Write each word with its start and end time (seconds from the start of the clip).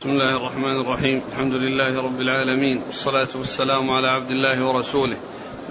بسم 0.00 0.10
الله 0.10 0.36
الرحمن 0.36 0.80
الرحيم. 0.80 1.22
الحمد 1.32 1.54
لله 1.54 2.02
رب 2.02 2.20
العالمين. 2.20 2.82
والصلاة 2.86 3.28
والسلام 3.34 3.90
على 3.90 4.08
عبد 4.08 4.30
الله 4.30 4.64
ورسوله. 4.64 5.16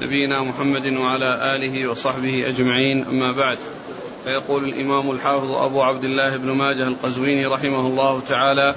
نبينا 0.01 0.43
محمد 0.43 0.93
وعلى 0.93 1.55
آله 1.55 1.89
وصحبه 1.89 2.47
أجمعين. 2.47 3.05
أما 3.05 3.31
بعد 3.31 3.57
فيقول 4.23 4.63
الإمام 4.63 5.11
الحافظ 5.11 5.51
أبو 5.51 5.81
عبد 5.81 6.03
الله 6.03 6.37
بن 6.37 6.51
ماجه 6.51 6.87
القزويني 6.87 7.45
رحمه 7.45 7.79
الله 7.79 8.19
تعالى 8.19 8.75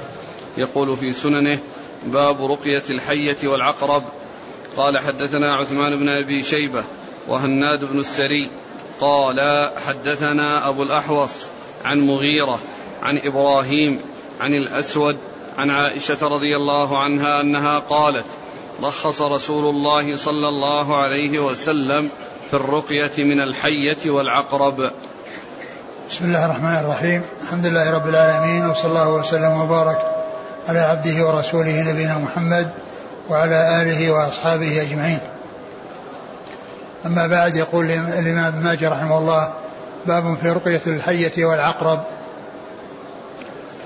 يقول 0.59 0.97
في 0.97 1.13
سننه 1.13 1.59
باب 2.07 2.51
رقية 2.51 2.85
الحية 2.91 3.49
والعقرب. 3.49 4.03
قال 4.77 4.99
حدثنا 4.99 5.55
عثمان 5.55 5.99
بن 5.99 6.09
أبي 6.09 6.43
شيبة 6.43 6.85
وهناد 7.29 7.85
بن 7.85 7.99
السري. 7.99 8.51
قال 9.01 9.71
حدثنا 9.87 10.69
أبو 10.69 10.83
الأحوص 10.83 11.47
عن 11.85 12.01
مغيرة 12.01 12.59
عن 13.03 13.19
إبراهيم 13.19 14.01
عن 14.41 14.55
الأسود 14.55 15.19
عن 15.59 15.71
عائشة 15.71 16.19
رضي 16.23 16.57
الله 16.57 16.99
عنها 16.99 17.41
أنها 17.41 17.79
قالت 17.79 18.27
رخص 18.83 19.23
رسول 19.23 19.75
الله 19.75 20.17
صلى 20.17 20.49
الله 20.49 20.97
عليه 20.97 21.39
وسلم 21.39 22.09
في 22.51 22.55
الرقية 22.55 23.25
من 23.25 23.41
الحية 23.41 24.11
والعقرب. 24.11 24.91
بسم 26.11 26.25
الله 26.25 26.45
الرحمن 26.45 26.77
الرحيم. 26.77 27.23
الحمد 27.43 27.67
لله 27.67 27.95
رب 27.95 28.09
العالمين 28.09 28.71
وصلى 28.71 28.91
الله 28.91 29.15
وسلم 29.15 29.61
وبارك 29.61 29.99
على 30.69 30.79
عبده 30.79 31.27
ورسوله 31.27 31.93
نبينا 31.93 32.19
محمد 32.19 32.71
وعلى 33.31 33.83
آله 33.83 34.11
وأصحابه 34.11 34.83
أجمعين. 34.83 35.21
أما 37.07 37.27
بعد 37.27 37.57
يقول 37.57 37.85
الإمام 37.91 38.45
ابن 38.45 38.65
ماجه 38.65 38.89
رحمه 38.89 39.19
الله 39.19 39.53
باب 40.07 40.37
في 40.43 40.51
رقية 40.51 40.83
الحية 40.87 41.45
والعقرب. 41.45 42.05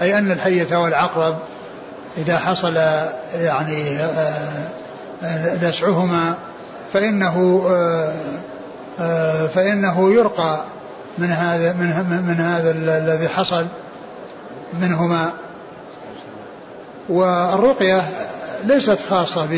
أي 0.02 0.18
أن 0.18 0.32
الحية 0.32 0.76
والعقرب 0.76 1.38
إذا 2.16 2.38
حصل 2.38 2.76
يعني 3.34 3.98
لسعهما 5.62 6.28
آه، 6.30 6.36
فإنه 6.92 7.62
فإنه 9.54 10.12
يرقى 10.12 10.60
من 11.18 11.30
هذا 11.30 11.72
من 11.72 11.86
من 12.28 12.40
هذا 12.40 12.70
الذي 12.70 13.28
حصل 13.28 13.66
منهما. 14.80 15.32
والرقية 17.08 18.02
ليست 18.64 18.98
خاصة 19.10 19.48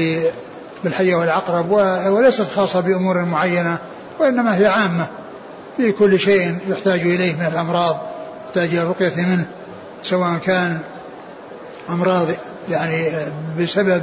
بالحية 0.85 1.17
والعقرب 1.17 1.71
وليست 2.07 2.47
خاصة 2.57 2.81
بأمور 2.81 3.25
معينة 3.25 3.79
وإنما 4.21 4.57
هي 4.57 4.67
عامة. 4.67 5.07
في 5.77 5.93
كل 5.93 6.21
شيء 6.21 6.57
يحتاج 6.69 7.01
إليه 7.01 7.35
من 7.35 7.47
الأمراض 7.47 7.97
يحتاج 8.47 8.69
إلى 8.69 8.83
الرقية 8.83 9.27
منه 9.27 9.47
سواء 10.03 10.39
كان 10.39 10.81
أمراض 11.91 12.27
يعني 12.69 13.13
بسبب 13.59 14.03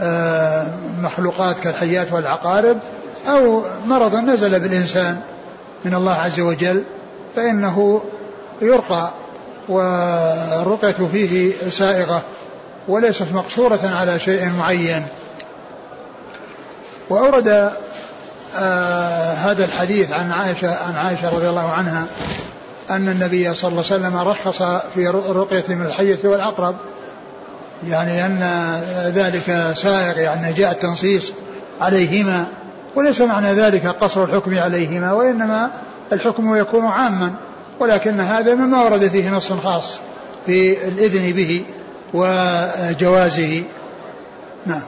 آه، 0.00 0.66
مخلوقات 0.98 1.60
كالحيات 1.60 2.12
والعقارب 2.12 2.78
أو 3.26 3.62
مرض 3.86 4.14
نزل 4.14 4.60
بالإنسان 4.60 5.20
من 5.84 5.94
الله 5.94 6.12
عز 6.12 6.40
وجل 6.40 6.84
فإنه 7.36 8.02
يرقى 8.62 9.10
والرقية 9.68 11.06
فيه 11.12 11.52
سائغة 11.70 12.22
وليست 12.88 13.26
مقصورة 13.32 13.90
على 14.00 14.18
شيء 14.18 14.50
معين. 14.58 15.06
وأورد 17.10 17.70
آه 18.58 19.34
هذا 19.34 19.64
الحديث 19.64 20.12
عن 20.12 20.32
عائشة 20.32 20.68
عن 20.68 20.96
عائشة 20.96 21.28
رضي 21.36 21.48
الله 21.48 21.70
عنها 21.70 22.06
أن 22.90 23.08
النبي 23.08 23.54
صلى 23.54 23.68
الله 23.68 23.84
عليه 23.90 23.94
وسلم 23.94 24.16
رخص 24.16 24.62
في 24.94 25.08
رقية 25.08 25.74
من 25.74 25.86
الحية 25.86 26.18
والعقرب 26.24 26.76
يعني 27.88 28.26
أن 28.26 28.38
ذلك 29.14 29.72
سائغ 29.76 30.18
يعني 30.18 30.52
جاء 30.52 30.72
التنصيص 30.72 31.32
عليهما 31.80 32.46
وليس 32.94 33.20
معنى 33.20 33.52
ذلك 33.52 33.86
قصر 33.86 34.24
الحكم 34.24 34.58
عليهما 34.58 35.12
وإنما 35.12 35.70
الحكم 36.12 36.56
يكون 36.56 36.86
عاما 36.86 37.32
ولكن 37.80 38.20
هذا 38.20 38.54
مما 38.54 38.82
ورد 38.82 39.08
فيه 39.08 39.30
نص 39.30 39.52
خاص 39.52 39.98
في 40.46 40.88
الإذن 40.88 41.32
به 41.32 41.64
وجوازه. 42.14 43.62
نعم. 44.66 44.82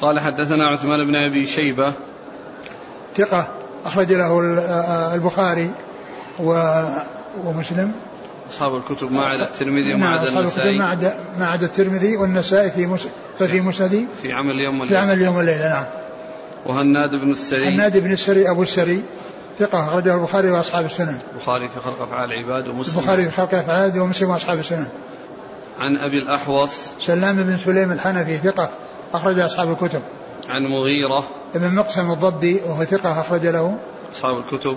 قال 0.00 0.20
حدثنا 0.20 0.66
عثمان 0.66 1.06
بن 1.06 1.16
أبي 1.16 1.46
شيبة. 1.46 1.92
ثقة 3.16 3.48
أخرج 3.84 4.12
له 4.12 4.40
البخاري 5.14 5.70
ومسلم. 7.44 7.92
أصحاب 8.50 8.76
الكتب 8.76 9.12
ما 9.12 9.26
عدا 9.26 9.44
الترمذي 9.44 9.94
وما 9.94 10.08
عدا 10.08 10.28
النسائي. 10.28 10.78
ما 10.78 10.84
عدا 10.84 11.18
ما 11.38 11.46
عدا 11.46 11.66
الترمذي 11.66 12.16
والنسائي 12.16 12.70
في 12.70 12.86
مس... 12.86 13.08
ففي 13.38 13.60
مسندي 13.60 14.06
في 14.22 14.32
عمل 14.32 14.50
اليوم 14.50 14.80
والليلة 14.80 15.00
في 15.00 15.06
عمل 15.06 15.20
اليوم 15.20 15.36
والليلة 15.36 15.68
نعم. 15.68 15.86
وهناد 16.66 17.10
بن 17.10 17.30
السري. 17.30 17.74
هناد 17.74 17.98
بن 17.98 18.12
السري 18.12 18.50
أبو 18.50 18.62
السري 18.62 19.02
ثقة 19.58 19.88
أخرجه 19.88 20.14
البخاري 20.14 20.50
وأصحاب 20.50 20.84
السنن. 20.84 21.18
البخاري 21.32 21.68
في 21.68 21.80
خلق 21.80 22.02
أفعال 22.02 22.32
العباد 22.32 22.68
ومسلم. 22.68 22.98
البخاري 22.98 23.24
في 23.24 23.30
خلق 23.30 23.54
أفعال 23.54 23.80
العباد 23.84 23.98
ومسلم 23.98 24.30
وأصحاب 24.30 24.58
السنن. 24.58 24.86
عن 25.80 25.96
أبي 25.96 26.18
الأحوص. 26.18 26.72
سلام 27.00 27.36
بن 27.36 27.58
سليم 27.58 27.92
الحنفي 27.92 28.36
ثقة 28.36 28.70
أخرج 29.14 29.38
أصحاب 29.38 29.70
الكتب. 29.70 30.00
عن 30.48 30.66
مغيرة. 30.66 31.24
ابن 31.54 31.74
مقسم 31.74 32.10
الضبي 32.10 32.60
وهو 32.66 32.84
ثقة 32.84 33.20
أخرج 33.20 33.46
له. 33.46 33.76
أصحاب 34.14 34.38
الكتب. 34.38 34.76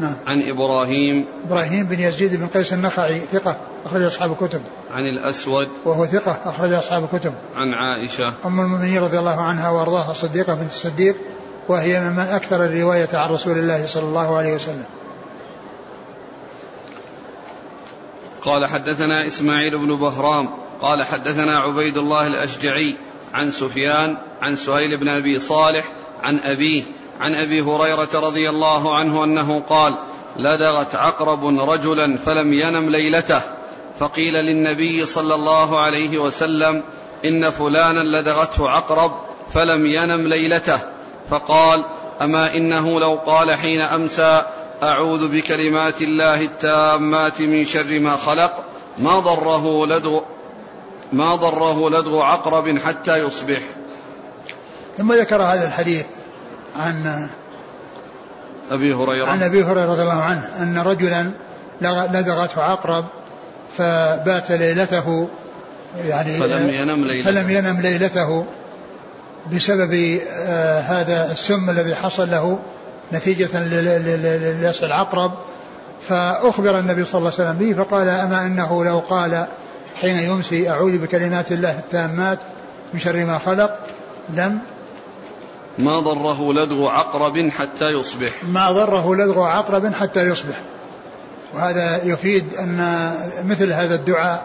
نعم. 0.00 0.16
عن 0.26 0.42
إبراهيم. 0.42 1.24
إبراهيم 1.46 1.86
بن 1.86 2.00
يزيد 2.00 2.36
بن 2.36 2.46
قيس 2.46 2.72
النخعي 2.72 3.20
ثقة 3.32 3.56
أخرج 3.84 4.02
أصحاب 4.02 4.32
الكتب. 4.32 4.62
عن 4.90 5.02
الأسود. 5.02 5.68
وهو 5.84 6.06
ثقة 6.06 6.40
أخرج 6.44 6.72
أصحاب 6.72 7.08
الكتب. 7.12 7.34
عن 7.56 7.74
عائشة. 7.74 8.32
أم 8.44 8.60
المؤمنين 8.60 8.98
رضي 9.02 9.18
الله 9.18 9.40
عنها 9.40 9.70
وأرضاها 9.70 10.10
الصديقة 10.10 10.54
بنت 10.54 10.70
الصديق 10.70 11.16
وهي 11.68 12.00
ممن 12.00 12.18
أكثر 12.18 12.64
الرواية 12.64 13.08
عن 13.12 13.30
رسول 13.30 13.58
الله 13.58 13.86
صلى 13.86 14.04
الله 14.04 14.36
عليه 14.36 14.54
وسلم. 14.54 14.84
قال 18.42 18.66
حدثنا 18.66 19.26
إسماعيل 19.26 19.78
بن 19.78 19.96
بهرام 19.96 20.48
قال 20.80 21.02
حدثنا 21.02 21.58
عبيد 21.58 21.96
الله 21.96 22.26
الأشجعي 22.26 22.96
عن 23.34 23.50
سفيان 23.50 24.16
عن 24.42 24.54
سهيل 24.54 24.96
بن 24.96 25.08
أبي 25.08 25.38
صالح 25.38 25.84
عن 26.22 26.38
أبيه 26.38 26.82
عن 27.20 27.34
أبي 27.34 27.60
هريرة 27.60 28.08
رضي 28.14 28.50
الله 28.50 28.96
عنه 28.96 29.24
أنه 29.24 29.60
قال 29.68 29.94
لدغت 30.36 30.94
عقرب 30.94 31.44
رجلا 31.70 32.16
فلم 32.16 32.52
ينم 32.52 32.90
ليلته 32.90 33.40
فقيل 33.98 34.34
للنبي 34.34 35.06
صلى 35.06 35.34
الله 35.34 35.80
عليه 35.80 36.18
وسلم 36.18 36.82
إن 37.24 37.50
فلانا 37.50 38.00
لدغته 38.20 38.70
عقرب 38.70 39.12
فلم 39.52 39.86
ينم 39.86 40.28
ليلته. 40.28 40.78
فقال 41.30 41.84
أما 42.22 42.54
إنه 42.54 43.00
لو 43.00 43.14
قال 43.26 43.52
حين 43.52 43.80
أمسى 43.80 44.42
أعوذ 44.82 45.28
بكلمات 45.28 46.02
الله 46.02 46.40
التامات 46.40 47.42
من 47.42 47.64
شر 47.64 48.00
ما 48.00 48.16
خلق 48.16 48.64
ما 48.98 49.18
ضره 49.18 49.86
لدغ 49.86 50.20
ما 51.12 51.34
ضره 51.34 51.90
لدغ 51.90 52.22
عقرب 52.22 52.78
حتى 52.78 53.16
يصبح. 53.16 53.60
ثم 54.98 55.12
ذكر 55.12 55.42
هذا 55.42 55.66
الحديث 55.66 56.04
عن 56.76 57.28
أبي 58.70 58.94
هريرة. 58.94 59.26
عن 59.26 59.42
أبي 59.42 59.64
هريرة 59.64 59.92
رضي 59.92 60.02
الله 60.02 60.22
عنه 60.22 60.48
أن 60.62 60.78
رجلا 60.78 61.30
لدغته 61.82 62.62
عقرب 62.62 63.04
فبات 63.76 64.52
ليلته 64.52 65.28
يعني 66.06 66.32
فلم 66.32 66.70
ينم 66.70 67.04
ليلته. 67.04 67.30
فلم 67.30 67.50
ينم 67.50 67.80
ليلته 67.80 68.46
بسبب 69.52 70.20
آه 70.30 70.80
هذا 70.80 71.32
السم 71.32 71.70
الذي 71.70 71.94
حصل 71.94 72.30
له 72.30 72.58
نتيجة 73.12 73.64
للياس 73.64 74.84
العقرب. 74.84 75.32
فأخبر 76.08 76.78
النبي 76.78 77.04
صلى 77.04 77.18
الله 77.18 77.32
عليه 77.38 77.50
وسلم 77.50 77.58
به 77.58 77.84
فقال 77.84 78.08
أما 78.08 78.46
أنه 78.46 78.84
لو 78.84 78.98
قال 78.98 79.46
حين 80.00 80.18
يمسي 80.18 80.70
أعوذ 80.70 80.98
بكلمات 80.98 81.52
الله 81.52 81.78
التامات 81.78 82.38
من 82.94 83.00
شر 83.00 83.24
ما 83.24 83.38
خلق 83.38 83.78
لم 84.34 84.58
ما 85.78 86.00
ضره 86.00 86.52
لدغ 86.52 86.88
عقرب 86.88 87.48
حتى 87.48 87.84
يصبح. 87.84 88.32
ما 88.48 88.72
ضره 88.72 89.14
لدغ 89.14 89.40
عقرب 89.40 89.94
حتى 89.94 90.22
يصبح. 90.22 90.60
وهذا 91.54 92.04
يفيد 92.04 92.54
أن 92.54 93.10
مثل 93.44 93.72
هذا 93.72 93.94
الدعاء 93.94 94.44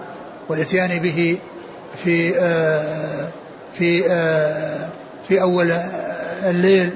والإتيان 0.49 0.99
به 0.99 1.37
في 2.03 2.39
آه، 2.39 3.29
في 3.73 4.05
آه، 4.09 4.89
في 5.27 5.41
أول 5.41 5.71
الليل 6.43 6.89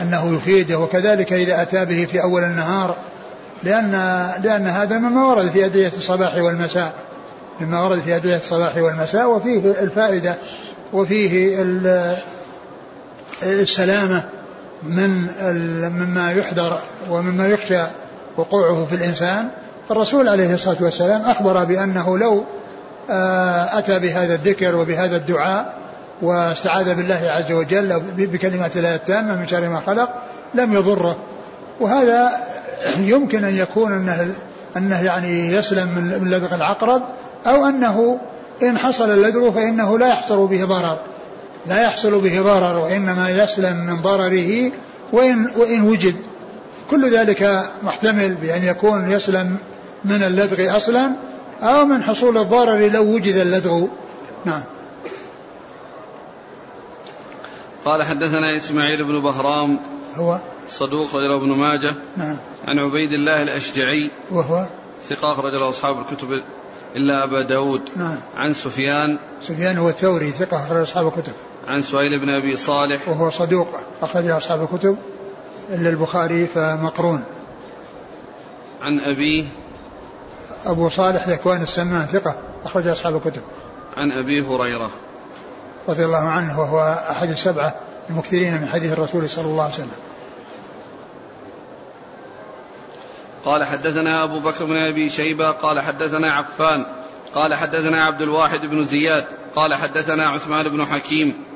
أنه 0.00 0.36
يفيده. 0.36 0.78
وكذلك 0.78 1.32
إذا 1.32 1.62
أتى 1.62 1.84
به 1.84 2.04
في 2.04 2.22
أول 2.22 2.44
النهار 2.44 2.96
لأن 3.62 3.92
لأن 4.42 4.66
هذا 4.66 4.98
مما 4.98 5.28
ورد 5.28 5.48
في 5.48 5.64
أدعية 5.64 5.92
الصباح 5.96 6.34
والمساء. 6.36 6.94
مما 7.60 7.80
ورد 7.80 8.00
في 8.00 8.16
أدعية 8.16 8.36
الصباح 8.36 8.76
والمساء 8.76 9.30
وفيه 9.30 9.58
الفائدة 9.58 10.36
وفيه 10.92 11.62
السلامة 13.42 14.22
من 14.82 15.28
مما 15.92 16.32
يحذر 16.32 16.78
ومما 17.10 17.48
يخشى 17.48 17.82
وقوعه 18.36 18.84
في 18.84 18.94
الإنسان 18.94 19.48
فالرسول 19.88 20.28
عليه 20.28 20.54
الصلاة 20.54 20.76
والسلام 20.80 21.22
أخبر 21.22 21.64
بأنه 21.64 22.18
لو 22.18 22.44
آه، 23.10 23.78
أتى 23.78 23.98
بهذا 23.98 24.34
الذكر 24.34 24.76
وبهذا 24.76 25.16
الدعاء 25.16 25.74
واستعاذ 26.22 26.94
بالله 26.94 27.20
عز 27.24 27.52
وجل 27.52 28.02
بكلمات 28.16 28.76
الله 28.76 28.94
التامة 28.94 29.36
من 29.36 29.48
شر 29.48 29.68
ما 29.68 29.80
خلق 29.86 30.08
لم 30.54 30.74
يضره. 30.74 31.16
وهذا 31.80 32.30
يمكن 32.98 33.44
أن 33.44 33.54
يكون 33.54 33.92
أنه, 33.92 34.34
أنه 34.76 35.02
يعني 35.02 35.52
يسلم 35.52 35.88
من 35.94 36.30
لدغ 36.30 36.54
العقرب 36.54 37.02
أو 37.46 37.66
أنه 37.66 38.20
إن 38.62 38.78
حصل 38.78 39.10
اللدغ 39.10 39.50
فإنه 39.50 39.98
لا 39.98 40.08
يحصل 40.08 40.46
به 40.46 40.64
ضرر. 40.64 40.98
لا 41.68 41.82
يحصل 41.82 42.20
به 42.20 42.42
ضرر 42.42 42.78
وإنما 42.78 43.30
يسلم 43.30 43.76
من 43.76 44.02
ضرره 44.02 44.72
وإن, 45.12 45.50
وإن 45.56 45.82
وجد. 45.82 46.16
كل 46.90 47.10
ذلك 47.10 47.70
محتمل 47.82 48.34
بأن 48.34 48.64
يكون 48.64 49.10
يسلم 49.10 49.56
من 50.04 50.22
اللدغ 50.22 50.76
أصلا 50.76 51.12
أو 51.60 51.84
من 51.84 52.02
حصول 52.02 52.38
الضرر 52.38 52.88
لو 52.88 53.02
وجد 53.02 53.34
اللدغ 53.34 53.86
نعم. 54.44 54.62
قال 57.84 58.02
حدثنا 58.02 58.56
إسماعيل 58.56 59.04
بن 59.04 59.20
بهرام 59.20 59.78
هو؟ 60.14 60.38
صدوق 60.68 61.14
رجل 61.14 61.32
ابن 61.32 61.48
ماجه. 61.48 61.94
نعم. 62.16 62.36
عن 62.68 62.78
عبيد 62.78 63.12
الله 63.12 63.42
الأشجعي 63.42 64.10
وهو؟ 64.30 64.66
ثقة 65.08 65.32
أخرج 65.32 65.54
له 65.54 65.68
أصحاب 65.68 65.98
الكتب 65.98 66.42
إلا 66.96 67.24
أبا 67.24 67.42
داود. 67.42 67.82
نعم. 67.96 68.18
عن 68.36 68.52
سفيان. 68.52 69.18
سفيان 69.42 69.78
هو 69.78 69.88
الثوري 69.88 70.30
ثقة 70.30 70.64
أخرج 70.64 70.80
أصحاب 70.80 71.06
الكتب. 71.06 71.32
عن 71.68 71.82
سهيل 71.82 72.18
بن 72.18 72.28
أبي 72.28 72.56
صالح. 72.56 73.08
وهو 73.08 73.30
صدوق 73.30 73.68
أخرج 74.02 74.26
أصحاب 74.26 74.62
الكتب 74.62 74.96
إلا 75.70 75.90
البخاري 75.90 76.46
فمقرون. 76.46 77.24
عن 78.82 79.00
أبيه. 79.00 79.44
أبو 80.66 80.88
صالح 80.88 81.28
ذكوان 81.28 81.62
السمان 81.62 82.06
ثقة 82.06 82.36
أخرج 82.64 82.88
أصحاب 82.88 83.16
الكتب. 83.16 83.42
عن 83.96 84.12
أبي 84.12 84.40
هريرة. 84.40 84.90
رضي 85.88 86.04
الله 86.04 86.28
عنه 86.28 86.60
وهو 86.60 87.04
أحد 87.10 87.28
السبعة 87.28 87.74
المكثرين 88.10 88.60
من 88.60 88.68
حديث 88.68 88.92
الرسول 88.92 89.30
صلى 89.30 89.44
الله 89.44 89.62
عليه 89.62 89.74
وسلم. 89.74 89.98
قال 93.44 93.64
حدثنا 93.64 94.24
أبو 94.24 94.38
بكر 94.38 94.64
بن 94.64 94.76
أبي 94.76 95.10
شيبة 95.10 95.50
قال 95.50 95.80
حدثنا 95.80 96.32
عفان 96.32 96.86
قال 97.34 97.54
حدثنا 97.54 98.04
عبد 98.04 98.22
الواحد 98.22 98.66
بن 98.66 98.84
زياد 98.84 99.24
قال 99.56 99.74
حدثنا 99.74 100.28
عثمان 100.28 100.68
بن 100.68 100.84
حكيم 100.84 101.47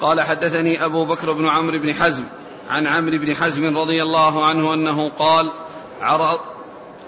قال 0.00 0.20
حدثني 0.20 0.84
أبو 0.84 1.04
بكر 1.04 1.32
بن 1.32 1.48
عمرو 1.48 1.78
بن 1.78 1.94
حزم 1.94 2.24
عن 2.70 2.86
عمرو 2.86 3.18
بن 3.18 3.34
حزم 3.34 3.76
رضي 3.78 4.02
الله 4.02 4.46
عنه 4.46 4.74
أنه 4.74 5.08
قال 5.08 5.52
عرض 6.00 6.40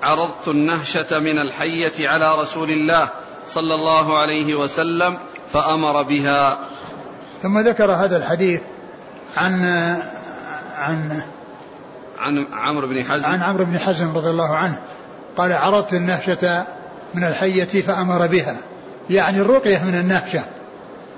عرضت 0.02 0.48
النهشة 0.48 1.18
من 1.18 1.38
الحية 1.38 2.08
على 2.08 2.34
رسول 2.34 2.70
الله 2.70 3.08
صلى 3.46 3.74
الله 3.74 4.18
عليه 4.18 4.54
وسلم 4.54 5.18
فأمر 5.48 6.02
بها. 6.02 6.58
ثم 7.42 7.58
ذكر 7.58 7.92
هذا 7.92 8.16
الحديث 8.16 8.60
عن 9.36 9.64
عن 10.76 11.22
عن 12.18 12.46
عمرو 12.52 12.86
بن 12.86 13.04
حزم. 13.04 13.26
عن 13.26 13.42
عمرو 13.42 13.64
بن 13.64 13.78
حزم 13.78 14.16
رضي 14.16 14.30
الله 14.30 14.56
عنه. 14.56 14.78
قال 15.36 15.52
عرضت 15.52 15.92
النهشة 15.92 16.66
من 17.14 17.24
الحية 17.24 17.82
فأمر 17.82 18.26
بها. 18.26 18.56
يعني 19.10 19.40
الرقية 19.40 19.84
من 19.84 19.94
النهشة. 19.94 20.44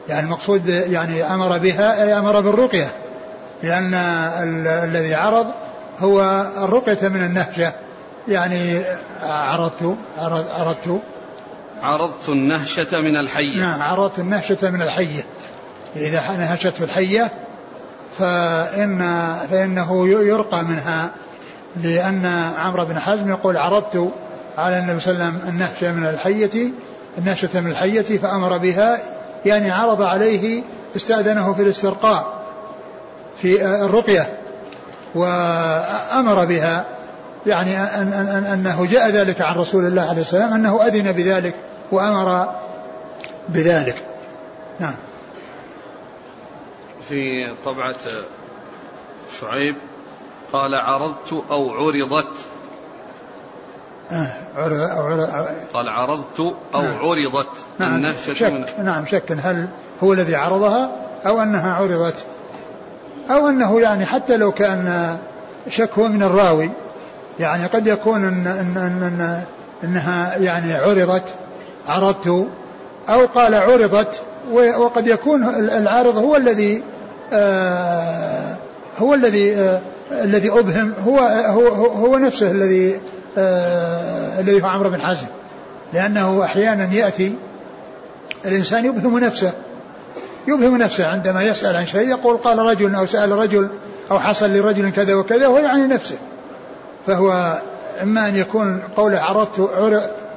يعني 0.09 0.27
المقصود 0.27 0.69
يعني 0.69 1.23
أمر 1.23 1.59
بها 1.59 2.05
أي 2.05 2.19
أمر 2.19 2.41
بالرقية. 2.41 2.95
لأن 3.63 3.95
الذي 4.85 5.15
عرض 5.15 5.47
هو 6.01 6.47
الرقية 6.59 7.09
من 7.09 7.25
النهشة 7.25 7.73
يعني 8.29 8.81
عرضت 9.23 9.97
عرضت. 10.19 11.01
عرضت 11.83 12.29
النهشة 12.29 13.01
من 13.01 13.17
الحية. 13.17 13.61
نعم 13.61 13.83
عرضت 13.83 14.19
النهشة 14.19 14.71
من 14.71 14.83
الحية. 14.83 15.25
إذا 15.97 16.37
نهشت 16.39 16.83
الحية 16.83 17.33
فإن 18.19 18.99
فإنه 19.51 20.09
يرقى 20.09 20.65
منها. 20.65 21.11
لأن 21.77 22.27
عمرو 22.59 22.85
بن 22.85 22.99
حزم 22.99 23.31
يقول 23.31 23.57
عرضت 23.57 24.13
على 24.59 24.79
النبي 24.79 25.01
صلى 25.01 25.13
الله 25.13 25.25
عليه 25.25 25.37
وسلم 25.37 25.49
النهشة 25.49 25.93
من 25.93 26.07
الحية 26.07 26.73
النهشة 27.19 27.61
من 27.61 27.71
الحية 27.71 28.19
فأمر 28.19 28.59
بها 28.59 28.99
يعني 29.47 29.71
عرض 29.71 30.03
عليه 30.03 30.63
استأذنه 30.97 31.55
في 31.55 31.63
الاسترقاء 31.63 32.45
في 33.43 33.67
الرقية 33.67 34.39
وأمر 35.15 36.45
بها 36.45 36.87
يعني 37.47 37.79
أن 37.79 38.13
أن 38.13 38.45
أنه 38.45 38.87
جاء 38.87 39.11
ذلك 39.11 39.41
عن 39.41 39.57
رسول 39.57 39.87
الله 39.87 40.09
عليه 40.09 40.21
السلام 40.21 40.53
أنه 40.53 40.87
أذن 40.87 41.13
بذلك 41.13 41.55
وأمر 41.93 42.55
بذلك. 43.49 44.03
نعم. 44.81 44.95
في 47.09 47.53
طبعة 47.65 47.95
شعيب 49.41 49.77
قال 50.53 50.75
عرضت 50.75 51.33
أو 51.51 51.71
عرضت 51.71 52.37
عرض 54.57 54.81
أو 54.81 55.07
عرض 55.07 55.31
قال 55.75 55.89
عرضت 55.89 56.41
أو 56.75 56.83
نعم. 56.83 56.99
عرضت 57.03 57.49
نعم. 57.79 57.95
النهشة 57.95 58.35
شك. 58.35 58.53
من 58.53 58.85
نعم 58.85 59.07
شك. 59.07 59.39
هل 59.43 59.69
هو 60.03 60.13
الذي 60.13 60.37
عرضها 60.37 60.91
أو 61.27 61.43
أنها 61.43 61.75
عرضت؟ 61.75 62.25
أو 63.31 63.49
أنه 63.49 63.81
يعني 63.81 64.07
حتى 64.07 64.37
لو 64.37 64.53
كان 64.53 65.17
شك 65.69 65.91
هو 65.99 66.09
من 66.09 66.23
الراوي 66.23 66.71
يعني 67.41 67.67
قد 67.67 67.87
يكون 67.87 68.25
إن 68.25 68.47
إن 68.47 68.77
إن 68.77 69.03
إن 69.03 69.45
إنها 69.85 70.37
يعني 70.37 70.75
عرضت 70.75 71.35
عرضت 71.89 72.27
أو 73.09 73.27
قال 73.27 73.55
عرضت 73.55 74.23
وقد 74.53 75.07
يكون 75.07 75.45
العارض 75.59 76.17
هو 76.17 76.37
الذي 76.37 76.83
آه 77.33 78.57
هو 78.99 79.15
الذي 79.15 79.55
آه 79.55 79.81
الذي 80.13 80.51
أبهم 80.51 80.93
هو 81.07 81.19
هو 81.47 81.67
هو 81.85 82.19
نفسه 82.19 82.51
الذي 82.51 82.95
آه 82.95 83.01
الذي 83.37 84.63
هو 84.63 84.67
عمرو 84.67 84.91
بن 84.91 85.01
حزم 85.01 85.27
لأنه 85.93 86.45
أحيانا 86.45 86.95
يأتي 86.95 87.35
الإنسان 88.45 88.85
يبهم 88.85 89.19
نفسه 89.19 89.53
يبهم 90.49 90.77
نفسه 90.77 91.07
عندما 91.07 91.43
يسأل 91.43 91.77
عن 91.77 91.87
شيء 91.87 92.09
يقول 92.09 92.37
قال 92.37 92.59
رجل 92.59 92.95
أو 92.95 93.07
سأل 93.07 93.33
رجل 93.33 93.69
أو 94.11 94.21
حصل 94.21 94.51
لرجل 94.51 94.91
كذا 94.91 95.15
وكذا 95.15 95.47
وهو 95.47 95.59
يعني 95.59 95.87
نفسه. 95.87 96.17
فهو 97.07 97.59
إما 98.03 98.29
أن 98.29 98.37
يكون 98.37 98.83
قوله 98.97 99.21
عرضت 99.21 99.71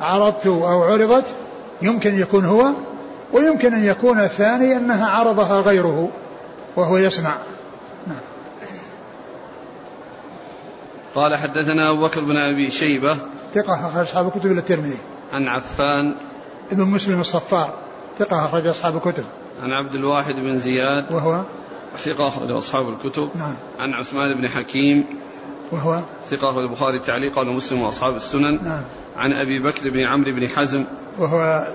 عرضت 0.02 0.48
أو 0.48 0.84
عرضت 0.84 1.26
يمكن 1.82 2.20
يكون 2.20 2.46
هو 2.46 2.66
ويمكن 3.34 3.74
أن 3.74 3.84
يكون 3.84 4.20
الثاني 4.20 4.78
أنها 4.78 5.08
عرضها 5.08 5.62
غيره 5.62 6.10
وهو 6.76 6.98
يسمع. 6.98 7.36
نعم. 8.08 8.18
قال 11.18 11.36
حدثنا 11.36 11.90
أبو 11.90 12.06
بكر 12.06 12.22
بن 12.22 12.38
أبي 12.38 12.72
شيبة 12.72 13.18
ثقة 13.54 13.88
أخرج 13.88 14.02
أصحاب 14.02 14.28
الكتب 14.28 14.52
إلى 14.52 14.60
الترمذي. 14.60 14.98
عن 15.34 15.48
عفان 15.48 16.16
ابن 16.72 16.84
مسلم 16.84 17.20
الصفار. 17.20 17.74
ثقة 18.20 18.46
أخرج 18.46 18.68
أصحاب 18.68 18.96
الكتب. 18.96 19.24
عن 19.64 19.72
عبد 19.72 19.96
الواحد 19.96 20.36
بن 20.36 20.58
زياد 20.58 21.12
وهو؟ 21.12 21.42
ثقة 21.96 22.28
أخرج 22.28 22.52
أصحاب 22.52 22.90
الكتب. 22.90 23.30
نعم. 23.36 23.54
عن 23.80 23.94
عثمان 23.94 24.34
بن 24.34 24.48
حكيم 24.48 25.06
وهو؟ 25.72 26.00
ثقة 26.30 26.50
أخرج 26.50 26.64
البخاري 26.64 27.00
تعليقا 27.00 27.42
ومسلم 27.42 27.82
وأصحاب 27.82 28.16
السنن. 28.16 28.60
نعم. 28.64 28.84
عن 29.18 29.34
أبي 29.34 29.60
بكر 29.60 29.90
بن 29.90 30.04
عمرو 30.04 30.32
بن 30.32 30.48
حزم. 30.48 30.86
وهو؟ 31.20 31.68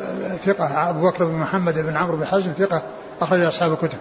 ثقة 0.44 0.90
أبو 0.90 1.10
بكر 1.10 1.24
بن 1.24 1.34
محمد 1.34 1.78
بن 1.78 1.96
عمرو 1.96 2.16
بن 2.16 2.26
حزم 2.26 2.52
ثقة 2.52 2.82
أخرج 3.20 3.40
أصحاب 3.40 3.72
الكتب. 3.72 3.98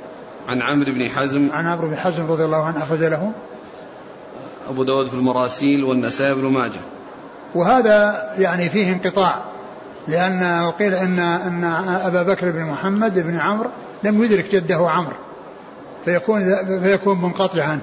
عن 0.48 0.62
عمرو 0.62 0.93
بن 0.93 1.10
حزم. 1.10 1.50
عن 1.53 1.67
عمرو 1.67 1.88
بن 1.88 1.95
حزم 1.95 2.31
رضي 2.31 2.45
الله 2.45 2.63
عنه 2.63 2.83
أخرج 2.83 3.03
له. 3.03 3.31
أبو 4.70 4.84
داود 4.84 5.08
في 5.08 5.13
المراسيل 5.13 5.84
والنسائي 5.84 6.34
بن 6.34 6.48
ماجه. 6.48 6.80
وهذا 7.56 8.30
يعني 8.38 8.70
فيه 8.70 8.94
انقطاع 8.94 9.41
لأن 10.08 10.63
وقيل 10.63 10.94
أن 10.94 11.20
أن 11.20 11.63
أبا 12.03 12.24
بكر 12.24 12.51
بن 12.51 12.63
محمد 12.63 13.20
بن 13.20 13.39
عمرو 13.39 13.70
لم 14.03 14.24
يدرك 14.24 14.56
جده 14.56 14.89
عمرو 14.89 15.15
فيكون 16.06 16.56
فيكون 16.84 17.22
منقطعا. 17.22 17.80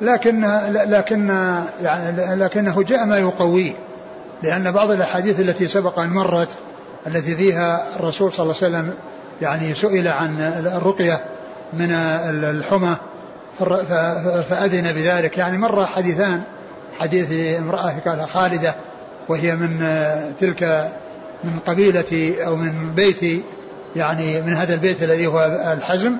لكن 0.00 0.44
لكن 0.72 1.28
يعني 1.82 2.36
لكنه 2.36 2.82
جاء 2.82 3.06
ما 3.06 3.18
يقويه 3.18 3.72
لأن 4.42 4.72
بعض 4.72 4.90
الأحاديث 4.90 5.40
التي 5.40 5.68
سبق 5.68 5.98
أن 5.98 6.10
مرت 6.10 6.48
التي 7.06 7.36
فيها 7.36 7.86
الرسول 7.96 8.32
صلى 8.32 8.42
الله 8.44 8.56
عليه 8.62 8.76
وسلم 8.76 8.94
يعني 9.42 9.74
سئل 9.74 10.08
عن 10.08 10.40
الرقية 10.76 11.24
من 11.72 11.90
الحمى 11.90 12.96
فأذن 14.50 14.92
بذلك. 14.92 15.38
يعني 15.38 15.58
مر 15.58 15.86
حديثان. 15.86 16.42
حديث 16.98 17.58
امرأة 17.58 17.94
قالها 18.06 18.26
خالدة 18.26 18.74
وهي 19.28 19.56
من 19.56 19.78
تلك 20.40 20.92
من 21.44 21.58
قبيلة 21.66 22.34
أو 22.46 22.56
من 22.56 22.92
بيت 22.94 23.44
يعني 23.96 24.42
من 24.42 24.52
هذا 24.52 24.74
البيت 24.74 25.02
الذي 25.02 25.26
هو 25.26 25.44
الحزم. 25.72 26.16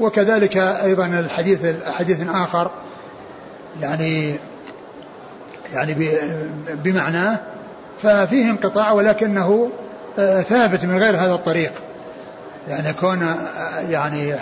وكذلك 0.00 0.56
أيضا 0.56 1.06
الحديث 1.06 1.60
حديث 1.98 2.28
آخر 2.28 2.70
يعني 3.80 4.36
يعني 5.72 5.96
بمعناه 6.68 7.38
ففيه 8.02 8.50
انقطاع 8.50 8.92
ولكنه 8.92 9.70
آه، 10.18 10.40
ثابت 10.40 10.84
من 10.84 10.98
غير 10.98 11.16
هذا 11.16 11.34
الطريق. 11.34 11.72
يعني 12.68 12.92
كون 12.92 13.22
آه، 13.22 13.80
يعني 13.80 14.34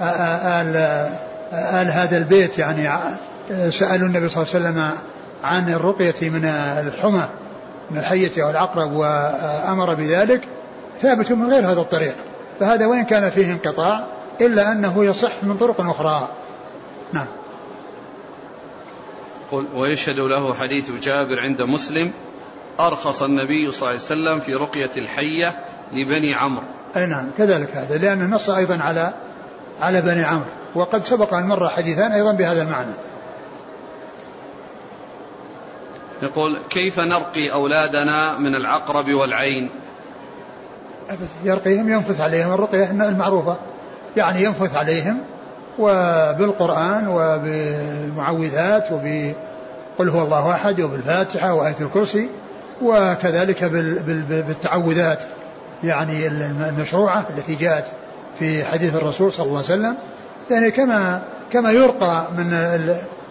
آل, 0.00 1.06
آل 1.52 1.90
هذا 1.90 2.16
البيت 2.16 2.58
يعني 2.58 2.90
سألوا 3.70 4.08
النبي 4.08 4.28
صلى 4.28 4.42
الله 4.42 4.54
عليه 4.54 4.64
وسلم 4.64 4.90
عن 5.44 5.72
الرقية 5.72 6.30
من 6.30 6.44
الحمى 6.86 7.28
من 7.90 7.98
الحية 7.98 8.44
أو 8.44 8.50
العقرب 8.50 8.92
وأمر 8.92 9.94
بذلك 9.94 10.48
ثابت 11.02 11.32
من 11.32 11.52
غير 11.52 11.72
هذا 11.72 11.80
الطريق. 11.80 12.14
فهذا 12.60 12.86
وإن 12.86 13.04
كان 13.04 13.30
فيه 13.30 13.52
انقطاع 13.52 14.06
إلا 14.40 14.72
أنه 14.72 15.04
يصح 15.04 15.32
من 15.42 15.56
طرق 15.56 15.80
أخرى. 15.80 16.28
نعم. 17.12 17.26
قل 19.52 19.66
ويشهد 19.74 20.16
له 20.16 20.54
حديث 20.54 20.90
جابر 21.02 21.40
عند 21.40 21.62
مسلم 21.62 22.12
أرخص 22.80 23.22
النبي 23.22 23.72
صلى 23.72 23.78
الله 23.80 23.88
عليه 23.88 24.00
وسلم 24.00 24.40
في 24.40 24.54
رقية 24.54 24.90
الحية 24.96 25.54
لبني 25.92 26.34
عمرو. 26.34 26.64
أي 26.96 27.06
نعم 27.06 27.30
كذلك 27.38 27.76
هذا 27.76 27.98
لأنه 27.98 28.36
نص 28.36 28.50
أيضا 28.50 28.78
على 28.82 29.12
على 29.80 30.00
بني 30.00 30.24
عمرو. 30.24 30.44
وقد 30.74 31.04
سبق 31.04 31.34
أن 31.34 31.46
مر 31.46 31.68
حديثان 31.68 32.12
أيضا 32.12 32.32
بهذا 32.32 32.62
المعنى. 32.62 32.92
يقول 36.22 36.58
كيف 36.70 37.00
نرقي 37.00 37.52
أولادنا 37.52 38.38
من 38.38 38.54
العقرب 38.54 39.14
والعين؟ 39.14 39.70
يرقيهم 41.44 41.88
ينفث 41.88 42.20
عليهم 42.20 42.52
الرقية 42.52 42.90
المعروفة. 42.90 43.56
يعني 44.16 44.44
ينفث 44.44 44.76
عليهم 44.76 45.20
وبالقرآن 45.78 47.08
وبالمعوذات 47.08 48.92
وبقل 48.92 50.08
هو 50.08 50.22
الله 50.22 50.52
أحد 50.54 50.80
وبالفاتحة 50.80 51.54
وآية 51.54 51.76
الكرسي 51.80 52.28
وكذلك 52.82 53.64
بالتعوذات. 54.28 55.22
يعني 55.84 56.26
المشروعة 56.26 57.24
التي 57.36 57.54
جاءت. 57.54 57.86
في 58.38 58.64
حديث 58.64 58.94
الرسول 58.94 59.32
صلى 59.32 59.46
الله 59.46 59.56
عليه 59.56 59.66
وسلم 59.66 59.96
يعني 60.50 60.70
كما 60.70 61.22
كما 61.52 61.70
يرقى 61.70 62.26
من 62.36 62.46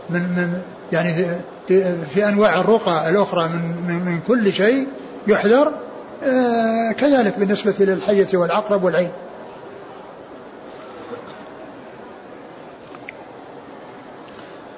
من 0.09 0.21
من 0.21 0.61
يعني 0.91 1.25
في, 2.13 2.29
أنواع 2.29 2.59
الرقى 2.59 3.09
الأخرى 3.09 3.47
من 3.47 3.83
من, 3.87 4.05
من 4.05 4.19
كل 4.27 4.53
شيء 4.53 4.87
يحذر 5.27 5.73
آه 6.23 6.91
كذلك 6.91 7.39
بالنسبة 7.39 7.75
للحية 7.79 8.27
والعقرب 8.33 8.83
والعين. 8.83 9.11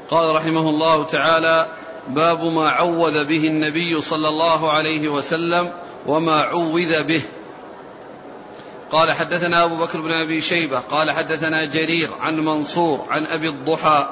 قال 0.10 0.36
رحمه 0.36 0.70
الله 0.70 1.06
تعالى 1.06 1.68
باب 2.08 2.44
ما 2.44 2.70
عوذ 2.70 3.26
به 3.26 3.48
النبي 3.48 4.02
صلى 4.02 4.30
الله 4.30 4.72
عليه 4.72 5.10
وسلم 5.10 5.70
وما 6.08 6.42
عوذ 6.42 7.04
به 7.04 7.22
قال 8.92 9.12
حدثنا 9.12 9.64
أبو 9.64 9.76
بكر 9.76 10.02
بن 10.02 10.12
أبي 10.12 10.42
شيبة 10.42 10.80
قال 10.80 11.12
حدثنا 11.12 11.66
جرير 11.66 12.10
عن 12.22 12.40
منصور 12.40 13.06
عن 13.10 13.26
أبي 13.26 13.50
الضحى 13.50 14.10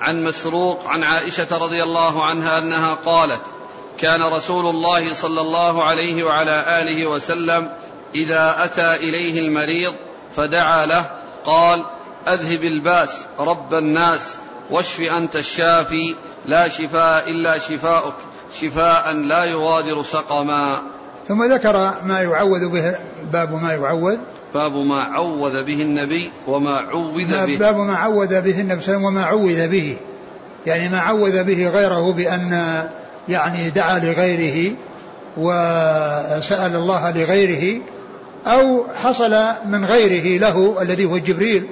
عن 0.00 0.24
مسروق 0.24 0.86
عن 0.86 1.04
عائشة 1.04 1.58
رضي 1.58 1.82
الله 1.82 2.24
عنها 2.24 2.58
أنها 2.58 2.94
قالت 2.94 3.42
كان 3.98 4.22
رسول 4.22 4.66
الله 4.66 5.14
صلى 5.14 5.40
الله 5.40 5.82
عليه 5.82 6.24
وعلى 6.24 6.64
آله 6.82 7.06
وسلم 7.06 7.72
إذا 8.14 8.64
أتى 8.64 8.94
إليه 8.94 9.40
المريض 9.40 9.94
فدعا 10.36 10.86
له 10.86 11.10
قال 11.44 11.84
أذهب 12.28 12.64
الباس 12.64 13.26
رب 13.38 13.74
الناس 13.74 14.34
واشف 14.70 15.00
أنت 15.00 15.36
الشافي 15.36 16.14
لا 16.46 16.68
شفاء 16.68 17.30
إلا 17.30 17.58
شفاؤك 17.58 18.14
شفاء 18.60 19.12
لا 19.12 19.44
يغادر 19.44 20.02
سقما. 20.02 20.82
ثم 21.28 21.52
ذكر 21.52 21.94
ما 22.06 22.20
يعوذ 22.20 22.68
به 22.68 22.94
باب 23.32 23.62
ما 23.62 23.72
يعوذ. 23.72 24.16
باب 24.54 24.76
ما 24.76 25.02
عوذ 25.02 25.64
به 25.64 25.82
النبي 25.82 26.30
وما 26.46 26.76
عوذ 26.76 27.46
به. 27.46 27.58
باب 27.58 27.76
ما 27.76 27.96
عوذ 27.96 28.40
به 28.40 28.60
النبي 28.60 28.82
صلى 28.82 28.96
الله 28.96 28.98
عليه 28.98 28.98
وسلم 28.98 29.04
وما 29.04 29.24
عوذ 29.24 29.68
به. 29.68 29.96
يعني 30.66 30.88
ما 30.88 30.98
عوذ 30.98 31.44
به 31.44 31.68
غيره 31.68 32.12
بأن 32.12 32.82
يعني 33.28 33.70
دعا 33.70 33.98
لغيره 33.98 34.74
وسأل 35.36 36.76
الله 36.76 37.10
لغيره 37.10 37.80
أو 38.46 38.84
حصل 39.02 39.44
من 39.66 39.84
غيره 39.84 40.40
له 40.40 40.82
الذي 40.82 41.04
هو 41.04 41.18
جبريل. 41.18 41.66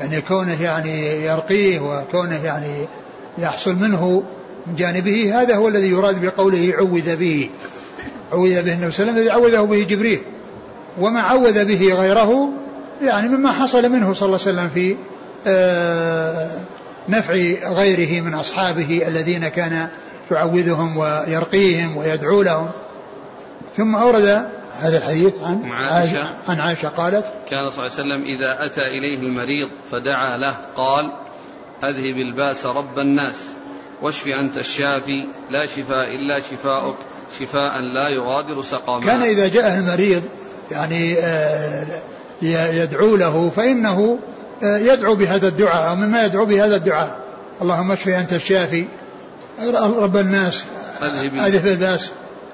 يعني 0.00 0.20
كونه 0.20 0.62
يعني 0.62 1.24
يرقيه 1.24 1.80
وكونه 1.80 2.44
يعني 2.44 2.86
يحصل 3.38 3.76
منه 3.76 4.22
من 4.66 4.76
جانبه 4.76 5.42
هذا 5.42 5.56
هو 5.56 5.68
الذي 5.68 5.88
يراد 5.90 6.24
بقوله 6.24 6.74
عوذ 6.78 7.16
به. 7.16 7.50
عوذ 8.34 8.62
به 8.62 8.74
النبي 8.74 8.90
صلى 8.90 9.02
الله 9.02 9.12
عليه 9.12 9.12
وسلم 9.12 9.16
الذي 9.16 9.30
عوذه 9.30 9.60
به 9.60 9.82
جبريل 9.82 10.20
وما 11.00 11.20
عوذ 11.20 11.64
به 11.64 11.94
غيره 11.94 12.48
يعني 13.02 13.28
مما 13.28 13.52
حصل 13.52 13.88
منه 13.88 14.12
صلى 14.12 14.26
الله 14.26 14.40
عليه 14.46 14.58
وسلم 14.58 14.68
في 14.74 14.96
آه، 15.46 16.50
نفع 17.08 17.34
غيره 17.64 18.20
من 18.20 18.34
أصحابه 18.34 19.08
الذين 19.08 19.48
كان 19.48 19.88
يعوذهم 20.30 20.96
ويرقيهم 20.96 21.96
ويدعو 21.96 22.42
لهم. 22.42 22.70
ثم 23.76 23.96
أورد 23.96 24.46
هذا 24.80 24.98
الحديث 24.98 25.34
عن 25.42 25.72
عائشة. 25.72 26.24
عن 26.48 26.60
عائشة 26.60 26.88
قالت 26.88 27.24
كان 27.50 27.70
صلى 27.70 27.86
الله 27.86 27.96
عليه 27.98 28.02
وسلم 28.04 28.22
إذا 28.22 28.66
أتى 28.66 28.80
إليه 28.80 29.18
المريض 29.18 29.68
فدعا 29.90 30.36
له 30.36 30.54
قال 30.76 31.12
أذهب 31.84 32.16
الباس 32.16 32.66
رب 32.66 32.98
الناس 32.98 33.36
واشف 34.02 34.26
أنت 34.28 34.58
الشافي 34.58 35.26
لا 35.50 35.66
شفاء 35.66 36.14
إلا 36.14 36.40
شفاؤك. 36.40 36.96
شفاء 37.40 37.80
لا 37.80 38.08
يغادر 38.08 38.62
سقما 38.62 39.00
كان 39.06 39.22
إذا 39.22 39.48
جاء 39.48 39.74
المريض 39.74 40.22
يعني 40.70 41.18
آه، 41.18 41.86
يدعو 42.42 43.16
له 43.16 43.50
فإنه 43.50 44.18
آه، 44.62 44.78
يدعو 44.78 45.14
بهذا 45.14 45.48
الدعاء 45.48 45.90
أو 45.90 45.94
مما 45.94 46.24
يدعو 46.24 46.44
بهذا 46.44 46.76
الدعاء. 46.76 47.16
اللهم 47.62 47.92
اشف 47.92 48.08
أنت 48.08 48.32
الشافي. 48.32 48.84
رب 49.96 50.16
الناس 50.16 50.64
أذهب 51.46 51.66
الباس 51.66 52.10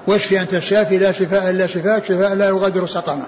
واشفي 0.07 0.41
أنت 0.41 0.53
الشافي 0.53 0.97
لا 0.97 1.11
شفاء 1.11 1.49
إلا 1.49 1.67
شفاءك 1.67 2.05
شفاء 2.05 2.33
لا 2.33 2.47
يغادر 2.47 2.87
سقما 2.87 3.23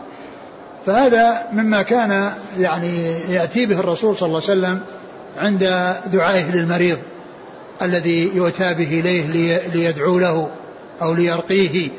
فهذا 0.86 1.48
مما 1.54 1.82
كان 1.82 2.32
يعني 2.60 3.12
يأتي 3.30 3.66
به 3.66 3.80
الرسول 3.80 4.18
صلى 4.18 4.28
الله 4.28 4.42
عليه 4.50 4.60
وسلم 4.60 4.80
عند 5.38 5.94
دعائه 6.14 6.56
للمريض 6.56 6.98
الذي 7.82 8.32
يؤتى 8.36 8.74
به 8.74 9.00
إليه 9.00 9.60
ليدعو 9.74 10.20
له. 10.20 10.50
أو 11.04 11.14
ليرقيه 11.14 11.90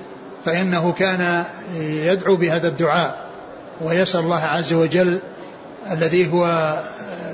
فإنه 0.45 0.93
كان 0.93 1.45
يدعو 1.81 2.37
بهذا 2.37 2.69
الدعاء 2.69 3.25
ويسأل 3.81 4.21
الله 4.21 4.41
عز 4.41 4.73
وجل 4.73 5.19
الذي 5.91 6.33
هو 6.33 6.75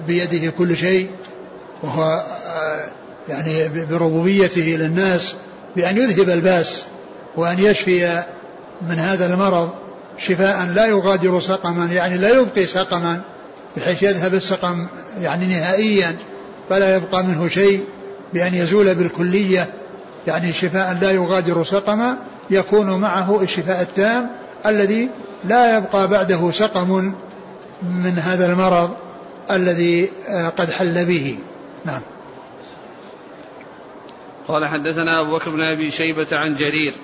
بيده 0.06 0.50
كل 0.50 0.76
شيء 0.76 1.10
وهو 1.82 2.22
يعني 3.28 3.68
بربوبيته 3.68 4.60
للناس 4.60 5.34
بأن 5.76 5.96
يذهب 5.96 6.30
الباس 6.30 6.84
وأن 7.36 7.58
يشفي 7.58 8.22
من 8.88 8.98
هذا 8.98 9.34
المرض 9.34 9.70
شفاء 10.18 10.66
لا 10.74 10.86
يغادر 10.86 11.40
سقما 11.40 11.84
يعني 11.84 12.16
لا 12.16 12.28
يبقي 12.28 12.66
سقما 12.66 13.20
بحيث 13.76 14.02
يذهب 14.02 14.34
السقم 14.34 14.86
يعني 15.20 15.46
نهائيا 15.46 16.16
فلا 16.70 16.96
يبقى 16.96 17.24
منه 17.24 17.48
شيء 17.48 17.84
بأن 18.32 18.54
يزول 18.54 18.94
بالكلية 18.94 19.70
يعني 20.26 20.52
شفاء 20.52 20.98
لا 21.00 21.10
يغادر 21.10 21.64
سقما 21.64 22.18
يكون 22.50 23.00
معه 23.00 23.42
الشفاء 23.42 23.82
التام 23.82 24.30
الذي 24.66 25.08
لا 25.44 25.78
يبقى 25.78 26.08
بعده 26.08 26.50
سقم 26.50 27.12
من 27.82 28.18
هذا 28.18 28.52
المرض 28.52 28.90
الذي 29.50 30.10
آه، 30.28 30.48
قد 30.48 30.70
حل 30.70 31.04
به. 31.04 31.38
نعم. 31.84 32.00
قال 34.48 34.66
حدثنا 34.66 35.20
أبو 35.20 35.36
بكر 35.36 35.50
بن 35.50 35.62
أبي 35.62 35.90
شيبة 35.90 36.26
عن 36.32 36.54
جرير. 36.54 36.94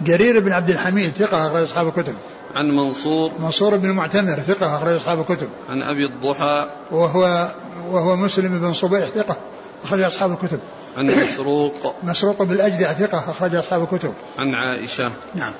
جرير 0.00 0.40
بن 0.40 0.52
عبد 0.52 0.70
الحميد 0.70 1.12
ثقة 1.12 1.46
أخرج 1.46 1.62
أصحاب 1.62 1.88
الكتب. 1.88 2.14
عن 2.54 2.70
منصور. 2.76 3.30
منصور 3.38 3.76
بن 3.76 3.90
المعتمر 3.90 4.34
ثقة 4.34 4.76
أخرج 4.76 4.94
أصحاب 4.94 5.20
الكتب. 5.20 5.48
عن 5.68 5.82
أبي 5.82 6.06
الضحى. 6.06 6.70
وهو 6.90 7.50
وهو 7.90 8.16
مسلم 8.16 8.58
بن 8.58 8.72
صبيح 8.72 9.08
ثقة. 9.08 9.36
أخرج 9.84 10.00
أصحاب 10.00 10.32
الكتب. 10.32 10.60
عن 10.96 11.06
مسروق. 11.06 11.94
مسروق 12.02 12.42
بالأجدع 12.42 12.92
ثقة 12.92 13.30
أخرج 13.30 13.54
أصحاب 13.54 13.82
الكتب. 13.82 14.14
عن 14.38 14.54
عائشة. 14.54 15.12
نعم. 15.34 15.52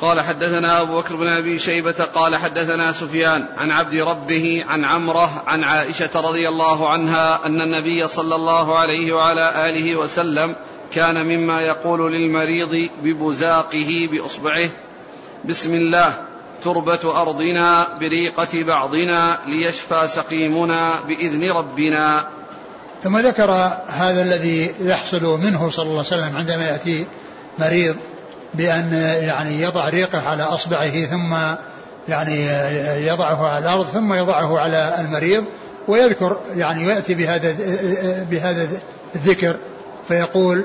قال 0.00 0.20
حدثنا 0.20 0.80
أبو 0.80 0.98
بكر 0.98 1.16
بن 1.16 1.28
أبي 1.28 1.58
شيبة 1.58 2.04
قال 2.14 2.36
حدثنا 2.36 2.92
سفيان 2.92 3.46
عن 3.56 3.70
عبد 3.70 3.94
ربه 3.94 4.64
عن 4.68 4.84
عمرة 4.84 5.42
عن 5.46 5.64
عائشة 5.64 6.10
رضي 6.14 6.48
الله 6.48 6.88
عنها 6.88 7.46
أن 7.46 7.60
النبي 7.60 8.08
صلى 8.08 8.34
الله 8.34 8.78
عليه 8.78 9.12
وعلى 9.12 9.68
آله 9.68 9.96
وسلم 9.96 10.56
كان 10.92 11.26
مما 11.26 11.60
يقول 11.60 12.12
للمريض 12.12 12.88
ببزاقه 13.02 14.08
بإصبعه 14.12 14.68
بسم 15.44 15.74
الله. 15.74 16.27
تربة 16.62 17.22
أرضنا 17.22 17.86
بريقة 18.00 18.62
بعضنا 18.62 19.38
ليشفى 19.46 20.08
سقيمنا 20.08 20.90
بإذن 21.08 21.50
ربنا. 21.50 22.24
ثم 23.02 23.18
ذكر 23.18 23.50
هذا 23.86 24.22
الذي 24.22 24.74
يحصل 24.80 25.40
منه 25.40 25.70
صلى 25.70 25.82
الله 25.82 26.04
عليه 26.12 26.22
وسلم 26.22 26.36
عندما 26.36 26.64
يأتي 26.64 27.06
مريض 27.58 27.96
بأن 28.54 28.92
يعني 29.22 29.62
يضع 29.62 29.88
ريقه 29.88 30.18
على 30.18 30.42
أصبعه 30.42 31.04
ثم 31.04 31.56
يعني 32.08 32.46
يضعه 33.06 33.46
على 33.48 33.64
الأرض 33.64 33.86
ثم 33.86 34.12
يضعه 34.14 34.58
على 34.58 34.96
المريض 35.00 35.44
ويذكر 35.88 36.36
يعني 36.56 36.86
ويأتي 36.86 37.14
بهذا 37.14 37.56
بهذا 38.30 38.68
الذكر 39.14 39.56
فيقول 40.08 40.64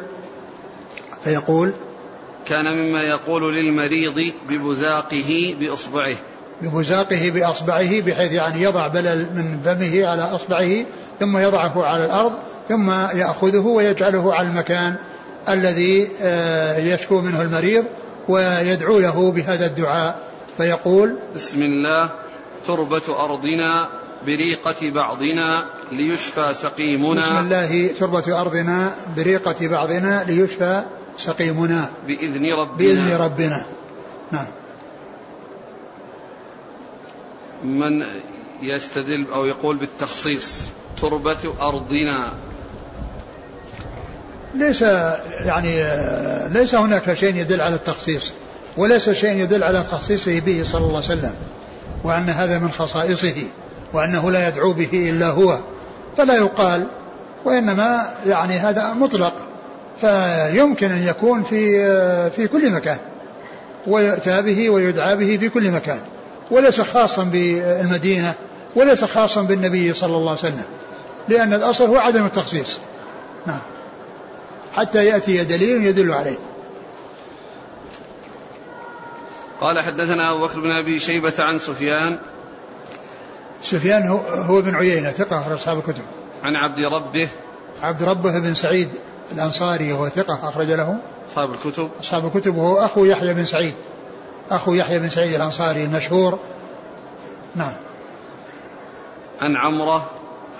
فيقول 1.23 1.73
كان 2.47 2.77
مما 2.77 3.01
يقول 3.01 3.55
للمريض 3.55 4.33
ببزاقه 4.49 5.55
بإصبعه. 5.59 6.15
ببزاقه 6.61 7.29
بأصبعه 7.29 8.01
بحيث 8.01 8.31
يعني 8.31 8.61
يضع 8.61 8.87
بلل 8.87 9.29
من 9.35 9.59
فمه 9.61 10.07
على 10.07 10.21
أصبعه 10.21 10.85
ثم 11.19 11.37
يضعه 11.37 11.85
على 11.85 12.05
الأرض 12.05 12.33
ثم 12.69 12.91
يأخذه 12.91 13.67
ويجعله 13.67 14.33
على 14.33 14.47
المكان 14.47 14.95
الذي 15.49 16.07
آه، 16.21 16.77
يشكو 16.77 17.21
منه 17.21 17.41
المريض 17.41 17.85
ويدعو 18.27 18.99
له 18.99 19.31
بهذا 19.31 19.65
الدعاء. 19.65 20.19
فيقول 20.57 21.17
بسم 21.35 21.61
الله 21.61 22.09
تربة 22.65 23.23
أرضنا 23.23 23.89
بريقة 24.25 24.89
بعضنا 24.89 25.65
ليشفى 25.91 26.53
سقيمنا. 26.53 27.21
بسم 27.21 27.37
الله 27.37 27.87
تربة 27.87 28.41
أرضنا 28.41 28.95
بريقة 29.17 29.67
بعضنا 29.67 30.23
ليشفى 30.23 30.83
سقيمنا. 31.17 31.91
بإذن 32.07 32.53
ربنا. 32.53 32.77
بإذن 32.77 33.15
ربنا. 33.17 33.65
نعم. 34.31 34.47
من 37.63 38.05
يستدل 38.61 39.25
أو 39.33 39.45
يقول 39.45 39.77
بالتخصيص 39.77 40.61
تربة 41.01 41.53
أرضنا. 41.61 42.33
ليس 44.55 44.81
يعني 45.45 45.83
ليس 46.53 46.75
هناك 46.75 47.13
شيء 47.13 47.35
يدل 47.35 47.61
على 47.61 47.75
التخصيص 47.75 48.33
وليس 48.77 49.09
شيء 49.09 49.37
يدل 49.37 49.63
على 49.63 49.83
تخصيصه 49.91 50.39
به 50.39 50.63
صلى 50.63 50.81
الله 50.81 51.03
عليه 51.03 51.05
وسلم 51.05 51.33
وأن 52.03 52.29
هذا 52.29 52.59
من 52.59 52.71
خصائصه. 52.71 53.43
وأنه 53.93 54.31
لا 54.31 54.47
يدعو 54.47 54.73
به 54.73 55.09
إلا 55.09 55.29
هو 55.29 55.59
فلا 56.17 56.35
يقال 56.35 56.87
وإنما 57.45 58.13
يعني 58.27 58.53
هذا 58.53 58.93
مطلق 58.93 59.33
فيمكن 60.01 60.91
أن 60.91 61.07
يكون 61.07 61.43
في 61.43 61.89
في 62.29 62.47
كل 62.47 62.71
مكان 62.71 62.97
ويؤتى 63.87 64.41
به 64.41 64.69
ويدعى 64.69 65.15
به 65.15 65.37
في 65.37 65.49
كل 65.49 65.71
مكان 65.71 65.99
وليس 66.51 66.81
خاصا 66.81 67.23
بالمدينة 67.23 68.33
وليس 68.75 69.03
خاصا 69.03 69.41
بالنبي 69.41 69.93
صلى 69.93 70.15
الله 70.15 70.29
عليه 70.29 70.39
وسلم 70.39 70.65
لأن 71.29 71.53
الأصل 71.53 71.89
هو 71.89 71.97
عدم 71.97 72.25
التخصيص. 72.25 72.79
نعم. 73.45 73.61
حتى 74.73 75.05
يأتي 75.05 75.43
دليل 75.43 75.85
يدل 75.85 76.11
عليه. 76.11 76.37
قال 79.61 79.79
حدثنا 79.79 80.31
أبو 80.31 80.47
بكر 80.47 80.59
بن 80.59 80.71
أبي 80.71 80.99
شيبة 80.99 81.33
عن 81.39 81.59
سفيان 81.59 82.19
سفيان 83.63 84.07
هو, 84.07 84.17
هو 84.17 84.61
بن 84.61 84.75
عيينة 84.75 85.11
ثقة 85.11 85.41
أخرج 85.41 85.53
أصحاب 85.53 85.77
الكتب. 85.77 86.03
عن 86.43 86.55
عبد 86.55 86.79
ربه. 86.79 87.29
عبد 87.81 88.03
ربه 88.03 88.39
بن 88.39 88.53
سعيد 88.53 88.89
الأنصاري 89.31 89.93
وهو 89.93 90.09
ثقة 90.09 90.49
أخرج 90.49 90.71
له. 90.71 90.97
أصحاب 91.29 91.51
الكتب. 91.51 91.89
أصحاب 91.99 92.25
الكتب 92.25 92.55
وهو 92.55 92.77
أخو 92.77 93.05
يحيى 93.05 93.33
بن 93.33 93.45
سعيد. 93.45 93.75
أخو 94.51 94.73
يحيى 94.73 94.99
بن 94.99 95.09
سعيد 95.09 95.33
الأنصاري 95.33 95.83
المشهور. 95.83 96.39
نعم. 97.55 97.73
عن 99.41 99.57
عمرة. 99.57 100.09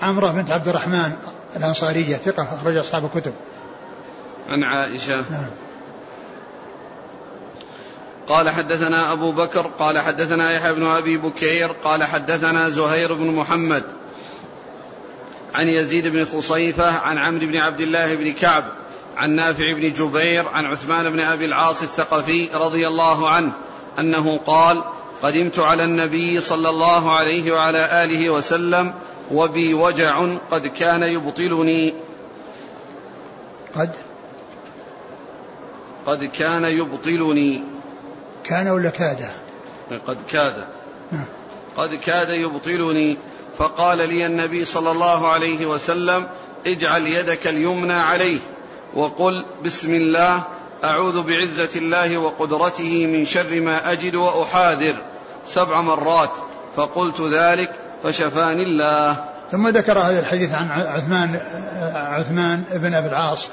عمرة 0.02 0.32
بنت 0.32 0.50
عبد 0.50 0.68
الرحمن 0.68 1.12
الأنصارية 1.56 2.16
ثقة 2.16 2.42
أخرج 2.42 2.76
أصحاب 2.76 3.04
الكتب. 3.04 3.32
عن 4.48 4.64
عائشة. 4.64 5.24
نعم. 5.30 5.50
قال 8.28 8.50
حدثنا 8.50 9.12
أبو 9.12 9.32
بكر 9.32 9.66
قال 9.78 9.98
حدثنا 9.98 10.52
يحيى 10.52 10.72
بن 10.72 10.86
أبي 10.86 11.16
بكير 11.16 11.68
قال 11.84 12.04
حدثنا 12.04 12.68
زهير 12.68 13.14
بن 13.14 13.26
محمد 13.26 13.84
عن 15.54 15.68
يزيد 15.68 16.06
بن 16.06 16.24
خصيفة 16.24 16.98
عن 16.98 17.18
عمرو 17.18 17.46
بن 17.46 17.56
عبد 17.56 17.80
الله 17.80 18.14
بن 18.14 18.32
كعب 18.32 18.64
عن 19.16 19.30
نافع 19.30 19.72
بن 19.72 19.92
جبير 19.92 20.48
عن 20.48 20.64
عثمان 20.64 21.10
بن 21.10 21.20
أبي 21.20 21.44
العاص 21.44 21.82
الثقفي 21.82 22.48
رضي 22.54 22.88
الله 22.88 23.28
عنه 23.28 23.52
أنه 23.98 24.40
قال 24.46 24.84
قدمت 25.22 25.58
على 25.58 25.84
النبي 25.84 26.40
صلى 26.40 26.70
الله 26.70 27.14
عليه 27.14 27.52
وعلى 27.52 28.04
آله 28.04 28.30
وسلم 28.30 28.94
وبي 29.32 29.74
وجع 29.74 30.26
قد 30.50 30.66
كان 30.66 31.02
يبطلني. 31.02 31.94
قد؟ 33.76 33.90
قد 36.06 36.24
كان 36.24 36.64
يبطلني. 36.64 37.73
كان 38.44 38.68
ولا 38.68 38.90
كاد؟ 38.90 39.28
قد 40.06 40.18
كاد. 40.30 40.54
نعم. 41.12 41.26
قد 41.76 41.94
كاد 41.94 42.30
يبطلني. 42.30 43.18
فقال 43.56 43.98
لي 43.98 44.26
النبي 44.26 44.64
صلى 44.64 44.90
الله 44.90 45.28
عليه 45.28 45.66
وسلم 45.66 46.26
اجعل 46.66 47.06
يدك 47.06 47.46
اليمنى 47.46 47.92
عليه. 47.92 48.38
وقل 48.94 49.44
بسم 49.64 49.94
الله 49.94 50.42
أعوذ 50.84 51.22
بعزة 51.22 51.70
الله 51.76 52.18
وقدرته 52.18 53.06
من 53.06 53.26
شر 53.26 53.60
ما 53.60 53.92
أجد 53.92 54.14
وأحاذر. 54.14 54.94
سبع 55.46 55.80
مرات. 55.80 56.30
فقلت 56.76 57.20
ذلك 57.20 57.72
فشفاني 58.02 58.62
الله. 58.62 59.24
ثم 59.50 59.68
ذكر 59.68 59.98
هذا 59.98 60.20
الحديث 60.20 60.54
عن 60.54 60.70
عثمان 60.70 61.40
عثمان 61.94 62.64
بن 62.72 62.94
أبي 62.94 63.08
العاص 63.08 63.48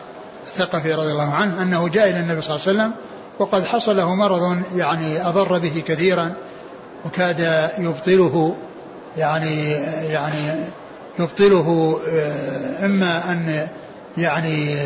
الثقفي 0.47 0.93
رضي 0.93 1.12
الله 1.12 1.34
عنه 1.34 1.62
أنه 1.62 1.89
جاء 1.89 2.10
إلى 2.10 2.19
النبي 2.19 2.41
صلى 2.41 2.56
الله 2.56 2.67
عليه 2.67 2.77
وسلم 2.80 2.93
وقد 3.41 3.65
حصل 3.65 3.97
له 3.97 4.15
مرض 4.15 4.58
يعني 4.75 5.27
أضر 5.27 5.58
به 5.58 5.84
كثيرا 5.88 6.34
وكاد 7.06 7.69
يبطله 7.77 8.56
يعني 9.17 9.71
يعني 10.10 10.65
يبطله 11.19 11.99
آه، 12.10 12.86
إما 12.86 13.32
أن 13.32 13.67
يعني 14.17 14.77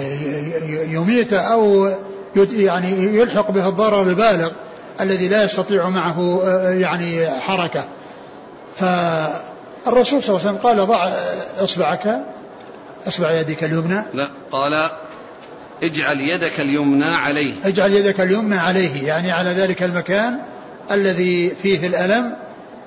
يميت 0.93 1.33
أو 1.33 1.91
يعني 2.35 2.91
يلحق 2.91 3.51
به 3.51 3.69
الضرر 3.69 4.01
البالغ 4.01 4.51
الذي 5.01 5.27
لا 5.27 5.43
يستطيع 5.43 5.89
معه 5.89 6.41
آه، 6.43 6.69
يعني 6.69 7.39
حركة. 7.39 7.85
فالرسول 8.75 10.23
صلى 10.23 10.35
الله 10.35 10.47
عليه 10.47 10.49
وسلم 10.49 10.57
قال 10.57 10.87
ضع 10.87 11.09
اصبعك 11.59 12.19
اصبع 13.07 13.31
يدك 13.31 13.63
اليمنى. 13.63 14.01
لا 14.13 14.29
قال 14.51 14.89
اجعل 15.83 16.19
يدك 16.21 16.59
اليمنى 16.59 17.13
عليه. 17.13 17.53
اجعل 17.65 17.93
يدك 17.93 18.21
اليمنى 18.21 18.57
عليه 18.57 19.07
يعني 19.07 19.31
على 19.31 19.49
ذلك 19.49 19.83
المكان 19.83 20.37
الذي 20.91 21.49
فيه 21.49 21.87
الألم. 21.87 22.33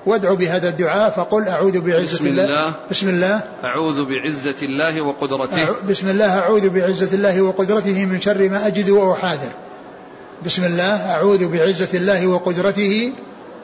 وادعو 0.05 0.35
بهذا 0.35 0.69
الدعاء 0.69 1.09
فقل 1.09 1.47
أعوذ 1.47 1.79
بعزة 1.79 2.17
بسم 2.17 2.27
الله, 2.27 2.43
الله. 2.43 2.73
بسم 2.91 3.09
الله. 3.09 3.41
أعوذ 3.63 4.05
بعزة 4.05 4.55
الله 4.61 5.01
وقدرته. 5.01 5.67
بسم 5.89 6.09
الله 6.09 6.39
أعوذ 6.39 6.69
بعزة 6.69 7.15
الله 7.15 7.41
وقدرته 7.41 8.05
من 8.05 8.21
شر 8.21 8.49
ما 8.49 8.67
أجد 8.67 8.89
وأحاذر. 8.89 9.51
بسم 10.45 10.63
الله 10.63 11.11
أعوذ 11.11 11.47
بعزة 11.47 11.97
الله 11.97 12.27
وقدرته 12.27 13.11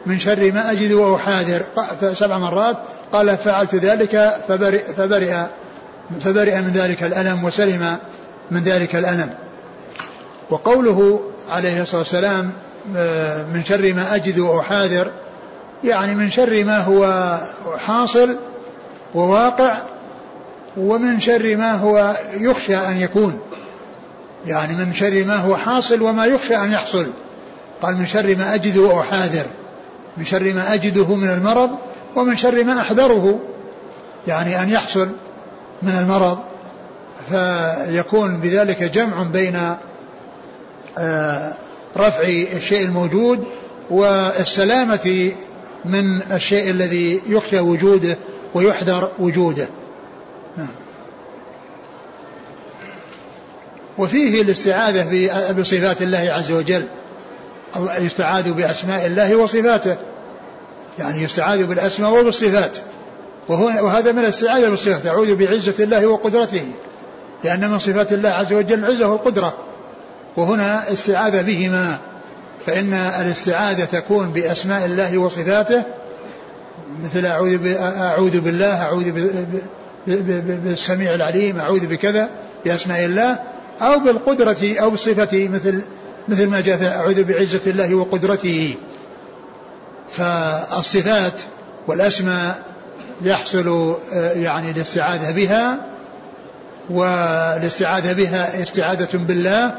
من 0.06 0.20
شر 0.20 0.52
ما 0.52 0.72
أجد 0.72 0.92
وأحاذر. 0.92 1.62
سبع 2.14 2.38
مرات. 2.38 2.78
قال 3.14 3.38
فعلت 3.38 3.76
ذلك 3.76 4.38
فبرئ, 4.48 4.84
فبرئ 4.98 5.36
فبرئ 6.22 6.62
من 6.62 6.74
ذلك 6.74 7.04
الألم 7.04 7.44
وسلم. 7.44 7.98
من 8.52 8.64
ذلك 8.64 8.96
الألم 8.96 9.34
وقوله 10.50 11.20
عليه 11.50 11.82
الصلاة 11.82 12.00
والسلام 12.00 12.52
آه، 12.96 13.44
من 13.54 13.66
شر 13.66 13.94
ما 13.94 14.16
أجد 14.16 14.40
وأحاذر 14.40 15.12
يعني 15.84 16.16
من 16.16 16.30
شر 16.30 16.64
ما 16.64 16.78
هو 16.78 17.40
حاصل 17.88 18.38
وواقع 19.16 19.82
ومن 20.78 21.20
شر 21.20 21.58
ما 21.58 21.74
هو 21.74 22.16
يخشى 22.34 22.78
أن 22.78 22.98
يكون. 22.98 23.40
يعني 24.46 24.74
من 24.76 24.94
شر 24.94 25.26
ما 25.26 25.36
هو 25.36 25.58
حاصل 25.58 26.02
وما 26.02 26.26
يخشى 26.26 26.56
أن 26.56 26.72
يحصل. 26.72 27.12
قال 27.82 27.98
من 27.98 28.06
شر 28.06 28.36
ما 28.36 28.56
أجد 28.56 28.78
وأحاذر. 28.78 29.46
من 30.18 30.26
شر 30.26 30.54
ما 30.54 30.74
أجده 30.74 31.16
من 31.16 31.30
المرض 31.30 31.70
ومن 32.16 32.38
شر 32.38 32.64
ما 32.64 32.82
أحذره. 32.82 33.40
يعني 34.28 34.62
أن 34.62 34.70
يحصل 34.70 35.10
من 35.82 35.92
المرض. 35.92 36.38
فيكون 37.30 38.40
بذلك 38.40 38.84
جمع 38.84 39.24
بين 39.24 39.76
آه، 40.98 41.54
رفع 41.98 42.24
الشيء 42.58 42.86
الموجود 42.86 43.46
والسلامة 43.90 45.32
من 45.86 46.22
الشيء 46.32 46.70
الذي 46.70 47.22
يخشى 47.28 47.60
وجوده 47.60 48.18
ويحذر 48.54 49.12
وجوده. 49.20 49.68
نعم. 50.58 50.68
وفيه 53.98 54.42
الاستعاذة 54.42 55.54
بصفات 55.54 56.02
الله 56.02 56.30
عز 56.32 56.52
وجل. 56.52 56.88
يستعاذ 58.00 58.52
بأسماء 58.52 59.06
الله 59.06 59.36
وصفاته. 59.36 59.98
يعني 61.00 61.24
يستعاذ 61.24 61.64
بالأسماء 61.64 62.20
وبالصفات 62.20 62.78
وهذا 63.48 64.12
من 64.12 64.20
الاستعاذة 64.20 64.70
بالصفات. 64.70 65.08
أعوذ 65.08 65.36
بعزة 65.36 65.84
الله 65.84 66.08
وقدرته. 66.08 66.66
لأن 67.46 67.72
من 67.72 67.80
صفات 67.80 68.14
الله 68.14 68.30
عز 68.30 68.54
وجل 68.54 68.80
العزة 68.80 69.08
والقدرة 69.08 69.54
وهنا 70.38 70.94
استعاذة 70.94 71.42
بهما 71.42 71.98
فإن 72.66 72.94
الاستعاذة 72.94 73.86
تكون 73.86 74.32
بأسماء 74.32 74.86
الله 74.86 75.18
وصفاته 75.18 75.84
مثل 77.04 77.26
أعوذ 77.26 77.68
أعوذ 77.78 78.40
بالله 78.40 78.82
أعوذ 78.82 79.12
بالسميع 80.08 81.16
العليم 81.16 81.60
أعوذ 81.60 81.88
بكذا 81.88 82.30
بأسماء 82.66 83.06
الله 83.06 83.40
أو 83.82 84.00
بالقدرة 84.00 84.76
أو 84.82 84.90
بالصفة 84.90 85.48
مثل 85.48 85.82
مثل 86.28 86.48
ما 86.48 86.62
جاء 86.62 86.84
أعوذ 86.84 87.24
بعزة 87.24 87.72
الله 87.72 87.96
وقدرته. 87.96 88.76
فالصفات 90.10 91.42
والأسماء 91.88 92.64
يحصل 93.22 93.96
آه، 94.14 94.32
يعني 94.32 94.72
الاستعاذة 94.72 95.32
بها 95.32 95.95
والاستعاذة 96.90 98.14
بها 98.14 98.64
استعاذة 98.64 99.18
بالله 99.18 99.76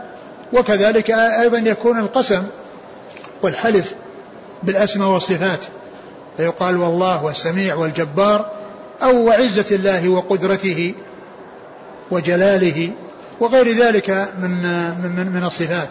وكذلك 0.52 1.10
أيضا 1.10 1.58
يكون 1.58 1.98
القسم 1.98 2.42
والحلف 3.42 3.94
بالأسماء 4.62 5.08
والصفات. 5.08 5.64
فيقال 6.36 6.76
والله 6.76 7.24
والسميع 7.24 7.74
والجبار 7.74 8.50
أو 9.02 9.26
وعزة 9.26 9.76
الله 9.76 10.08
وقدرته 10.08 10.94
وجلاله 12.10 12.90
وغير 13.40 13.76
ذلك 13.76 14.10
من 14.38 14.50
من 15.02 15.32
من 15.34 15.44
الصفات. 15.44 15.88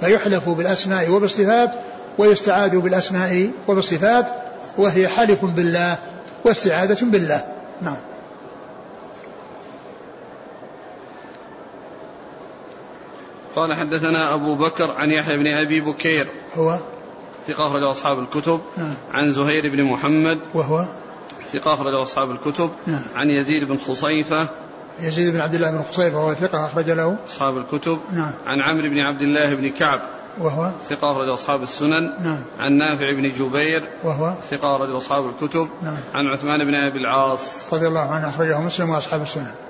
فيحلف 0.00 0.48
بالأسماء 0.48 1.10
وبالصفات 1.10 1.74
ويستعاذ 2.18 2.76
بالأسماء 2.76 3.50
وبالصفات 3.68 4.26
وهي 4.78 5.08
حلف 5.08 5.44
بالله 5.44 5.96
واستعاذة 6.44 6.98
بالله. 7.02 7.44
نعم. 7.82 7.96
قال 13.56 13.74
حدثنا 13.74 14.34
أبو 14.34 14.54
بكر 14.54 14.90
عن 14.90 15.10
يحيى 15.10 15.36
بن 15.36 15.46
أبي 15.46 15.80
بكير. 15.80 16.26
هو؟ 16.56 16.78
ثقة 17.46 17.66
أخرج 17.66 17.82
أصحاب 17.82 18.18
الكتب. 18.18 18.60
نعم. 18.76 18.94
عن 19.12 19.30
زهير 19.30 19.68
بن 19.68 19.84
محمد. 19.84 20.38
وهو؟ 20.54 20.84
ثقة 21.52 21.74
أخرج 21.74 21.94
أصحاب 21.94 22.30
الكتب. 22.30 22.70
نعم. 22.86 23.02
عن 23.14 23.30
يزيد 23.30 23.68
بن 23.68 23.78
خصيفة. 23.78 24.48
يزيد 25.00 25.32
بن 25.32 25.40
عبد 25.40 25.54
الله 25.54 25.70
بن 25.70 25.82
خصيفة 25.82 26.18
وهو 26.18 26.34
ثقة 26.34 26.66
أخرج 26.66 26.90
له؟ 26.90 27.16
أصحاب 27.28 27.56
الكتب. 27.56 28.00
نعم. 28.12 28.32
عن 28.46 28.60
عمرو 28.60 28.88
بن 28.88 28.98
عبد 28.98 29.20
الله 29.20 29.54
بن 29.54 29.68
كعب. 29.68 30.00
وهو؟ 30.38 30.72
ثقة 30.88 31.12
أخرج 31.12 31.28
أصحاب 31.28 31.62
السنن. 31.62 32.02
نعم. 32.22 32.44
عن 32.58 32.72
نافع 32.72 33.12
بن 33.12 33.28
جبير. 33.28 33.82
وهو؟ 34.04 34.34
ثقة 34.50 34.76
أخرج 34.76 34.90
أصحاب 34.90 35.28
الكتب. 35.28 35.68
نعم. 35.82 35.98
عن 36.14 36.26
عثمان 36.26 36.64
بن 36.64 36.74
أبي 36.74 36.98
العاص. 36.98 37.72
رضي 37.74 37.86
الله 37.86 38.10
عنه 38.10 38.28
أخرجه 38.28 38.60
مسلم 38.60 38.90
وأصحاب 38.90 39.22
السنن. 39.22 39.65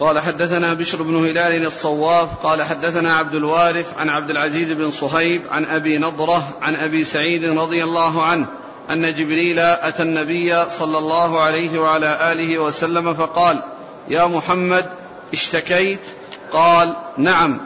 قال 0.00 0.18
حدثنا 0.18 0.74
بشر 0.74 1.02
بن 1.02 1.16
هلال 1.16 1.66
الصواف 1.66 2.34
قال 2.34 2.62
حدثنا 2.62 3.14
عبد 3.16 3.34
الوارث 3.34 3.98
عن 3.98 4.08
عبد 4.08 4.30
العزيز 4.30 4.72
بن 4.72 4.90
صهيب 4.90 5.42
عن 5.50 5.64
أبي 5.64 5.98
نضرة 5.98 6.58
عن 6.62 6.76
أبي 6.76 7.04
سعيد 7.04 7.44
رضي 7.44 7.84
الله 7.84 8.22
عنه 8.22 8.46
أن 8.90 9.14
جبريل 9.14 9.58
أتى 9.58 10.02
النبي 10.02 10.64
صلى 10.70 10.98
الله 10.98 11.40
عليه 11.40 11.78
وعلى 11.78 12.32
آله 12.32 12.58
وسلم 12.58 13.14
فقال 13.14 13.62
يا 14.08 14.26
محمد 14.26 14.86
اشتكيت؟ 15.32 16.00
قال 16.52 16.96
نعم. 17.18 17.60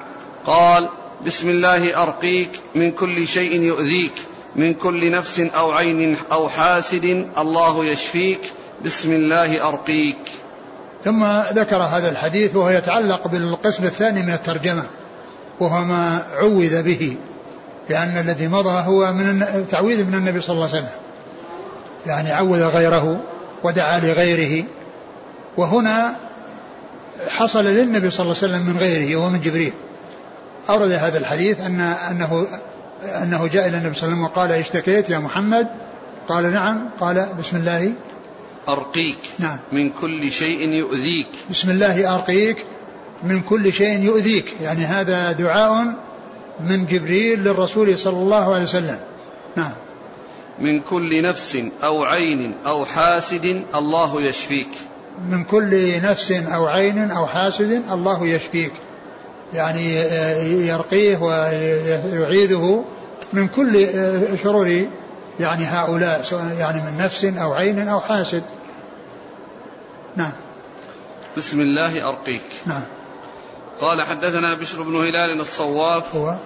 قال 0.46 0.88
بسم 1.26 1.48
الله 1.48 2.02
أرقيك 2.02 2.50
من 2.74 2.90
كل 2.90 3.26
شيء 3.26 3.62
يؤذيك 3.62 4.12
من 4.56 4.74
كل 4.74 5.10
نفس 5.10 5.40
أو 5.40 5.72
عين 5.72 6.16
أو 6.32 6.48
حاسد 6.48 7.28
الله 7.38 7.84
يشفيك 7.84 8.40
بسم 8.84 9.12
الله 9.12 9.68
أرقيك. 9.68 10.18
ثم 11.04 11.24
ذكر 11.52 11.82
هذا 11.82 12.10
الحديث 12.10 12.56
وهو 12.56 12.70
يتعلق 12.70 13.28
بالقسم 13.28 13.84
الثاني 13.84 14.22
من 14.22 14.32
الترجمة 14.32 14.86
وهو 15.60 15.84
ما 15.84 16.22
عوذ 16.36 16.82
به 16.82 17.16
لأن 17.88 18.16
الذي 18.16 18.48
مضى 18.48 18.82
هو 18.86 19.12
من 19.12 19.66
تعويذ 19.70 20.06
من 20.06 20.14
النبي 20.14 20.40
صلى 20.40 20.54
الله 20.54 20.68
عليه 20.68 20.78
وسلم. 20.78 20.90
يعني 22.06 22.32
عوذ 22.32 22.62
غيره 22.62 23.20
ودعا 23.64 24.00
لغيره. 24.00 24.64
وهنا 25.56 26.16
حصل 27.28 27.64
للنبي 27.64 28.10
صلى 28.10 28.24
الله 28.24 28.36
عليه 28.42 28.54
وسلم 28.54 28.66
من 28.66 28.78
غيره 28.78 29.16
ومن 29.16 29.40
جبريل. 29.40 29.72
أورد 30.70 30.90
هذا 30.92 31.18
الحديث 31.18 31.60
أن 31.60 31.80
أنه 31.80 32.46
أنه 33.22 33.46
جاء 33.46 33.68
إلى 33.68 33.78
النبي 33.78 33.94
صلى 33.94 34.08
الله 34.08 34.16
عليه 34.16 34.24
وسلم 34.24 34.24
وقال 34.24 34.52
اشتكيت 34.52 35.10
يا 35.10 35.18
محمد؟ 35.18 35.66
قال 36.28 36.52
نعم. 36.52 36.88
قال 37.00 37.26
بسم 37.38 37.56
الله. 37.56 37.92
أرقيك 38.68 39.18
نعم. 39.38 39.58
من 39.72 39.90
كل 39.90 40.32
شيء 40.32 40.68
يؤذيك. 40.68 41.28
بسم 41.50 41.70
الله 41.70 42.14
أرقيك 42.14 42.56
من 43.22 43.40
كل 43.40 43.72
شيء 43.72 44.00
يؤذيك. 44.00 44.54
يعني 44.62 44.84
هذا 44.84 45.32
دعاء 45.32 45.94
من 46.60 46.86
جبريل 46.86 47.44
للرسول 47.44 47.98
صلى 47.98 48.16
الله 48.16 48.54
عليه 48.54 48.64
وسلم. 48.64 48.98
نعم. 49.56 49.72
من 50.58 50.80
كل 50.80 51.22
نفس 51.22 51.58
أو 51.82 52.04
عين 52.04 52.54
أو 52.66 52.84
حاسد 52.84 53.64
الله 53.74 54.22
يشفيك. 54.22 54.68
من 55.28 55.44
كل 55.44 56.02
نفس 56.02 56.32
أو 56.32 56.66
عين 56.66 57.10
أو 57.10 57.26
حاسد 57.26 57.82
الله 57.92 58.26
يشفيك. 58.26 58.72
يعني 59.54 59.94
يرقيه 60.66 61.16
ويعيذه 61.16 62.84
من 63.32 63.48
كل 63.48 63.88
شرور 64.42 64.86
يعني 65.40 65.64
هؤلاء 65.64 66.22
يعني 66.58 66.82
من 66.82 66.98
نفس 66.98 67.24
أو 67.24 67.52
عين 67.52 67.88
أو 67.88 68.00
حاسد. 68.00 68.42
نعم. 70.16 70.32
بسم 71.36 71.60
الله 71.60 72.08
أرقيك. 72.08 72.42
نعم. 72.66 72.82
قال 73.80 74.02
حدثنا 74.02 74.54
بشر 74.54 74.82
بن 74.82 74.94
هلال 74.96 75.40
الصواف 75.40 76.14
هو؟ 76.16 76.36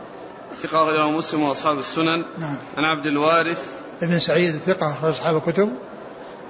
ثقة 0.62 0.83
أخرجه 0.83 1.11
مسلم 1.11 1.42
وأصحاب 1.42 1.78
السنن. 1.78 2.24
نعم. 2.38 2.57
عن 2.76 2.85
عبد 2.85 3.07
الوارث. 3.07 3.66
ابن 4.02 4.18
سعيد 4.18 4.57
ثقة 4.57 4.92
أخرج 4.92 5.11
أصحاب 5.11 5.37
الكتب. 5.37 5.72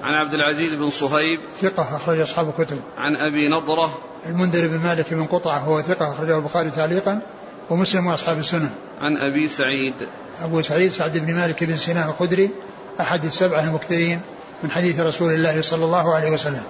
عن 0.03 0.15
عبد 0.15 0.35
العزيز 0.35 0.75
بن 0.75 0.91
صهيب. 0.91 1.41
ثقة 1.61 1.97
أخرج 1.97 2.21
أصحاب 2.21 2.49
الكتب. 2.49 2.81
عن 2.99 3.17
أبي 3.17 3.49
نضرة. 3.49 3.99
المنذر 4.27 4.69
بن 4.69 4.79
مالك 4.79 5.15
بن 5.15 5.27
قطعة 5.27 5.59
هو 5.59 5.83
ثقة 5.83 6.13
أخرجه 6.13 6.39
البخاري 6.39 6.71
تعليقا 6.71 7.21
ومسلم 7.71 8.07
وأصحاب 8.07 8.39
السنن. 8.39 8.71
عن 9.01 9.17
أبي 9.17 9.47
سعيد. 9.47 9.95
أبو 10.41 10.63
سعيد 10.63 10.93
سعد 10.93 11.19
بن 11.19 11.35
مالك 11.35 11.65
بن 11.65 11.77
سنان 11.77 12.09
الخدري 12.09 12.51
أحد 13.01 13.25
السبعة 13.25 13.61
المكثرين 13.61 14.21
من 14.63 14.71
حديث 14.71 15.01
رسول 15.01 15.33
الله 15.33 15.63
صلى 15.63 15.85
الله 15.85 16.15
عليه 16.15 16.31
وسلم. 16.31 16.63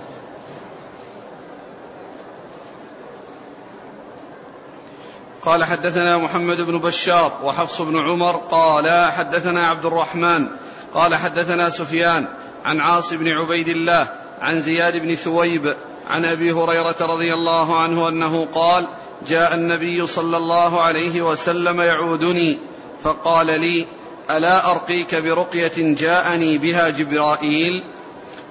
قال 5.43 5.65
حدثنا 5.65 6.19
محمد 6.19 6.61
بن 6.61 6.79
بشار 6.79 7.41
وحفص 7.45 7.83
بن 7.83 7.99
عمر 7.99 8.37
قال 8.37 9.13
حدثنا 9.13 9.67
عبد 9.67 9.87
الرحمن 9.87 10.47
قال 10.95 11.15
حدثنا 11.15 11.71
سفيان 11.71 12.29
عن 12.65 12.81
عاص 12.81 13.15
بن 13.15 13.29
عبيد 13.29 13.69
الله 13.69 14.07
عن 14.41 14.61
زياد 14.61 15.03
بن 15.03 15.15
ثويب 15.15 15.75
عن 16.11 16.25
أبي 16.25 16.53
هريرة 16.53 16.97
رضي 17.01 17.35
الله 17.35 17.81
عنه 17.81 18.09
أنه 18.09 18.49
قال 18.55 18.89
جاء 19.29 19.55
النبي 19.55 20.07
صلى 20.07 20.37
الله 20.37 20.83
عليه 20.83 21.23
وسلم 21.23 21.81
يعودني 21.81 22.59
فقال 23.03 23.47
لي 23.47 23.87
ألا 24.31 24.71
أرقيك 24.71 25.15
برقية 25.15 25.95
جاءني 25.95 26.59
بها 26.59 26.89
جبرائيل؟ 26.89 27.85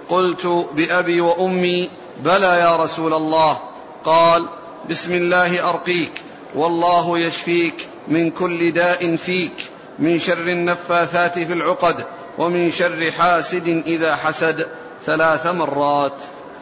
قلت 0.10 0.67
بأبي 0.73 1.21
وأمي 1.21 1.89
بلى 2.23 2.60
يا 2.60 2.75
رسول 2.75 3.13
الله. 3.13 3.60
قال 4.06 4.49
بسم 4.89 5.13
الله 5.13 5.69
أرقيك 5.69 6.12
والله 6.56 7.19
يشفيك 7.19 7.88
من 8.08 8.32
كل 8.32 8.71
داء 8.71 9.15
فيك 9.15 9.53
من 9.99 10.19
شر 10.19 10.47
النفاثات 10.47 11.39
في 11.39 11.53
العقد 11.53 12.06
ومن 12.38 12.71
شر 12.71 13.12
حاسد 13.12 13.67
إذا 13.67 14.15
حسد. 14.15 14.67
ثلاث 15.06 15.47
مرات. 15.47 16.13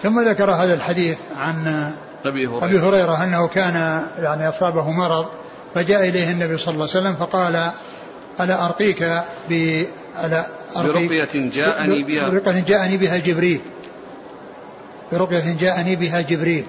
ثم 0.04 0.20
ذكر 0.20 0.52
هذا 0.52 0.74
الحديث 0.74 1.18
عن 1.38 1.92
أبي 2.26 2.48
هريرة. 2.48 2.66
أبي 2.66 2.80
هريرة 2.80 3.24
أنه 3.24 3.48
كان 3.48 4.06
يعني 4.18 4.50
أصابه 4.50 4.90
مرض 4.90 5.26
فجاء 5.76 6.10
إليه 6.10 6.32
النبي 6.32 6.58
صلى 6.58 6.74
الله 6.74 6.88
عليه 6.90 7.00
وسلم 7.00 7.16
فقال 7.16 7.72
ألا 8.40 8.66
أرقيك 8.66 9.04
ب 9.50 9.84
ألا 10.24 10.48
أرقيك 10.76 11.10
برقية 11.10 11.50
جاءني 11.50 12.04
بها. 12.04 12.30
برقية 12.30 12.60
جاءني 12.60 12.98
بها 12.98 13.18
جبريل. 13.18 13.62
برقية 15.12 15.58
جاءني 15.60 15.96
بها 15.96 16.22
جبريل. 16.22 16.66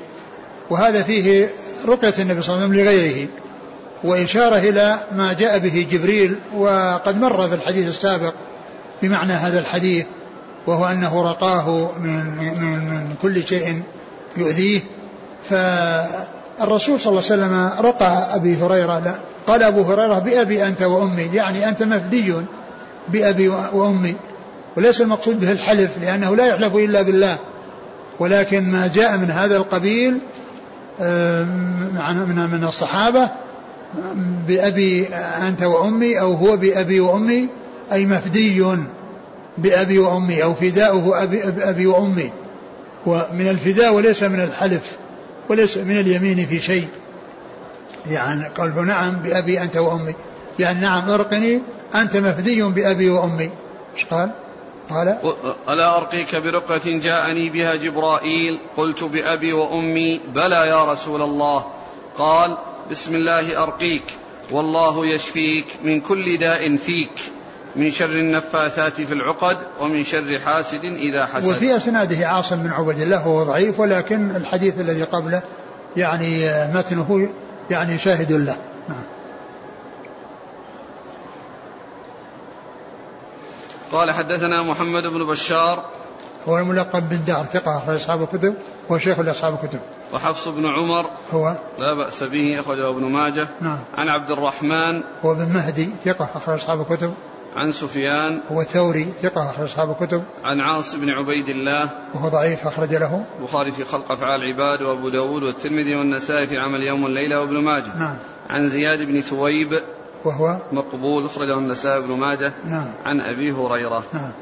وهذا 0.71 1.03
فيه 1.03 1.49
رقية 1.87 2.15
النبي 2.19 2.43
صلى 2.43 2.55
الله 2.55 2.65
عليه 2.65 2.67
وسلم 2.67 2.75
لغيره 2.75 3.29
وإشارة 4.05 4.57
إلى 4.57 4.99
ما 5.13 5.33
جاء 5.33 5.59
به 5.59 5.87
جبريل 5.91 6.39
وقد 6.57 7.19
مر 7.21 7.49
في 7.49 7.55
الحديث 7.55 7.89
السابق 7.89 8.35
بمعنى 9.03 9.33
هذا 9.33 9.61
الحديث 9.61 10.07
وهو 10.67 10.85
أنه 10.87 11.31
رقاه 11.31 11.91
من, 11.99 12.25
من, 12.37 12.79
من 12.79 13.15
كل 13.23 13.47
شيء 13.49 13.83
يؤذيه. 14.37 14.81
فالرسول 16.59 17.01
صلى 17.01 17.11
الله 17.11 17.23
عليه 17.31 17.43
وسلم 17.43 17.87
رقى 17.87 18.37
أبي 18.37 18.57
هريرة 18.57 18.99
لا 18.99 19.15
قال 19.47 19.63
أبو 19.63 19.83
هريرة 19.83 20.19
بأبي 20.19 20.67
أنت 20.67 20.83
وأمي 20.83 21.23
يعني 21.23 21.69
أنت 21.69 21.83
مفدي 21.83 22.35
بأبي 23.09 23.49
وأمي 23.49 24.17
وليس 24.77 25.01
المقصود 25.01 25.41
به 25.41 25.53
الحلف 25.53 25.91
لأنه 26.03 26.37
لا 26.37 26.47
يحلف 26.47 26.75
إلا 26.77 27.03
بالله 27.03 27.39
ولكن 28.19 28.73
ما 28.73 28.87
جاء 28.87 29.17
من 29.17 29.31
هذا 29.31 29.57
القبيل 29.57 30.19
من 32.27 32.49
من 32.53 32.65
الصحابة 32.65 33.29
بأبي 34.49 35.09
أنت 35.49 35.63
وأمي 35.63 36.21
أو 36.21 36.33
هو 36.33 36.57
بأبي 36.57 37.01
وأمي 37.01 37.49
أي 37.93 38.07
مفدي 38.07 38.77
بأبي 39.59 39.99
وأمي 39.99 40.43
أو 40.43 40.55
فداؤه 40.55 41.23
أبي, 41.23 41.43
أبي 41.45 41.87
وأمي 41.87 42.31
ومن 43.07 43.49
الفداء 43.49 43.95
وليس 43.95 44.23
من 44.23 44.41
الحلف. 44.41 44.97
وليس 45.49 45.77
من 45.77 46.01
اليمين 46.01 46.47
في 46.47 46.61
شيء. 46.61 46.89
يعني 48.07 48.49
قال 48.49 48.87
نعم 48.87 49.17
بأبي 49.17 49.63
أنت 49.63 49.77
وأمي. 49.77 50.15
يعني 50.59 50.81
نعم 50.81 51.11
أرقني 51.11 51.63
أنت 51.95 52.17
مفدي 52.17 52.63
بأبي 52.63 53.11
وأمي. 53.11 53.51
إيش 53.97 54.05
قال؟ 54.05 54.31
قال 54.91 55.19
ألا 55.69 55.97
أرقيك 55.97 56.37
برقة 56.37 56.81
جاءني 56.87 57.51
بها 57.51 57.75
جبرائيل؟ 57.75 58.59
قلت 58.77 59.05
بأبي 59.05 59.53
وأمي 59.53 60.21
بلى 60.35 60.69
يا 60.69 60.85
رسول 60.85 61.23
الله. 61.23 61.67
قال 62.19 62.59
بسم 62.91 63.15
الله 63.17 63.63
أرقيك 63.63 64.03
والله 64.51 65.07
يشفيك 65.07 65.67
من 65.85 66.01
كل 66.01 66.37
داء 66.39 66.77
فيك. 66.77 67.33
من 67.77 67.91
شر 67.91 68.05
النفاثات 68.05 69.01
في 69.01 69.15
العقد 69.15 69.57
ومن 69.81 70.05
شر 70.05 70.39
حاسد 70.39 70.85
إذا 70.85 71.27
حسد. 71.27 71.51
وفي 71.51 71.77
أسناده 71.77 72.29
عاصم 72.29 72.57
بن 72.57 72.71
عبد 72.71 73.01
الله 73.01 73.29
وهو 73.29 73.43
ضعيف 73.43 73.81
ولكن 73.81 74.37
الحديث 74.37 74.81
الذي 74.81 75.03
قبله 75.03 75.43
يعني 75.97 76.49
متنه 76.75 77.29
يعني 77.71 77.99
شاهد 77.99 78.33
له. 78.33 78.57
نعم. 78.89 79.03
قال 83.93 84.11
حدثنا 84.11 84.63
محمد 84.63 85.03
بن 85.03 85.27
بشار. 85.27 85.85
هو 86.49 86.59
الملقب 86.59 87.09
بالدار 87.09 87.45
ثقة 87.45 87.79
أخرج 87.79 87.95
أصحاب 87.95 88.23
الكتب 88.23 88.55
هو 88.91 88.99
شيخ 88.99 89.21
لأصحاب 89.21 89.55
الكتب. 89.55 89.81
وحفص 90.13 90.49
بن 90.49 90.67
عمر. 90.67 91.11
هو. 91.33 91.57
لا 91.79 91.95
بأس 91.95 92.23
به 92.23 92.61
أخرجه 92.61 92.91
ابن 92.91 93.05
ماجه. 93.05 93.49
نعم. 93.61 93.79
عن 93.95 94.09
عبد 94.09 94.31
الرحمن. 94.31 95.03
هو 95.25 95.35
بن 95.35 95.53
مهدي 95.53 95.91
ثقة 96.05 96.31
أخرج 96.35 96.55
أصحاب 96.55 96.81
الكتب. 96.81 97.15
عن 97.57 97.73
سفيان 97.73 98.41
هو 98.53 98.63
ثوري 98.63 99.13
ثقة 99.23 99.51
أخرج 99.51 99.65
أصحاب 99.65 99.91
الكتب. 99.91 100.23
عن 100.45 100.61
عاص 100.61 100.95
بن 100.95 101.11
عبيد 101.11 101.49
الله 101.49 101.91
وهو 102.15 102.29
ضعيف 102.29 102.67
أخرج 102.67 102.95
له. 102.95 103.25
البخاري 103.39 103.71
في 103.71 103.85
خلق 103.85 104.13
أفعال 104.13 104.43
العباد 104.43 104.83
وأبو 104.83 105.09
داود 105.09 105.43
والترمذي 105.43 105.97
والنسائي 105.97 106.47
في 106.47 106.59
عمل 106.59 106.83
يوم 106.83 107.05
والليلة 107.05 107.41
وابن 107.41 107.59
ماجه. 107.59 107.97
نعم. 107.99 108.19
عن 108.51 108.69
زياد 108.69 109.03
بن 109.03 109.21
ثويب 109.21 109.83
وهو؟ 110.25 110.59
مقبول 110.73 111.25
أخرجه 111.25 111.55
النسائي 111.55 112.03
بن 112.03 112.11
ماجه. 112.11 112.53
نعم. 112.65 112.95
عن 113.05 113.21
أبي 113.21 113.53
هريرة. 113.53 114.05
نعم. 114.13 114.33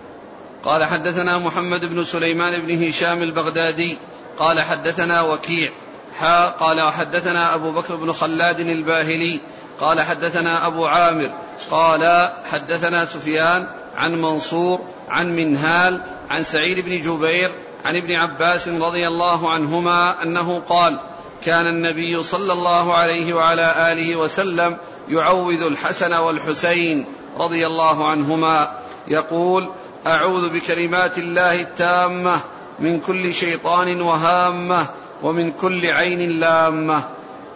قال 0.65 0.85
حدثنا 0.85 1.39
محمد 1.39 1.85
بن 1.85 2.05
سليمان 2.05 2.61
بن 2.61 2.89
هشام 2.89 3.23
البغدادي. 3.23 3.99
قال 4.39 4.61
حدثنا 4.61 5.23
وكيع. 5.23 5.71
حا 6.19 6.47
قال 6.47 6.81
حدثنا 6.81 7.55
أبو 7.55 7.73
بكر 7.73 7.97
بن 7.97 8.13
خلاد 8.13 8.61
الباهلي. 8.61 9.41
قال 9.81 10.01
حدثنا 10.01 10.67
أبو 10.67 10.87
عامر 10.87 11.31
قال 11.71 12.33
حدثنا 12.51 13.05
سفيان 13.05 13.67
عن 13.97 14.23
منصور 14.23 14.81
عن 15.09 15.37
منهال 15.37 16.03
عن 16.31 16.43
سعيد 16.43 16.85
بن 16.85 17.01
جبير 17.01 17.51
عن 17.85 17.97
ابن 17.97 18.15
عباس 18.15 18.69
رضي 18.69 19.09
الله 19.09 19.51
عنهما 19.51 20.23
أنه 20.23 20.63
قال 20.69 20.99
كان 21.45 21.67
النبي 21.67 22.23
صلى 22.23 22.53
الله 22.53 22.95
عليه 22.95 23.35
وعلى 23.35 23.93
آله 23.93 24.17
وسلم 24.17 24.77
يعوذ 25.09 25.63
الحسن 25.63 26.15
والحسين 26.15 27.07
رضي 27.39 27.67
الله 27.67 28.09
عنهما. 28.09 28.71
يقول 29.09 29.71
أعوذ 30.07 30.53
بكلمات 30.53 31.19
الله 31.19 31.61
التامة 31.61 32.41
من 32.79 33.01
كل 33.01 33.35
شيطان 33.35 34.01
وهامة 34.01 34.87
ومن 35.23 35.53
كل 35.53 35.87
عين 35.87 36.41
لامة. 36.41 37.05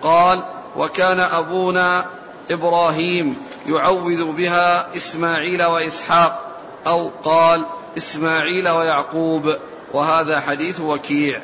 قال 0.02 0.53
وكان 0.76 1.20
أبونا 1.20 2.04
إبراهيم 2.50 3.37
يعوذ 3.66 4.32
بها 4.32 4.96
إسماعيل 4.96 5.62
وإسحاق 5.64 6.40
أو 6.87 7.10
قال 7.24 7.66
إسماعيل 7.96 8.68
ويعقوب 8.68 9.56
وهذا 9.92 10.40
حديث 10.40 10.80
وكيع. 10.80 11.40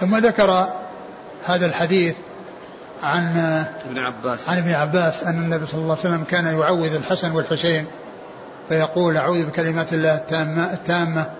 ثم 0.00 0.16
ذكر 0.16 0.68
هذا 1.44 1.66
الحديث 1.66 2.16
عن 3.02 3.36
ابن 3.84 3.98
عباس. 3.98 4.48
عن 4.48 4.58
ابن 4.58 4.70
عباس 4.70 5.22
أن 5.22 5.42
النبي 5.42 5.66
صلى 5.66 5.80
الله 5.80 5.96
عليه 5.98 6.00
وسلم 6.00 6.24
كان 6.24 6.46
يعوذ 6.46 6.94
الحسن 6.94 7.32
والحسين 7.32 7.86
فيقول 8.68 9.16
أعوذ 9.16 9.44
بكلمات 9.46 9.92
الله 9.92 10.16
التامة 10.16 10.72
التامة. 10.72 11.30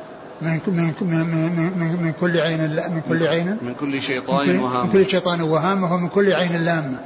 من 0.42 0.60
من 0.66 0.94
من 1.00 1.72
من, 1.78 2.02
من 2.02 2.12
كل 2.20 2.40
عين 2.40 2.60
من 2.94 3.02
كل 3.08 3.26
عين. 3.26 3.58
من 3.62 3.74
كل 3.74 4.02
شيطان 4.02 4.58
وهامة 4.58 4.84
من 4.84 4.92
كل 4.92 5.10
شيطان 5.10 5.40
وهامة 5.40 5.94
ومن 5.94 6.08
كل 6.08 6.32
عين 6.32 6.64
لامة. 6.64 6.98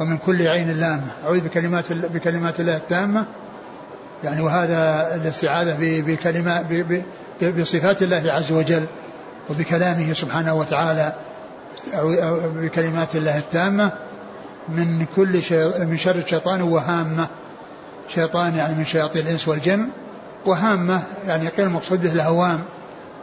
ومن 0.00 0.18
كل 0.18 0.48
عين 0.48 0.70
لامة. 0.70 1.10
أعوذ 1.24 1.40
بكلمات 1.40 1.92
بكلمات 1.92 2.60
الله 2.60 2.76
التامة. 2.76 3.24
يعني 4.24 4.40
وهذا 4.40 5.14
الاستعاذة 5.14 5.76
بكلمات 5.80 6.66
بصفات 7.42 8.02
الله 8.02 8.32
عز 8.32 8.52
وجل 8.52 8.84
وبكلامه 9.50 10.12
سبحانه 10.12 10.54
وتعالى. 10.54 11.12
بكلمات 12.56 13.16
الله 13.16 13.38
التامة. 13.38 13.92
من 14.68 15.06
كل 15.16 15.42
شيء 15.42 15.84
من 15.84 15.96
شر 15.96 16.16
الشيطان 16.16 16.62
وهامة. 16.62 17.28
شيطان 18.14 18.56
يعني 18.56 18.74
من 18.74 18.84
شياطين 18.84 19.26
الإنس 19.26 19.48
والجن. 19.48 19.88
وهامة 20.48 21.02
يعني 21.26 21.48
قيل 21.48 21.66
المقصود 21.66 22.02
به 22.02 22.12
الهوام 22.12 22.60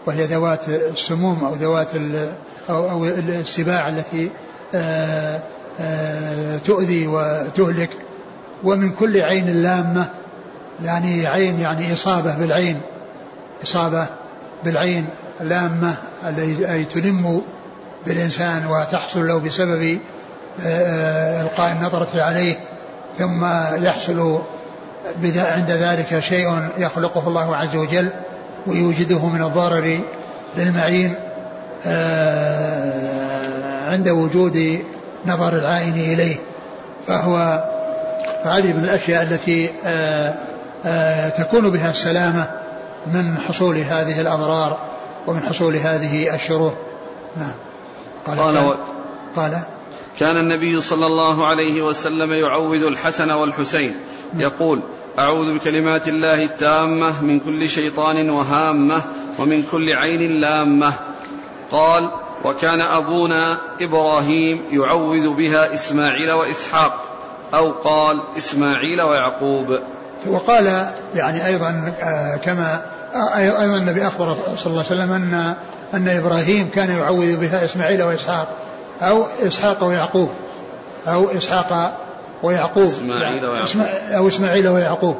وهي 0.05 0.25
ذوات 0.25 0.69
السموم 0.69 1.43
أو 1.43 1.53
ذوات 1.55 1.91
أو, 2.69 2.89
أو 2.89 3.05
السباع 3.05 3.89
التي 3.89 4.29
آآ 4.73 5.41
آآ 5.79 6.57
تؤذي 6.57 7.07
وتهلك. 7.07 7.89
ومن 8.63 8.91
كل 8.91 9.21
عين 9.21 9.47
لامة 9.47 10.05
يعني 10.83 11.27
عين 11.27 11.59
يعني 11.59 11.93
إصابة 11.93 12.35
بالعين 12.35 12.81
إصابة 13.63 14.07
بالعين 14.63 15.05
لامة 15.41 15.95
أي 16.69 16.85
تلم 16.85 17.41
بالإنسان 18.07 18.65
وتحصل 18.67 19.27
له 19.27 19.37
بسبب 19.37 19.99
إلقاء 20.59 21.71
النظرة 21.71 22.21
عليه 22.21 22.55
ثم 23.19 23.45
يحصل 23.85 24.41
عند 25.35 25.71
ذلك 25.71 26.19
شيء 26.19 26.69
يخلقه 26.77 27.27
الله 27.27 27.55
عز 27.55 27.75
وجل 27.75 28.09
ويوجده 28.67 29.27
من 29.27 29.43
الضرر 29.43 29.99
للمعين 30.57 31.15
آه، 31.85 33.91
عند 33.91 34.09
وجود 34.09 34.79
نظر 35.25 35.57
العائن 35.57 35.93
إليه. 35.93 36.35
فهو 37.07 37.63
فهذه 38.43 38.73
من 38.73 38.83
الأشياء 38.83 39.23
التي 39.23 39.69
آه، 39.85 40.33
آه، 40.85 41.29
تكون 41.29 41.69
بها 41.69 41.89
السلامة 41.89 42.49
من 43.13 43.37
حصول 43.47 43.77
هذه 43.77 44.21
الأضرار 44.21 44.77
ومن 45.27 45.43
حصول 45.43 45.75
هذه 45.75 46.35
الشرور. 46.35 46.73
نعم. 47.37 47.53
قال 48.27 48.39
قال, 48.39 48.57
و... 48.57 48.75
قال 49.35 49.59
كان 50.19 50.37
النبي 50.37 50.81
صلى 50.81 51.05
الله 51.05 51.47
عليه 51.47 51.81
وسلم 51.81 52.33
يعوذ 52.33 52.83
الحسن 52.83 53.31
والحسين 53.31 53.95
يقول 54.35 54.81
أعوذ 55.19 55.53
بكلمات 55.53 56.07
الله 56.07 56.43
التامة 56.43 57.23
من 57.23 57.39
كل 57.39 57.69
شيطان 57.69 58.29
وهامة 58.29 59.01
ومن 59.39 59.63
كل 59.71 59.93
عين 59.93 60.41
لامة. 60.41 60.93
قال 61.71 62.11
وكان 62.45 62.81
أبونا 62.81 63.57
إبراهيم 63.81 64.61
يعوذ 64.71 65.33
بها 65.33 65.73
إسماعيل 65.73 66.31
وإسحاق. 66.31 66.99
أو 67.53 67.71
قال 67.71 68.21
إسماعيل 68.37 69.01
ويعقوب. 69.01 69.79
وقال 70.27 70.87
يعني 71.15 71.45
أيضا 71.47 71.93
آه، 72.01 72.35
كما 72.35 72.85
آه، 73.15 73.37
أيضا 73.61 73.77
النبي 73.77 74.07
أخبر 74.07 74.35
صلى 74.57 74.71
الله 74.71 74.85
عليه 74.89 75.01
وسلم 75.01 75.11
أن 75.11 75.53
أن 75.93 76.07
إبراهيم 76.07 76.69
كان 76.69 76.89
يعوذ 76.89 77.37
بها 77.37 77.65
إسماعيل 77.65 78.03
وإسحاق. 78.03 78.47
أو 79.01 79.25
إسحاق 79.47 79.83
ويعقوب. 79.83 80.29
أو 81.07 81.29
إسحاق 81.29 81.97
ويعقوب. 82.43 82.87
إسماعيل 82.87 83.45
ويعقوب. 83.45 83.81
أو 84.11 84.27
إسماعيل 84.27 84.67
ويعقوب. 84.67 85.15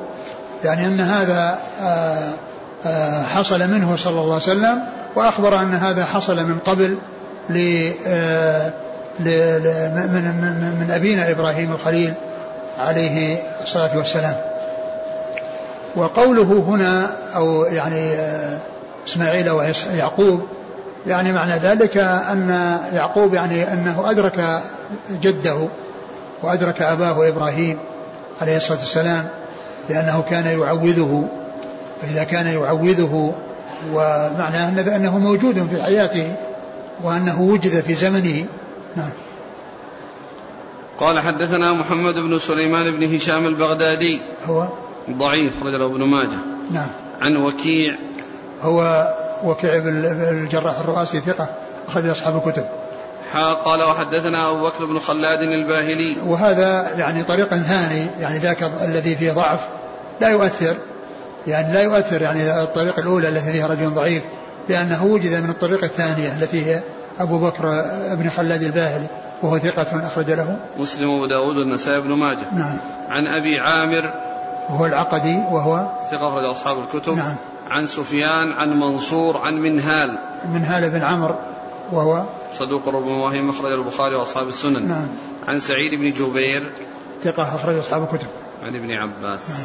يعني 0.64 0.86
أن 0.88 1.00
هذا 1.00 1.60
آه، 1.82 2.34
آه، 2.86 3.24
حصل 3.24 3.68
منه 3.68 3.96
صلى 3.96 4.22
الله 4.22 4.34
عليه 4.34 4.36
وسلم 4.36 4.84
وأخبر 5.16 5.60
أن 5.60 5.74
هذا 5.74 6.06
حصل 6.06 6.36
من 6.36 6.60
قبل 6.66 6.98
ل 7.50 7.90
آه، 8.08 8.72
من, 9.20 10.36
من, 10.42 10.78
من 10.80 10.92
أبينا 10.92 11.32
إبراهيم 11.32 11.72
الخليل 11.72 12.14
عليه 12.80 13.38
الصلاة 13.64 13.98
والسلام. 13.98 14.36
وقوله 15.96 16.66
هنا 16.68 17.12
أو 17.36 17.64
يعني 17.64 18.16
إسماعيل 19.08 19.50
ويعقوب 19.50 20.48
يعني 21.08 21.32
معنى 21.32 21.54
ذلك 21.54 21.98
أن 21.98 22.78
يعقوب 22.94 23.34
يعني 23.34 23.74
أنه 23.74 24.10
أدرك 24.10 24.62
جده. 25.22 25.68
وأدرك 26.44 26.82
أباه 26.82 27.28
إبراهيم 27.30 27.78
عليه 28.42 28.58
الصلاة 28.58 28.80
والسلام 28.80 29.28
لأنه 29.90 30.24
كان 30.30 30.60
يعوذه 30.60 31.30
فإذا 32.02 32.24
كان 32.24 32.48
يعوذه 32.48 33.34
ومعناه 33.94 34.96
أنه 34.96 35.18
موجود 35.18 35.68
في 35.68 35.84
حياته 35.84 36.36
وأنه 37.04 37.42
وجد 37.42 37.80
في 37.80 37.94
زمنه. 37.94 38.46
نعم. 38.96 39.10
قال 41.00 41.20
حدثنا 41.20 41.74
محمد 41.74 42.14
بن 42.14 42.40
سليمان 42.40 42.92
بن 42.92 43.16
هشام 43.16 43.48
البغدادي. 43.48 44.22
هو؟ 44.46 44.68
ضعيف 45.12 45.64
رجل 45.64 45.82
ابن 45.82 46.04
ماجه. 46.04 46.38
نعم. 46.72 46.90
عن 47.22 47.38
وكيع. 47.38 47.98
هو 48.62 49.08
وكيع 49.44 49.80
بن 49.80 50.06
الجراح 50.32 50.80
الرؤاسي 50.80 51.20
ثقة 51.20 51.50
أخرج 51.88 52.08
أصحاب 52.08 52.36
الكتب. 52.36 52.66
قال 53.66 53.84
وحدثنا 53.84 54.50
أبو 54.50 54.66
بكر 54.66 54.86
بن 54.86 55.00
خلاد 55.00 55.40
الباهلي. 55.40 56.18
وهذا 56.26 56.92
يعني 56.96 57.24
طريق 57.24 57.48
ثاني 57.48 58.08
يعني 58.20 58.38
ذاك 58.38 58.64
الذي 58.64 59.16
فيه 59.16 59.32
ضعف. 59.32 59.70
لا 60.22 60.30
يؤثر 60.30 60.76
يعني 61.48 61.74
لا 61.74 61.82
يؤثر 61.82 62.22
يعني 62.22 62.64
الطريق 62.64 63.00
الأولى 63.00 63.30
التي 63.30 63.52
فيها 63.52 63.68
رجل 63.68 63.90
ضعيف 63.90 64.24
لأنه 64.70 65.06
وجد 65.06 65.44
من 65.44 65.50
الطريقة 65.50 65.86
الثانية 65.86 66.34
التي 66.34 66.66
هي 66.66 66.80
أبو 67.20 67.40
بكر 67.40 67.86
بن 68.12 68.30
خلاد 68.30 68.64
الباهلي 68.64 69.08
وهو 69.44 69.58
ثقة 69.58 70.08
أخرج 70.08 70.32
له. 70.32 70.58
مسلم 70.80 71.10
وأبو 71.10 71.26
داود 71.26 71.58
والنسائي 71.58 72.02
بن 72.02 72.10
ماجه. 72.10 72.54
نعم. 72.54 72.78
عن 73.10 73.28
أبي 73.28 73.60
عامر. 73.60 74.14
وهو 74.70 74.86
العقدي 74.86 75.36
وهو 75.52 75.88
ثقة 76.12 76.28
أخرج 76.28 76.46
أصحاب 76.46 76.78
الكتب. 76.80 77.14
نعم. 77.14 77.36
عن 77.70 77.88
سفيان 77.88 78.52
عن 78.52 78.80
منصور 78.80 79.38
عن 79.38 79.54
منهال. 79.54 80.18
منهال 80.46 80.90
بن 80.90 81.04
عمرو. 81.04 81.36
وهو 81.92 82.26
صدوق 82.54 82.88
ربما 82.88 83.24
وهم 83.24 83.50
أخرج 83.50 83.72
البخاري 83.72 84.16
وأصحاب 84.16 84.48
السنن. 84.48 84.88
نعم. 84.88 85.10
عن 85.48 85.60
سعيد 85.60 85.94
بن 85.96 86.12
جبير. 86.12 86.72
ثقة 87.24 87.56
أخرج 87.56 87.78
أصحاب 87.78 88.04
الكتب. 88.04 88.28
عن 88.64 88.76
ابن 88.76 88.92
عباس. 88.92 89.50
نعم. 89.50 89.60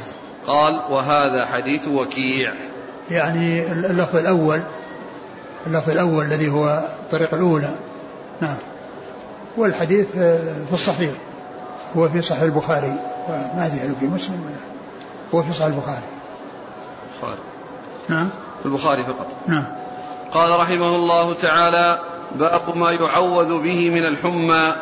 قال 0.47 0.83
وهذا 0.91 1.47
حديث 1.47 1.89
وكيع. 1.89 2.53
يعني 3.11 3.73
اللفظ 3.73 4.17
الأول 4.17 4.63
اللفظ 5.67 5.91
الأول 5.91 6.25
الذي 6.25 6.49
هو 6.49 6.89
الطريقة 7.03 7.37
الأولى. 7.37 7.75
نعم. 8.41 8.57
والحديث 9.57 10.07
في 10.13 10.73
الصحيح. 10.73 11.13
هو 11.97 12.09
في 12.09 12.23
صحيح 12.23 12.43
البخاري. 12.43 13.01
وما 13.29 13.67
أدري 13.67 13.81
هل 13.81 13.95
في 14.01 14.07
مسلم 14.07 14.43
ولا 14.45 14.57
هو 15.35 15.43
في 15.43 15.53
صحيح 15.53 15.67
البخاري. 15.67 16.03
البخاري. 17.15 17.41
نعم. 18.09 18.29
في 18.61 18.67
البخاري 18.67 19.03
فقط. 19.05 19.27
نعم. 19.47 19.65
قال 20.33 20.61
رحمه 20.61 20.97
الله 20.97 21.35
تعالى 21.35 21.99
باب 22.35 22.77
ما 22.77 22.91
يعوذ 22.91 23.59
به 23.59 23.91
من 23.91 24.05
الحمى. 24.05 24.75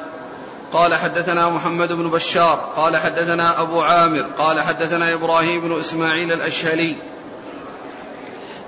قال 0.72 0.94
حدثنا 0.94 1.48
محمد 1.48 1.92
بن 1.92 2.10
بشار 2.10 2.72
قال 2.76 2.96
حدثنا 2.96 3.60
أبو 3.60 3.80
عامر 3.80 4.26
قال 4.38 4.60
حدثنا 4.60 5.14
إبراهيم 5.14 5.60
بن 5.60 5.78
إسماعيل 5.78 6.32
الأشهلي. 6.32 6.96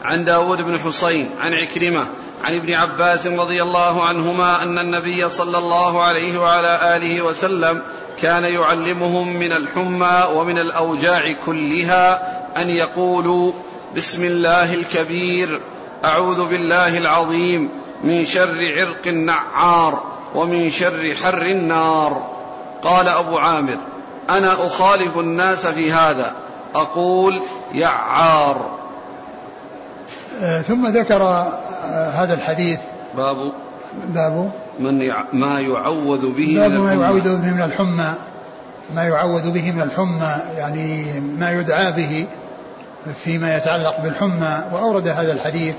عن 0.04 0.24
داود 0.24 0.58
بن 0.58 0.78
حسين 0.78 1.30
عن 1.40 1.54
عكرمة 1.54 2.06
عن 2.44 2.54
ابن 2.54 2.74
عباس 2.74 3.26
رضي 3.26 3.62
الله 3.62 4.04
عنهما 4.04 4.62
أن 4.62 4.78
النبي 4.78 5.28
صلى 5.28 5.58
الله 5.58 6.02
عليه 6.02 6.40
وعلى 6.40 6.96
آله 6.96 7.22
وسلم 7.22 7.82
كان 8.22 8.44
يعلمهم 8.44 9.36
من 9.36 9.52
الحمى 9.52 10.24
ومن 10.32 10.58
الأوجاع 10.58 11.32
كلها 11.46 12.22
أن 12.62 12.70
يقولوا 12.70 13.52
بسم 13.96 14.24
الله 14.24 14.74
الكبير 14.74 15.60
أعوذ 16.04 16.48
بالله 16.48 16.98
العظيم 16.98 17.70
من 18.04 18.24
شر 18.24 18.58
عرق 18.78 19.06
النعار 19.06 20.02
ومن 20.34 20.70
شر 20.70 21.14
حر 21.22 21.42
النار. 21.42 22.26
قال 22.82 23.08
أبو 23.08 23.38
عامر 23.38 23.78
أنا 24.30 24.66
أخالف 24.66 25.18
الناس 25.18 25.66
في 25.66 25.92
هذا. 25.92 26.32
أقول 26.74 27.42
يعار. 27.72 28.78
آه، 30.40 30.62
ثم 30.62 30.86
ذكر 30.86 31.22
آه، 31.22 32.10
هذا 32.10 32.34
الحديث. 32.34 32.78
باب. 33.16 33.52
باب. 34.08 34.50
من 34.80 35.02
يع... 35.02 35.24
ما 35.32 35.60
يعوذ 35.60 36.32
به 36.32 36.54
باب 36.58 36.70
من 36.70 36.78
ما 36.78 36.94
يعوذ 36.94 37.36
به 37.36 37.50
من 37.50 37.62
الحمى. 37.62 38.14
ما 38.94 39.04
يعوذ 39.04 39.50
به 39.50 39.72
من 39.72 39.82
الحمى 39.82 40.42
يعني 40.56 41.20
ما 41.20 41.50
يدعى 41.50 41.92
به 41.92 42.26
فيما 43.24 43.56
يتعلق 43.56 44.00
بالحمى. 44.00 44.64
وأورد 44.72 45.08
هذا 45.08 45.32
الحديث 45.32 45.74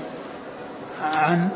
عن 1.14 1.48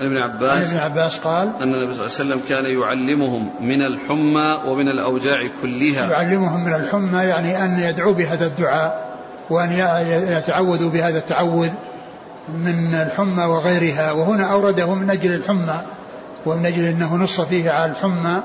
عن 0.00 0.06
ابن 0.06 0.16
عن 0.16 0.30
عباس 0.30 0.70
ابن 0.70 0.78
عباس 0.78 1.18
قال 1.18 1.52
أن 1.62 1.74
النبي 1.74 1.94
صلى 1.94 2.06
الله 2.06 2.14
عليه 2.18 2.34
وسلم 2.34 2.40
كان 2.48 2.64
يعلمهم 2.64 3.50
من 3.60 3.82
الحمى 3.82 4.58
ومن 4.66 4.88
الأوجاع 4.88 5.48
كلها. 5.62 6.10
يعلمهم 6.10 6.64
من 6.64 6.74
الحمى 6.74 7.18
يعني 7.18 7.64
أن 7.64 7.80
يدعوا 7.80 8.12
بهذا 8.12 8.46
الدعاء 8.46 9.08
وأن 9.50 9.72
يتعوذوا 10.38 10.90
بهذا 10.90 11.18
التعوذ 11.18 11.70
من 12.48 12.94
الحمى 12.94 13.44
وغيرها. 13.44 14.12
وهنا 14.12 14.44
أورده 14.52 14.94
من 14.94 15.10
أجل 15.10 15.34
الحمى 15.34 15.82
ومن 16.46 16.66
أجل 16.66 16.84
أنه 16.84 17.16
نص 17.16 17.40
فيه 17.40 17.70
على 17.70 17.92
الحمى 17.92 18.42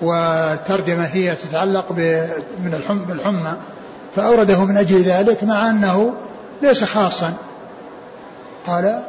والترجمة 0.00 1.04
هي 1.04 1.36
تتعلق 1.36 1.92
من 2.58 2.80
الحمى 3.10 3.56
فأورده 4.16 4.64
من 4.64 4.76
أجل 4.76 5.02
ذلك 5.02 5.44
مع 5.44 5.70
أنه 5.70 6.14
ليس 6.62 6.84
خاصا. 6.84 7.34
قال 8.66 9.02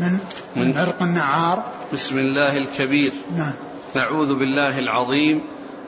من 0.00 0.18
من 0.56 0.78
عرق 0.78 1.02
النعار. 1.02 1.64
بسم 1.92 2.18
الله 2.18 2.56
الكبير. 2.56 3.12
نعم. 3.36 3.52
نعوذ 3.96 4.34
بالله 4.34 4.78
العظيم 4.78 5.40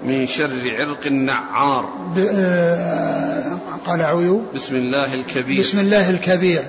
من 0.05 0.27
شر 0.27 0.77
عرق 0.79 1.07
النعار. 1.07 1.89
آه، 2.19 3.59
قال 3.87 4.01
أعوذ. 4.01 4.39
بسم 4.55 4.77
الله 4.77 5.15
الكبير. 5.15 5.61
بسم 5.61 5.79
الله 5.79 6.11
الكبير. 6.11 6.63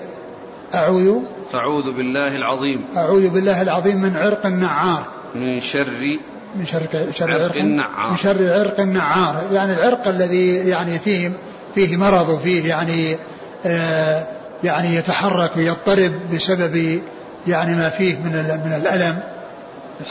أعوذ. 0.73 1.19
أعوذ 1.53 1.91
بالله 1.91 2.35
العظيم. 2.35 2.85
أعوذ 2.97 3.29
بالله 3.29 3.61
العظيم 3.61 4.01
من 4.01 4.15
عرق 4.15 4.45
النعار. 4.45 5.05
من 5.35 5.59
شر 5.59 6.17
من 6.55 6.65
شر 6.65 7.11
شر 7.15 7.31
عرق 7.31 7.43
عرق. 7.43 7.55
النعار. 7.55 8.11
من 8.11 8.17
شر 8.17 8.53
عرق 8.59 8.79
النعار. 8.79 9.43
يعني 9.51 9.73
العرق 9.73 10.07
الذي 10.07 10.55
يعني 10.55 10.99
فيه 10.99 11.31
فيه 11.75 11.97
مرض 11.97 12.29
وفيه 12.29 12.69
يعني 12.69 13.17
آه 13.65 14.36
يعني 14.63 14.95
يتحرك 14.95 15.57
ويضطرب 15.57 16.13
بسبب 16.33 17.01
يعني 17.47 17.75
ما 17.75 17.89
فيه 17.89 18.15
من 18.15 18.31
من 18.65 18.73
الألم 18.81 19.19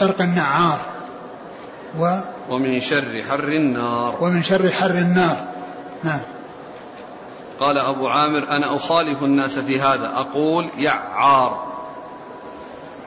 عرق 0.01 0.21
النعار. 0.21 0.79
و 1.99 2.19
ومن 2.49 2.79
شر 2.79 3.23
حر 3.29 3.47
النار. 3.47 4.17
ومن 4.21 4.43
شر 4.43 4.71
حر 4.71 4.91
النار. 4.91 5.37
نعم. 6.03 6.19
قال 7.59 7.77
أبو 7.77 8.07
عامر 8.07 8.49
أنا 8.49 8.75
أخالف 8.75 9.23
الناس 9.23 9.59
في 9.59 9.81
هذا. 9.81 10.11
أقول 10.15 10.69
يعار. 10.77 11.67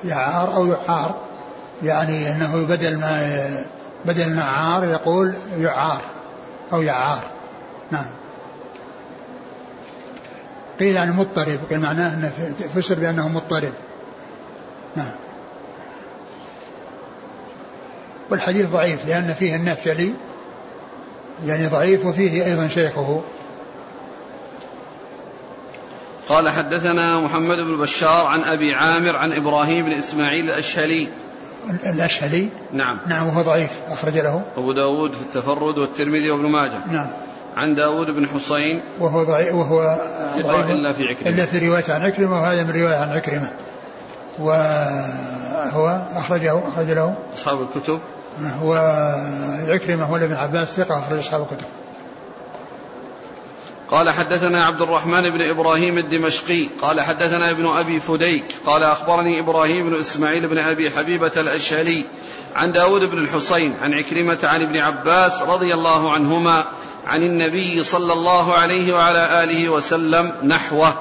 يعار 0.05 0.55
أو 0.55 0.67
يعار 0.67 1.15
يعني 1.83 2.33
أنه 2.33 2.67
بدل 2.69 2.99
ما 2.99 3.49
بدل 4.05 4.35
نعار 4.35 4.85
يقول 4.85 5.35
يعار 5.57 6.01
أو 6.73 6.83
يعار. 6.83 7.23
نعم. 7.91 8.07
قيل 10.81 10.95
يعني 10.95 11.11
مضطرب 11.11 11.59
قيل 11.71 11.81
معناه 11.81 12.15
أنه 12.15 12.33
فسر 12.75 12.95
بأنه 12.95 13.29
مضطرب. 13.29 13.73
نعم. 14.97 15.11
والحديث 18.31 18.67
ضعيف 18.67 19.07
لأن 19.07 19.35
فيه 19.39 19.57
النفشلي 19.57 20.15
يعني 21.47 21.67
ضعيف 21.67 22.07
وفيه 22.07 22.45
أيضا 22.45 22.69
شيخه. 22.69 23.23
قال 26.29 26.49
حدثنا 26.49 27.21
محمد 27.21 27.57
بن 27.57 27.81
بشار 27.81 28.27
عن 28.27 28.41
أبي 28.43 28.75
عامر 28.75 29.17
عن 29.17 29.33
إبراهيم 29.33 29.85
بن 29.85 29.93
إسماعيل 29.93 30.45
الأشهلي. 30.45 31.09
الأشهلي؟ 31.87 32.49
نعم. 32.73 32.99
نعم 33.07 33.27
وهو 33.27 33.43
ضعيف 33.43 33.71
أخرج 33.87 34.15
له. 34.15 34.43
أبو 34.57 34.73
داود 34.73 35.13
في 35.13 35.23
التفرد 35.23 35.79
والترمذي 35.79 36.31
وابن 36.31 36.47
ماجه. 36.47 36.87
نعم. 36.91 37.11
عن 37.57 37.75
داود 37.75 38.11
بن 38.11 38.27
حسين 38.29 38.83
وهو 39.01 39.25
ضعيف 39.25 39.55
وهو 39.55 39.99
ضعيف. 40.39 40.71
إلا 40.71 40.93
في 40.93 41.05
عكرمة. 41.05 41.31
إلا 41.31 41.47
في 41.47 41.69
رواية 41.69 41.85
عن 41.89 42.03
عكرمة 42.03 42.43
وهذا 42.43 42.63
من 42.63 42.71
رواية 42.71 42.97
عن 42.97 43.09
عكرمة. 43.09 43.53
وهو 44.39 46.03
أخرجه 46.17 46.59
أخرج 46.69 46.91
له. 46.91 47.15
أصحاب 47.35 47.61
الكتب. 47.61 48.01
هو 48.63 48.75
عكرمة 49.69 50.05
هو 50.05 50.17
ابن 50.17 50.35
عباس 50.35 50.77
ثقة 50.77 50.99
أخرج 50.99 51.19
أصحاب 51.19 51.43
الكتب. 51.43 51.67
قال 53.91 54.11
حدثنا 54.11 54.65
عبد 54.65 54.83
الرحمن 54.83 55.31
بن 55.31 55.51
إبراهيم 55.51 55.99
الدمشقي. 55.99 56.67
قال 56.83 57.01
حدثنا 57.01 57.51
ابن 57.51 57.67
أبي 57.67 58.01
فديك. 58.01 58.45
قال 58.67 58.83
أخبرني 58.83 59.41
إبراهيم 59.41 59.91
بن 59.91 60.01
إسماعيل 60.01 60.49
بن 60.49 60.59
أبي 60.59 60.91
حبيبة 60.91 61.33
الأشهلي 61.37 62.05
عن 62.57 62.73
داود 62.73 63.01
بن 63.01 63.19
الحسين 63.19 63.75
عن 63.81 63.95
عكرمة 63.95 64.39
عن 64.45 64.63
ابن 64.63 64.77
عباس 64.77 65.43
رضي 65.43 65.75
الله 65.75 66.13
عنهما 66.13 66.65
عن 67.07 67.23
النبي 67.23 67.83
صلى 67.85 68.13
الله 68.13 68.55
عليه 68.55 68.95
وعلى 68.95 69.45
آله 69.45 69.69
وسلم 69.69 70.33
نحوه 70.45 70.95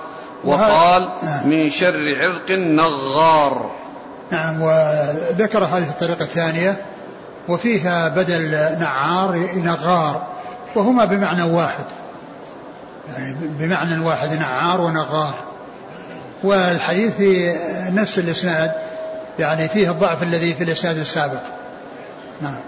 وقال 0.43 1.09
من 1.45 1.69
شر 1.69 2.15
عرق 2.17 2.51
نغار. 2.51 3.71
نعم 4.31 4.61
وذكر 4.61 5.63
هذه 5.63 5.89
الطريقة 5.89 6.21
الثانية 6.21 6.85
وفيها 7.47 8.07
بدل 8.07 8.51
نعار 8.79 9.49
نغار 9.55 10.27
وهما 10.75 11.05
بمعنى 11.05 11.43
واحد. 11.43 11.85
يعني 13.09 13.35
بمعنى 13.41 14.05
واحد 14.05 14.33
نعار 14.33 14.81
ونغار. 14.81 15.33
والحديث 16.43 17.15
في 17.15 17.55
نفس 17.89 18.19
الإسناد 18.19 18.71
يعني 19.39 19.67
فيه 19.67 19.91
الضعف 19.91 20.23
الذي 20.23 20.53
في 20.53 20.63
الإسناد 20.63 20.97
السابق. 20.97 21.41
نعم. 22.41 22.59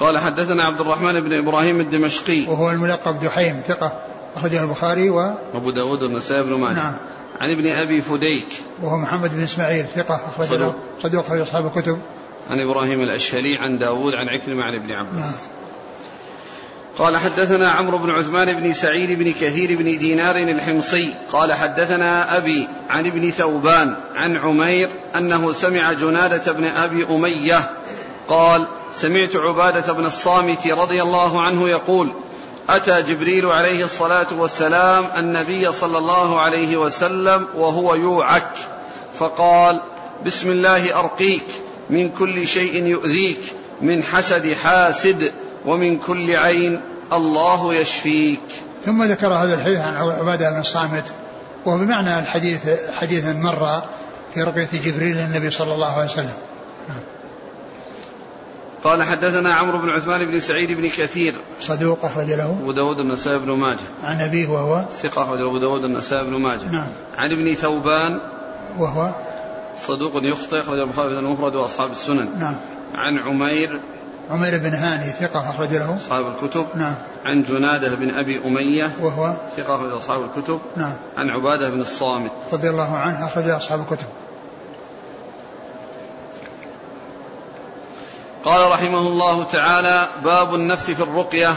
قال 0.00 0.18
حدثنا 0.18 0.64
عبد 0.64 0.80
الرحمن 0.80 1.20
بن 1.20 1.32
إبراهيم 1.32 1.80
الدمشقي. 1.80 2.46
وهو 2.46 2.70
الملقب 2.70 3.20
دحيم 3.20 3.62
ثقة 3.68 3.92
أخرجه 4.36 4.62
البخاري 4.62 5.10
و 5.10 5.20
أبو 5.54 5.70
داود 5.70 6.02
والنسائي 6.02 6.42
بن 6.42 6.54
ماجه. 6.54 6.74
نعم. 6.74 6.96
عن 7.40 7.50
ابن 7.50 7.72
أبي 7.72 8.00
فديك. 8.00 8.48
وهو 8.82 8.96
محمد 8.96 9.30
بن 9.30 9.42
إسماعيل 9.42 9.84
ثقة 9.84 10.14
أخرج 10.14 10.58
له 10.58 10.74
صدوق 11.02 11.24
أخرج 11.24 11.40
أصحاب 11.40 11.66
الكتب. 11.66 11.98
عن 12.50 12.60
إبراهيم 12.60 13.00
الأشهلي 13.00 13.56
عن 13.56 13.78
داود 13.78 14.14
عن 14.14 14.28
عكرمة 14.28 14.64
عن 14.64 14.74
ابن 14.74 14.92
عباس. 14.92 15.14
نعم. 15.14 15.32
قال 16.98 17.16
حدثنا 17.16 17.70
عمرو 17.70 17.98
بن 17.98 18.10
عثمان 18.10 18.60
بن 18.60 18.72
سعيد 18.72 19.18
بن 19.18 19.32
كثير 19.32 19.78
بن 19.78 19.84
دينار 19.84 20.36
الحمصي. 20.36 21.14
قال 21.32 21.52
حدثنا 21.52 22.36
أبي 22.36 22.68
عن 22.90 23.06
ابن 23.06 23.30
ثوبان 23.30 23.96
عن 24.16 24.36
عمير 24.36 24.88
أنه 25.16 25.52
سمع 25.52 25.92
جنادة 25.92 26.52
بن 26.52 26.64
أبي 26.64 27.04
أمية 27.04 27.70
قال 28.28 28.66
سمعت 28.94 29.36
عبادة 29.36 29.92
بن 29.92 30.04
الصامت 30.04 30.66
رضي 30.66 31.02
الله 31.02 31.40
عنه 31.40 31.68
يقول 31.68 32.12
أتى 32.68 33.02
جبريل 33.02 33.46
عليه 33.46 33.84
الصلاة 33.84 34.26
والسلام 34.38 35.06
النبي 35.16 35.72
صلى 35.72 35.98
الله 35.98 36.40
عليه 36.40 36.76
وسلم 36.76 37.46
وهو 37.54 37.94
يوعك 37.94 38.52
فقال 39.18 39.82
بسم 40.26 40.50
الله 40.50 40.98
أرقيك 41.00 41.44
من 41.90 42.08
كل 42.08 42.46
شيء 42.46 42.84
يؤذيك 42.84 43.40
من 43.80 44.02
حسد 44.02 44.52
حاسد 44.52 45.32
ومن 45.66 45.98
كل 45.98 46.36
عين 46.36 46.80
الله 47.12 47.74
يشفيك 47.74 48.40
ثم 48.84 49.02
ذكر 49.02 49.26
هذا 49.26 49.54
الحديث 49.54 49.80
عن 49.80 49.96
عبادة 49.96 50.50
بن 50.50 50.60
الصامت 50.60 51.12
وهو 51.66 51.78
بمعنى 51.78 52.18
الحديث 52.18 52.60
حديث 52.92 53.24
مر 53.24 53.82
في 54.34 54.42
رقية 54.42 54.68
جبريل 54.84 55.16
للنبي 55.16 55.50
صلى 55.50 55.74
الله 55.74 55.92
عليه 55.92 56.10
وسلم. 56.10 56.32
قال 58.88 59.02
حدثنا 59.02 59.54
عمرو 59.54 59.78
بن 59.78 59.90
عثمان 59.90 60.26
بن 60.30 60.40
سعيد 60.40 60.72
بن 60.72 60.88
كثير. 60.88 61.34
صدوق 61.60 62.04
أخرج 62.04 62.26
له. 62.26 62.50
أبو 62.50 62.72
داود 62.72 62.98
النسائي 62.98 63.38
بن 63.38 63.52
ماجه. 63.52 63.88
عن 64.02 64.20
أبيه 64.20 64.48
وهو؟ 64.48 64.84
ثقة 65.02 65.22
أخرج 65.22 65.40
أبو 65.40 65.58
داود 65.58 65.84
النسائي 65.84 66.24
بن 66.24 66.36
ماجه. 66.36 66.70
نعم. 66.70 66.88
عن 67.18 67.32
ابن 67.32 67.54
ثوبان. 67.54 68.20
وهو؟ 68.78 69.14
صدوق 69.76 70.12
يخطئ 70.22 70.60
أخرج 70.60 70.78
البخاري 70.78 71.14
في 71.14 71.18
المفرد 71.18 71.54
وأصحاب 71.54 71.90
السنن. 71.90 72.38
نعم. 72.38 72.56
عن 72.94 73.18
عمير. 73.18 73.80
عمير 74.30 74.58
بن 74.58 74.74
هاني 74.74 75.12
ثقة 75.12 75.50
أخرج 75.50 75.74
له. 75.74 75.96
أصحاب 75.96 76.26
الكتب. 76.26 76.66
نعم. 76.74 76.94
عن 77.24 77.42
جنادة 77.42 77.94
بن 77.94 78.10
أبي 78.10 78.44
أمية. 78.44 78.90
وهو؟ 79.00 79.36
ثقة 79.56 79.74
أخرج 79.74 79.92
أصحاب 79.92 80.24
الكتب. 80.24 80.60
نعم. 80.76 80.94
عن 81.16 81.30
عبادة 81.30 81.70
بن 81.70 81.80
الصامت. 81.80 82.30
رضي 82.52 82.70
الله 82.70 82.96
عنه 82.96 83.26
أخرج 83.26 83.48
أصحاب 83.48 83.80
الكتب. 83.80 84.06
قال 88.48 88.70
رحمه 88.70 88.98
الله 88.98 89.44
تعالى 89.44 90.08
باب 90.24 90.54
النفث 90.54 90.90
في 90.90 91.02
الرقية. 91.02 91.54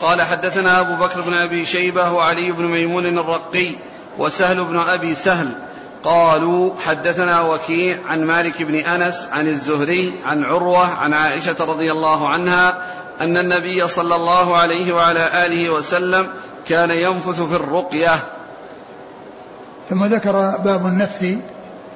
قال 0.00 0.22
حدثنا 0.22 0.80
أبو 0.80 1.04
بكر 1.04 1.20
بن 1.20 1.34
أبي 1.34 1.64
شيبة 1.64 2.12
وعلي 2.12 2.52
بن 2.52 2.64
ميمون 2.64 3.06
الرقي 3.06 3.70
وسهل 4.18 4.64
بن 4.64 4.78
أبي 4.78 5.14
سهل. 5.14 5.48
قالوا 6.04 6.70
حدثنا 6.86 7.40
وكيع 7.40 7.98
عن 8.10 8.24
مالك 8.24 8.62
بن 8.62 8.74
أنس 8.74 9.28
عن 9.32 9.46
الزهري 9.46 10.12
عن 10.26 10.44
عروة 10.44 10.86
عن 10.86 11.14
عائشة 11.14 11.56
رضي 11.60 11.92
الله 11.92 12.28
عنها 12.28 12.82
أن 13.20 13.36
النبي 13.36 13.88
صلى 13.88 14.16
الله 14.16 14.56
عليه 14.56 14.92
وعلى 14.92 15.46
آله 15.46 15.70
وسلم 15.70 16.28
كان 16.68 16.90
ينفث 16.90 17.40
في 17.40 17.56
الرقية. 17.56 18.14
ثم 19.90 20.04
ذكر 20.04 20.32
باب 20.64 20.86
النفث 20.86 21.20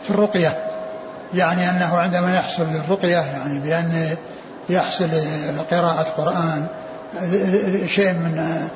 في 0.05 0.11
الرقية. 0.11 0.70
يعني 1.35 1.71
أنه 1.71 1.97
عندما 1.97 2.37
يحصل 2.37 2.63
الرقيه 2.63 3.19
يعني 3.19 3.59
بأن 3.59 4.17
يحصل 4.69 5.09
قراءه 5.71 6.03
قرآن 6.03 6.67
شيء 7.87 8.13
من 8.13 8.69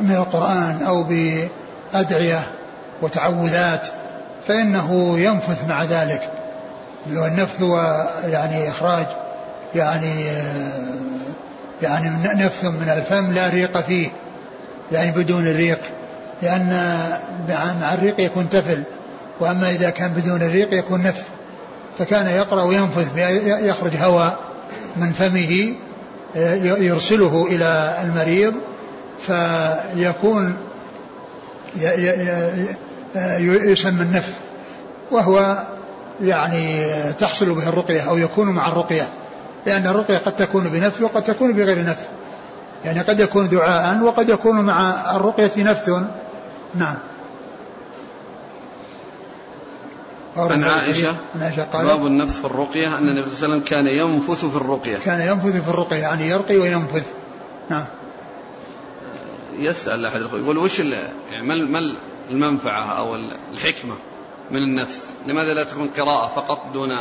من 0.00 0.14
القرآن 0.14 0.82
أو 0.86 1.02
بأدعية 1.04 2.42
وتعوذات 3.02 3.88
فإنه 4.48 5.18
ينفث 5.18 5.68
مع 5.68 5.84
ذلك. 5.84 6.30
والنفث 7.12 7.62
هو 7.62 8.06
يعني 8.24 8.70
إخراج 8.70 9.06
يعني 9.74 10.24
يعني 11.82 12.10
نفث 12.44 12.64
من 12.64 12.88
الفم 12.88 13.32
لا 13.32 13.48
ريق 13.48 13.80
فيه 13.80 14.08
يعني 14.92 15.10
بدون 15.10 15.46
الريق 15.46 15.80
لأن 16.42 16.98
مع 17.80 17.94
الريق 17.94 18.20
يكون 18.20 18.48
تفل 18.48 18.82
وأما 19.40 19.70
إذا 19.70 19.90
كان 19.90 20.12
بدون 20.12 20.42
الريق 20.42 20.74
يكون 20.74 21.02
نفث. 21.02 21.24
فكان 21.98 22.26
يقرأ 22.26 22.62
وينفث 22.62 23.10
يخرج 23.46 23.96
هواء 23.96 24.38
من 24.96 25.12
فمه 25.12 25.74
يرسله 26.78 27.46
إلى 27.50 27.98
المريض 28.04 28.54
فيكون 29.20 30.56
يسمى 33.40 34.02
النف 34.02 34.34
وهو 35.10 35.64
يعني 36.20 36.84
تحصل 37.12 37.54
به 37.54 37.68
الرقية 37.68 38.00
أو 38.00 38.18
يكون 38.18 38.48
مع 38.48 38.68
الرقية 38.68 39.08
لأن 39.66 39.86
الرقية 39.86 40.18
قد 40.18 40.36
تكون 40.36 40.64
بنفس 40.68 41.00
وقد 41.00 41.24
تكون 41.24 41.52
بغير 41.52 41.84
نفس 41.84 42.02
يعني 42.84 43.00
قد 43.00 43.20
يكون 43.20 43.48
دعاء 43.48 44.02
وقد 44.02 44.28
يكون 44.28 44.60
مع 44.60 44.94
الرقية 45.16 45.50
نفث. 45.56 45.90
نعم. 46.74 46.96
عن 50.36 50.64
عائشة, 50.64 51.16
عن 51.34 51.42
عائشة 51.42 51.62
قالت 51.62 51.86
باب 51.86 52.06
النفث 52.06 52.38
في 52.40 52.44
الرقية 52.44 52.98
أن 52.98 53.08
النبي 53.08 53.36
صلى 53.36 53.46
الله 53.46 53.54
عليه 53.54 53.54
وسلم 53.54 53.60
كان 53.60 53.86
ينفث 53.86 54.44
في 54.44 54.56
الرقية. 54.56 54.98
كان 54.98 55.20
ينفث 55.20 55.62
في 55.64 55.68
الرقية 55.68 55.96
يعني 55.96 56.28
يرقي 56.28 56.56
وينفث. 56.56 57.06
نعم. 57.70 57.84
يسأل 59.58 60.06
أحد 60.06 60.20
الأخوة 60.20 60.38
يقول 60.38 60.58
وش 60.58 60.78
يعني 60.78 61.42
ما 61.42 61.78
المنفعة 62.30 62.98
أو 62.98 63.14
الحكمة 63.52 63.94
من 64.50 64.62
النفس؟ 64.62 65.00
لماذا 65.26 65.54
لا 65.54 65.64
تكون 65.64 65.88
قراءة 65.88 66.28
فقط 66.28 66.72
دون 66.72 66.96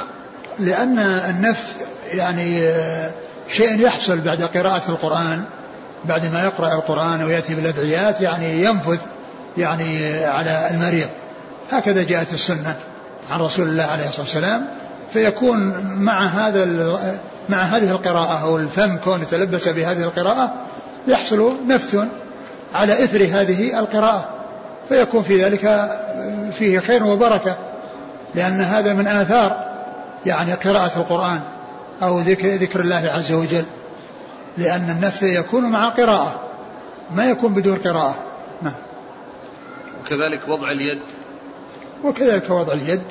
لأن 0.59 0.99
النفس 0.99 1.75
يعني 2.11 2.61
آه، 2.61 3.11
شيء 3.49 3.79
يحصل 3.79 4.21
بعد 4.21 4.41
قراءة 4.41 4.89
القرآن 4.89 5.43
بعد 6.05 6.33
ما 6.33 6.43
يقرأ 6.43 6.73
القرآن 6.73 7.23
ويأتي 7.23 7.55
بالأدعيات 7.55 8.21
يعني 8.21 8.63
ينفذ 8.63 8.99
يعني 9.57 10.15
على 10.25 10.69
المريض. 10.71 11.09
هكذا 11.71 12.03
جاءت 12.03 12.33
السنة. 12.33 12.75
عن 13.31 13.39
رسول 13.39 13.67
الله 13.67 13.83
عليه 13.83 14.07
الصلاة 14.07 14.21
والسلام 14.21 14.67
فيكون 15.13 15.73
مع 15.85 16.19
هذا 16.19 16.65
مع 17.49 17.57
هذه 17.57 17.91
القراءة 17.91 18.43
أو 18.43 18.57
الفم 18.57 18.97
كون 18.97 19.21
يتلبس 19.21 19.67
بهذه 19.67 20.03
القراءة 20.03 20.53
يحصل 21.07 21.53
نفث 21.67 22.07
على 22.73 23.03
إثر 23.03 23.23
هذه 23.31 23.79
القراءة. 23.79 24.29
فيكون 24.89 25.23
في 25.23 25.43
ذلك 25.43 25.91
فيه 26.51 26.79
خير 26.79 27.03
وبركة 27.03 27.57
لأن 28.35 28.61
هذا 28.61 28.93
من 28.93 29.07
آثار 29.07 29.65
يعني 30.25 30.53
قراءة 30.53 30.97
القرآن 30.97 31.39
أو 32.03 32.19
ذكر, 32.19 32.47
ذكر 32.47 32.79
الله 32.79 33.09
عز 33.09 33.31
وجل. 33.31 33.65
لأن 34.57 34.89
النفس 34.89 35.23
يكون 35.23 35.63
مع 35.63 35.89
قراءة 35.89 36.39
ما 37.15 37.25
يكون 37.25 37.53
بدون 37.53 37.75
قراءة. 37.75 38.15
نعم. 38.61 38.73
وكذلك 40.01 40.47
وضع 40.47 40.67
اليد. 40.67 41.01
وكذلك 42.03 42.49
وضع 42.49 42.73
اليد. 42.73 43.03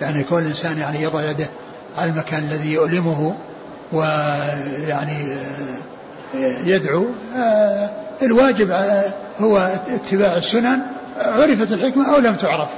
يعني 0.00 0.20
يكون 0.20 0.42
الإنسان 0.42 0.78
يعني 0.78 1.02
يضع 1.02 1.30
يده 1.30 1.48
على 1.96 2.10
المكان 2.10 2.42
الذي 2.42 2.72
يؤلمه 2.72 3.36
ويعني 3.92 5.36
يدعو 6.64 7.06
آه، 7.36 7.90
الواجب 8.22 8.70
هو 9.40 9.80
اتباع 9.88 10.36
السنن. 10.36 10.80
عرفت 11.16 11.72
الحكمة 11.72 12.14
أو 12.14 12.18
لم 12.18 12.34
تعرف. 12.34 12.68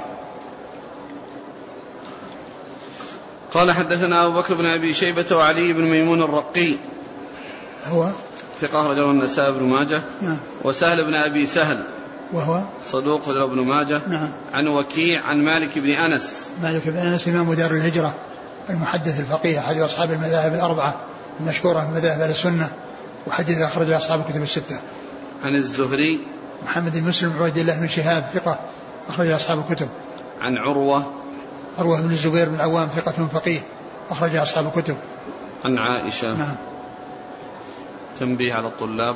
قال 3.53 3.71
حدثنا 3.71 4.25
أبو 4.25 4.41
بكر 4.41 4.53
بن 4.53 4.65
أبي 4.65 4.93
شيبة 4.93 5.25
وعلي 5.31 5.73
بن 5.73 5.83
ميمون 5.83 6.21
الرقي. 6.21 6.75
هو؟ 7.87 8.09
ثقة 8.61 8.87
رجل 8.87 9.03
النساء 9.03 9.51
بن 9.51 9.63
ماجه. 9.63 10.01
نعم. 10.21 10.39
وسهل 10.63 11.05
بن 11.05 11.15
أبي 11.15 11.45
سهل. 11.45 11.83
وهو 12.33 12.61
صدوق 12.85 13.29
رجل 13.29 13.43
ابن 13.43 13.61
ماجه 13.61 14.01
نعم 14.07 14.33
عن 14.53 14.67
وكيع 14.67 15.25
عن 15.25 15.37
مالك 15.37 15.79
بن 15.79 15.89
أنس 15.89 16.49
مالك 16.61 16.87
بن 16.87 16.97
أنس 16.97 17.27
إمام 17.27 17.53
دار 17.53 17.71
الهجرة 17.71 18.15
المحدث 18.69 19.19
الفقيه 19.19 19.59
أحد 19.59 19.77
أصحاب 19.77 20.11
المذاهب 20.11 20.53
الأربعة 20.53 20.95
المشهورة 21.39 21.87
من 21.87 21.93
مذاهب 21.93 22.21
أهل 22.21 22.29
السنة 22.29 22.69
وحديث 23.27 23.61
أخرج 23.61 23.91
أصحاب 23.91 24.19
الكتب 24.19 24.43
الستة. 24.43 24.79
عن 25.43 25.55
الزهري 25.55 26.19
محمد 26.63 26.97
بن 26.97 27.07
مسلم 27.07 27.33
عبيد 27.39 27.57
الله 27.57 27.79
بن 27.79 27.87
شهاب 27.87 28.23
ثقة 28.33 28.59
أخرج 29.09 29.31
أصحاب 29.31 29.59
الكتب. 29.59 29.87
عن 30.41 30.57
عروة 30.57 31.13
عروة 31.79 32.01
بن 32.01 32.11
الزبير 32.11 32.49
بن 32.49 32.55
العوام 32.55 32.87
ثقة 32.87 33.27
فقيه 33.27 33.59
أخرج 34.09 34.35
أصحاب 34.35 34.71
الكتب. 34.77 34.97
عن 35.65 35.77
عائشة 35.77 36.33
نعم. 36.33 36.55
تنبيه 38.19 38.53
على 38.53 38.67
الطلاب 38.67 39.15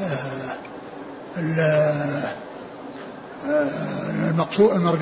آه 0.00 0.69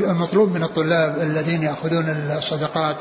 المطلوب 0.03 0.49
من 0.49 0.63
الطلاب 0.63 1.19
الذين 1.19 1.63
يأخذون 1.63 2.09
الصدقات 2.39 2.97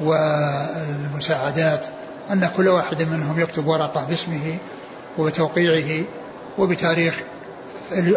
والمساعدات 0.00 1.86
أن 2.32 2.50
كل 2.56 2.68
واحد 2.68 3.02
منهم 3.02 3.40
يكتب 3.40 3.66
ورقة 3.66 4.04
باسمه 4.04 4.58
وبتوقيعه 5.18 6.04
وبتاريخ 6.58 7.20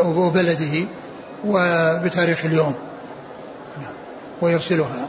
وبلده 0.02 0.88
وبتاريخ 1.46 2.46
اليوم 2.46 2.76
ويرسلها. 4.42 5.08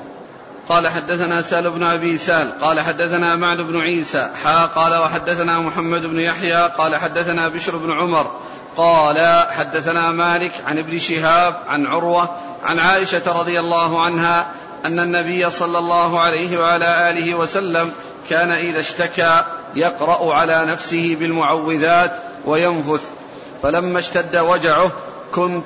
قال 0.68 0.88
حدثنا 0.88 1.42
سال 1.42 1.70
بن 1.70 1.82
أبي 1.82 2.18
سال 2.18 2.58
قال 2.60 2.80
حدثنا 2.80 3.36
معن 3.36 3.56
بن 3.56 3.80
عيسى 3.80 4.30
حا 4.44 4.66
قال 4.66 5.00
وحدثنا 5.00 5.60
محمد 5.60 6.06
بن 6.06 6.18
يحيى 6.18 6.66
قال 6.66 6.96
حدثنا 6.96 7.48
بشر 7.48 7.76
بن 7.76 7.90
عمر 7.90 8.30
قال 8.76 9.46
حدثنا 9.50 10.12
مالك 10.12 10.52
عن 10.66 10.78
ابن 10.78 10.98
شهاب 10.98 11.56
عن 11.68 11.86
عروة 11.86 12.28
عن 12.64 12.78
عائشة 12.78 13.40
رضي 13.40 13.60
الله 13.60 14.02
عنها 14.02 14.46
أن 14.84 15.00
النبي 15.00 15.50
صلى 15.50 15.78
الله 15.78 16.20
عليه 16.20 16.58
وعلى 16.58 17.10
آله 17.10 17.34
وسلم 17.34 17.92
كان 18.30 18.50
إذا 18.50 18.80
اشتكى 18.80 19.44
يقرأ 19.74 20.34
على 20.34 20.64
نفسه 20.64 21.16
بالمعوذات 21.20 22.16
وينفث 22.44 23.02
فلما 23.62 23.98
اشتد 23.98 24.36
وجعه 24.36 24.90
كنت 25.34 25.64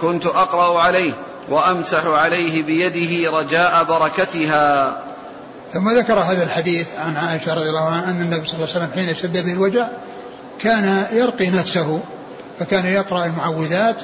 كنت 0.00 0.26
أقرأ 0.26 0.80
عليه 0.80 1.12
وأمسح 1.48 2.06
عليه 2.06 2.62
بيده 2.62 3.38
رجاء 3.38 3.84
بركتها. 3.84 4.96
ثم 5.72 5.90
ذكر 5.90 6.18
هذا 6.18 6.42
الحديث 6.42 6.86
عن 6.98 7.16
عائشة 7.16 7.54
رضي 7.54 7.68
الله 7.68 7.84
عنها 7.84 8.10
أن 8.10 8.20
النبي 8.20 8.46
صلى 8.46 8.54
الله 8.54 8.68
عليه 8.74 8.84
وسلم 8.84 8.90
حين 8.94 9.08
اشتد 9.08 9.46
به 9.46 9.52
الوجع 9.52 9.88
كان 10.60 11.06
يرقي 11.12 11.50
نفسه 11.50 12.00
فكان 12.58 12.86
يقرأ 12.86 13.26
المعوذات 13.26 14.02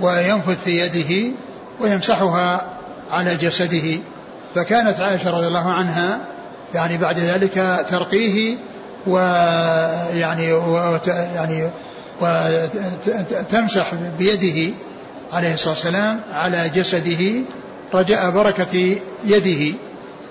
وينفث 0.00 0.64
في 0.64 0.70
يده 0.80 1.32
ويمسحها 1.80 2.66
على 3.10 3.34
جسده. 3.34 3.98
فكانت 4.54 5.00
عائشة 5.00 5.30
رضي 5.30 5.46
الله 5.46 5.72
عنها 5.72 6.20
يعني 6.74 6.98
بعد 6.98 7.18
ذلك 7.18 7.84
ترقيه 7.90 8.56
ويعني 9.06 10.48
يعني 11.34 11.70
وتمسح 12.20 13.94
بيده 14.18 14.74
عليه 15.32 15.54
الصلاة 15.54 15.74
والسلام 15.74 16.20
على 16.34 16.68
جسده 16.74 17.42
رجاء 17.94 18.30
بركة 18.30 18.96
يده 19.24 19.76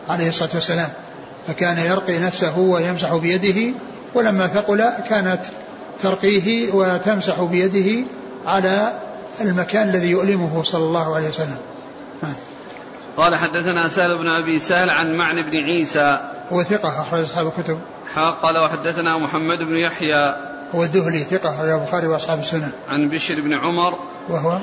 عليه 0.09 0.29
الصلاة 0.29 0.49
والسلام. 0.53 0.89
فكان 1.47 1.77
يرقي 1.77 2.19
نفسه 2.19 2.59
ويمسح 2.59 3.15
بيده 3.15 3.73
ولما 4.13 4.47
ثقل 4.47 4.89
كانت 5.09 5.39
ترقيه 6.01 6.71
وتمسح 6.71 7.41
بيده 7.41 8.05
على 8.45 8.99
المكان 9.41 9.89
الذي 9.89 10.09
يؤلمه 10.09 10.63
صلى 10.63 10.83
الله 10.83 11.15
عليه 11.15 11.29
وسلم. 11.29 11.57
قال 13.17 13.35
حدثنا 13.35 13.87
سهل 13.87 14.17
بن 14.17 14.27
أبي 14.27 14.59
سهل 14.59 14.89
عن 14.89 15.15
معن 15.15 15.41
بن 15.41 15.57
عيسى. 15.57 16.19
هو 16.51 16.63
ثقة 16.63 17.01
أخرج 17.01 17.21
أصحاب 17.21 17.47
الكتب. 17.47 17.79
قال 18.41 18.57
وحدثنا 18.57 19.17
محمد 19.17 19.63
بن 19.63 19.75
يحيى. 19.75 20.35
هو 20.75 20.83
الدهلي 20.83 21.19
ثقة 21.19 21.55
أخرج 21.55 21.69
البخاري 21.69 22.07
وأصحاب 22.07 22.39
السنة. 22.39 22.71
عن 22.87 23.09
بشر 23.09 23.41
بن 23.41 23.53
عمر. 23.53 23.99
وهو 24.29 24.59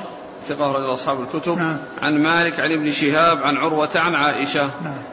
ثقة 0.47 0.71
أخرج 0.71 0.89
أصحاب 0.93 1.21
الكتب. 1.21 1.57
نعم. 1.57 1.77
عن 2.01 2.23
مالك 2.23 2.59
عن 2.59 2.71
ابن 2.79 2.91
شهاب 2.91 3.37
عن 3.37 3.57
عروة 3.57 3.89
عن 3.95 4.15
عائشة. 4.15 4.69
نعم. 4.83 5.03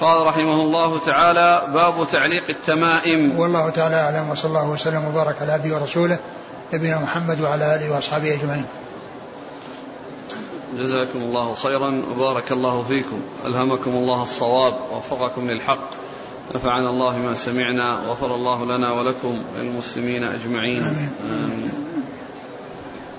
قال 0.00 0.26
رحمه 0.26 0.60
الله 0.60 0.98
تعالى 0.98 1.62
باب 1.74 2.08
تعليق 2.12 2.44
التمائم. 2.48 3.38
والله 3.38 3.70
تعالى 3.70 3.94
أعلم 3.94 4.30
وصلى 4.30 4.48
الله 4.48 4.70
وسلم 4.70 5.04
وبارك 5.04 5.36
على 5.42 5.52
عبده 5.52 5.74
ورسوله 5.74 6.18
نبينا 6.74 6.98
محمد 6.98 7.40
وعلى 7.40 7.74
آله 7.74 7.94
وأصحابه 7.94 8.34
أجمعين. 8.34 8.66
جزاكم 10.78 11.18
الله 11.18 11.54
خيرا 11.54 12.02
وبارك 12.10 12.52
الله 12.52 12.82
فيكم. 12.82 13.20
ألهمكم 13.46 13.90
الله 13.90 14.22
الصواب 14.22 14.74
ووفقكم 14.92 15.50
للحق. 15.50 15.90
نفعنا 16.54 16.90
الله 16.90 17.18
ما 17.18 17.34
سمعنا 17.34 17.92
وغفر 17.92 18.34
الله 18.34 18.64
لنا 18.64 18.92
ولكم 18.92 19.42
وللمسلمين 19.56 20.24
أجمعين. 20.24 20.82
آمين. 20.84 21.72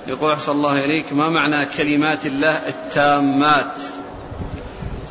يقول 0.08 0.34
أحسن 0.34 0.52
الله 0.52 0.86
إليك 0.86 1.14
ما 1.14 1.30
معنى 1.30 1.66
كلمات 1.66 2.26
الله 2.26 2.68
التامات؟ 2.68 3.74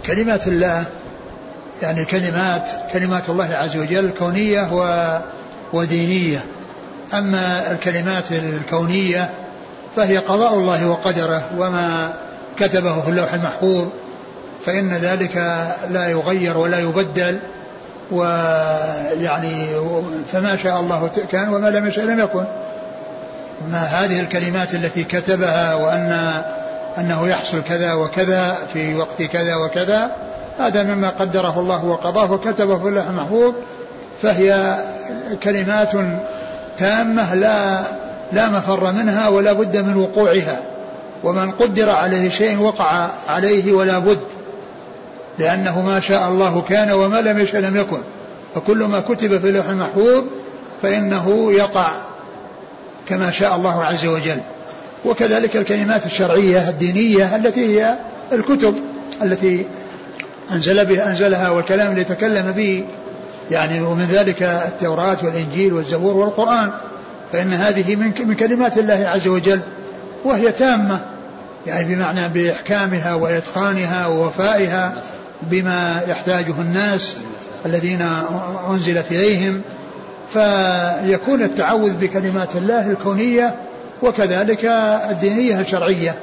كلمات 0.07 0.47
الله 0.47 0.87
يعني 1.83 2.05
كلمات 2.05 2.69
كلمات 2.93 3.29
الله 3.29 3.55
عز 3.55 3.77
وجل 3.77 4.11
كونية 4.19 4.73
و 4.73 5.19
ودينية. 5.73 6.45
أما 7.15 7.71
الكلمات 7.71 8.33
الكونية 8.33 9.31
فهي 9.97 10.19
قضاء 10.19 10.55
الله 10.55 10.89
وقدره 10.89 11.43
وما 11.59 12.15
كتبه 12.59 13.01
في 13.01 13.09
اللوح 13.09 13.35
المحفوظ 13.35 13.87
فإن 14.67 14.93
ذلك 14.93 15.37
لا 15.91 16.09
يغير 16.09 16.59
ولا 16.59 16.79
يبدل 16.79 17.39
ويعني 18.11 19.67
فما 20.33 20.57
شاء 20.57 20.81
الله 20.81 21.11
كان 21.33 21.49
وما 21.49 21.69
لم 21.69 21.87
يشاء 21.87 22.05
لم 22.05 22.21
يكن. 22.21 22.45
ما 23.71 23.79
هذه 23.79 24.21
الكلمات 24.21 24.75
التي 24.75 25.05
كتبها 25.05 25.75
وأن 25.75 26.43
أنه 26.99 27.29
يحصل 27.29 27.63
كذا 27.63 27.93
وكذا 27.93 28.57
في 28.73 28.95
وقت 28.95 29.23
كذا 29.23 29.57
وكذا 29.57 30.17
هذا 30.59 30.83
مما 30.83 31.11
قدره 31.11 31.61
الله 31.61 31.85
وقضاه 31.85 32.33
وكتبه 32.33 32.79
في 32.79 32.89
اللوح 32.89 33.07
المحفوظ 33.07 33.55
فهي 34.23 34.79
كلمات 35.43 35.93
تامة 36.77 37.35
لا 37.35 37.83
لا 38.33 38.49
مفر 38.49 38.93
منها 38.93 39.29
ولا 39.29 39.53
بد 39.53 39.77
من 39.77 39.97
وقوعها 39.97 40.63
ومن 41.25 41.51
قدر 41.51 41.91
عليه 41.91 42.29
شيء 42.29 42.59
وقع 42.59 43.11
عليه 43.29 43.73
ولا 43.73 43.99
بد 43.99 44.21
لأنه 45.39 45.83
ما 45.83 46.01
شاء 46.01 46.29
الله 46.29 46.63
كان 46.69 46.93
وما 46.93 47.21
لم 47.21 47.39
يشاء 47.39 47.61
لم 47.61 47.77
يكن 47.77 48.01
فكل 48.55 48.85
ما 48.85 49.01
كتب 49.01 49.39
في 49.39 49.49
اللوح 49.49 49.69
المحفوظ 49.69 50.25
فإنه 50.83 51.53
يقع 51.53 51.93
كما 53.09 53.31
شاء 53.31 53.57
الله 53.57 53.85
عز 53.85 54.07
وجل. 54.07 54.41
وكذلك 55.05 55.57
الكلمات 55.57 56.07
الشرعية 56.07 56.69
الدينية 56.69 57.37
التي 57.37 57.81
هي 57.81 57.95
الكتب 58.33 58.75
التي 59.23 59.67
أنزل 60.53 60.87
بها 60.87 61.11
أنزلها 61.11 61.51
والكلام 61.51 61.91
اللي 61.91 62.05
تكلم 62.05 62.53
به 62.53 62.85
يعني 63.51 63.81
ومن 63.81 64.05
ذلك 64.05 64.43
التوراة 64.43 65.17
والإنجيل 65.23 65.73
والزبور 65.73 66.17
والقرآن 66.17 66.71
فإن 67.33 67.53
هذه 67.53 67.97
من 67.97 68.35
كلمات 68.35 68.79
الله 68.79 69.09
عز 69.09 69.29
وجل 69.29 69.61
وهي 70.25 70.53
تامة 70.53 71.01
يعني 71.67 71.95
بمعنى 71.95 72.29
بإحكامها 72.29 73.15
وإتقانها 73.15 74.07
ووفائها 74.07 74.95
بما 75.43 76.03
يحتاجه 76.09 76.61
الناس 76.61 77.17
الذين 77.67 78.09
أنزلت 78.71 79.13
إليهم. 79.13 79.63
فيكون 80.33 81.43
التعوذ 81.43 81.93
بكلمات 81.93 82.57
الله 82.57 82.91
الكونية 82.91 83.55
وكذلك 84.03 84.65
الدينية 85.11 85.61
الشرعية 85.61 86.15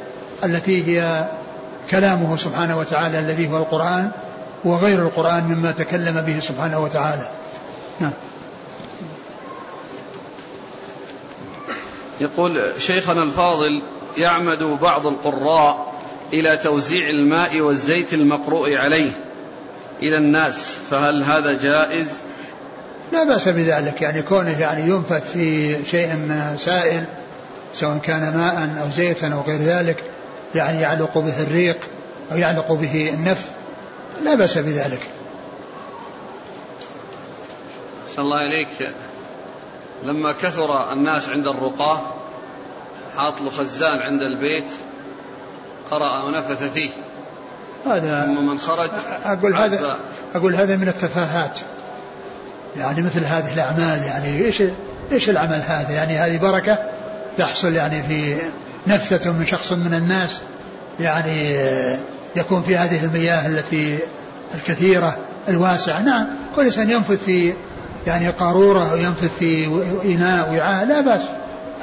التي 0.44 0.88
هي 0.88 1.26
كلامه 1.92 2.38
سبحانه 2.38 2.80
وتعالى 2.80 3.20
الذي 3.20 3.50
هو 3.50 3.58
القرآن 3.58 4.12
وغير 4.66 5.02
القرآن 5.02 5.44
مما 5.44 5.72
تكلم 5.72 6.22
به 6.22 6.40
سبحانه 6.40 6.80
وتعالى 6.80 7.32
نعم 8.00 8.14
يقول 12.22 12.62
شيخنا 12.78 13.24
الفاضل 13.24 13.82
يعمد 14.18 14.64
بعض 14.64 15.08
القراء 15.08 15.94
إلى 16.34 16.58
توزيع 16.58 17.10
الماء 17.10 17.62
والزيت 17.62 18.14
المقروء 18.14 18.78
عليه 18.78 19.12
إلى 20.02 20.18
الناس 20.18 20.78
فهل 20.92 21.24
هذا 21.24 21.54
جائز؟ 21.64 22.08
لا 23.12 23.24
بأس 23.24 23.48
بذلك 23.48 24.02
يعني 24.02 24.22
كونه 24.22 24.60
يعني 24.60 24.82
ينفث 24.82 25.32
في 25.32 25.78
شيء 25.92 26.28
سائل 26.58 27.06
سواء 27.74 27.98
كان 27.98 28.38
ماء 28.38 28.84
أو 28.84 28.92
زيتا 28.92 29.28
أو 29.28 29.42
غير 29.42 29.60
ذلك 29.60 30.04
يعني 30.56 30.82
يعلق 30.82 31.18
به 31.18 31.44
الريق 31.44 31.78
أو 32.32 32.38
يعلق 32.38 32.72
به 32.72 33.10
النفث 33.14 33.50
لا 34.24 34.36
بأس 34.36 34.58
بذلك. 34.58 35.08
صلى 38.16 38.26
الله 38.26 38.46
إليك 38.46 38.94
لما 40.04 40.32
كثر 40.32 40.94
الناس 40.94 41.30
عند 41.30 41.48
الرقاة 41.48 42.02
حاط 43.18 43.42
له 43.42 43.52
خزان 43.52 44.00
عند 44.00 44.22
البيت 44.22 44.72
قرأ 45.92 46.24
ونفث 46.24 46.64
فيه. 46.74 46.90
هذا 47.86 48.26
ثم 48.26 48.48
من 48.48 48.60
خرج 48.60 48.92
أقول 49.26 49.56
هذا 49.56 49.98
أقول 50.36 50.56
هذا 50.56 50.76
من 50.76 50.88
التفاهات. 50.88 51.60
يعني 52.76 53.02
مثل 53.02 53.26
هذه 53.26 53.54
الأعمال 53.54 54.04
يعني 54.04 54.46
إيش 54.46 54.64
إيش 55.12 55.30
العمل 55.30 55.62
هذا؟ 55.68 55.92
يعني 55.92 56.18
هذه 56.18 56.38
بركة 56.38 56.78
تحصل 57.38 57.76
يعني 57.76 58.04
في 58.04 58.42
نفثة 58.88 59.32
من 59.32 59.46
شخص 59.46 59.72
من 59.72 59.94
الناس 59.94 60.38
يعني 61.00 61.58
يكون 62.36 62.62
في 62.62 62.78
هذه 62.78 63.06
المياه 63.06 63.48
التي 63.48 64.00
الكثيرة 64.56 65.18
الواسعة. 65.50 66.02
نعم 66.02 66.28
كل 66.56 66.66
إنسان 66.66 66.90
ينفث 66.90 67.24
في 67.24 67.54
يعني 68.08 68.30
قارورة 68.30 68.92
أو 68.92 68.98
ينفث 68.98 69.38
في 69.40 69.66
إناء 70.06 70.54
وعاء 70.54 70.86
لا 70.86 71.02
بأس. 71.02 71.24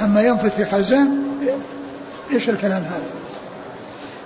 أما 0.01 0.23
ينفث 0.23 0.57
في 0.57 0.65
خزان 0.65 1.23
إيش 2.33 2.49
الكلام 2.49 2.83
هذا؟ 2.83 3.03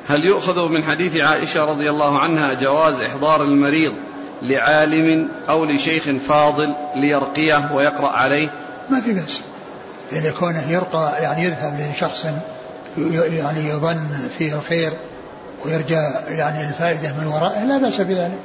هل 0.08 0.24
يؤخذ 0.24 0.68
من 0.68 0.82
حديث 0.82 1.16
عائشة 1.16 1.64
رضي 1.64 1.90
الله 1.90 2.18
عنها 2.18 2.54
جواز 2.54 3.00
إحضار 3.00 3.42
المريض 3.42 3.92
لعالم 4.42 5.28
أو 5.48 5.64
لشيخ 5.64 6.02
فاضل 6.28 6.74
ليرقيه 6.96 7.70
ويقرأ 7.74 8.08
عليه؟ 8.08 8.48
ما 8.90 9.00
في 9.00 9.12
بأس. 9.12 9.40
يعني 10.12 10.30
كونه 10.30 10.70
يرقى 10.70 11.22
يعني 11.22 11.44
يذهب 11.44 11.92
لشخص 11.94 12.26
يعني 12.98 13.68
يظن 13.68 14.28
فيه 14.38 14.54
الخير 14.54 14.92
ويرجى 15.64 16.00
يعني 16.28 16.68
الفائدة 16.68 17.14
من 17.20 17.26
ورائه 17.26 17.64
لا 17.64 17.78
بأس 17.78 18.00
بذلك. 18.00 18.38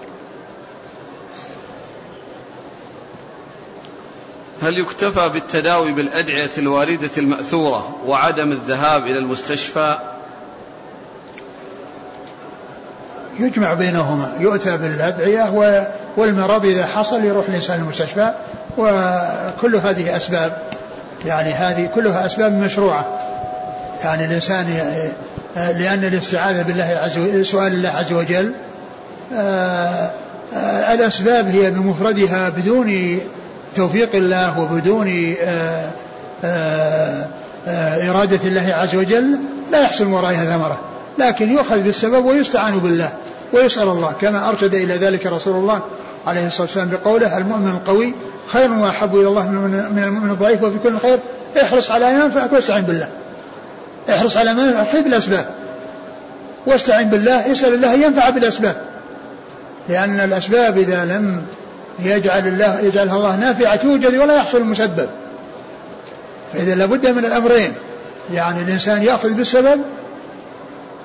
هل 4.61 4.77
يكتفى 4.77 5.29
بالتداوي 5.29 5.93
بالأدعية 5.93 6.49
الواردة 6.57 7.09
المأثورة 7.17 7.95
وعدم 8.05 8.51
الذهاب 8.51 9.05
إلى 9.05 9.19
المستشفى؟ 9.19 9.97
يجمع 13.39 13.73
بينهما 13.73 14.31
يؤتى 14.39 14.77
بالأدعية 14.77 15.49
والمرض 16.17 16.65
إذا 16.65 16.85
حصل 16.85 17.23
يروح 17.23 17.47
الإنسان 17.47 17.79
المستشفى 17.79 18.33
وكل 18.77 19.75
هذه 19.75 20.17
أسباب 20.17 20.61
يعني 21.25 21.53
هذه 21.53 21.89
كلها 21.95 22.25
أسباب 22.25 22.53
مشروعة. 22.53 23.19
يعني 24.03 24.25
الإنسان 24.25 24.65
لأن 25.55 26.03
الاستعاذة 26.03 26.61
بالله 26.61 26.85
عز 26.85 27.17
وجل 27.17 27.45
سؤال 27.45 27.73
الله 27.73 27.89
عز 27.89 28.13
وجل 28.13 28.53
آه، 29.33 30.11
آه، 30.53 30.93
الأسباب 30.93 31.47
هي 31.47 31.71
بمفردها 31.71 32.49
بدون 32.49 33.19
توفيق 33.75 34.15
الله 34.15 34.59
وبدون 34.59 35.35
آه، 36.43 37.29
إرادة 38.09 38.39
الله 38.43 38.73
عز 38.73 38.95
وجل 38.95 39.37
لا 39.71 39.81
يحصل 39.81 40.07
ورائها 40.07 40.57
ثمرة 40.57 40.79
لكن 41.17 41.51
يؤخذ 41.51 41.79
بالسبب 41.79 42.25
ويستعان 42.25 42.79
بالله 42.79 43.13
ويسأل 43.53 43.87
الله. 43.87 44.13
كما 44.21 44.49
أرشد 44.49 44.75
إلى 44.75 44.97
ذلك 44.97 45.25
رسول 45.25 45.55
الله 45.55 45.81
عليه 46.27 46.47
الصلاة 46.47 46.61
والسلام 46.61 46.89
بقوله 46.89 47.37
المؤمن 47.37 47.69
القوي 47.69 48.13
خير 48.47 48.73
وأحب 48.73 49.15
إلى 49.15 49.27
الله 49.27 49.49
من 49.49 50.03
المؤمن 50.03 50.31
الضعيف 50.31 50.63
وفي 50.63 50.79
كل 50.79 50.97
خير 50.97 51.19
احرص 51.63 51.91
على 51.91 52.11
أن 52.11 52.21
ينفعك 52.21 52.53
واستعن 52.53 52.81
بالله. 52.81 53.07
احرص 54.09 54.37
على 54.37 54.53
ما 54.53 54.65
ينفعك 54.65 55.03
بالأسباب 55.03 55.49
واستعن 56.65 57.09
بالله 57.09 57.51
اسأل 57.51 57.73
الله 57.73 57.93
أن 57.93 58.01
ينفع 58.01 58.29
بالأسباب. 58.29 58.81
لأن 59.89 60.19
الأسباب 60.19 60.77
إذا 60.77 61.05
لم 61.05 61.41
يجعل 61.99 62.47
الله 62.47 62.79
يجعلها 62.79 63.15
الله 63.15 63.35
نافعة 63.35 63.75
توجد 63.75 64.15
ولا 64.15 64.35
يحصل 64.35 64.57
المسبب 64.57 65.09
فإذا 66.53 66.75
لابد 66.75 67.07
من 67.07 67.25
الأمرين. 67.25 67.73
يعني 68.33 68.61
الإنسان 68.61 69.03
يأخذ 69.03 69.33
بالسبب 69.33 69.81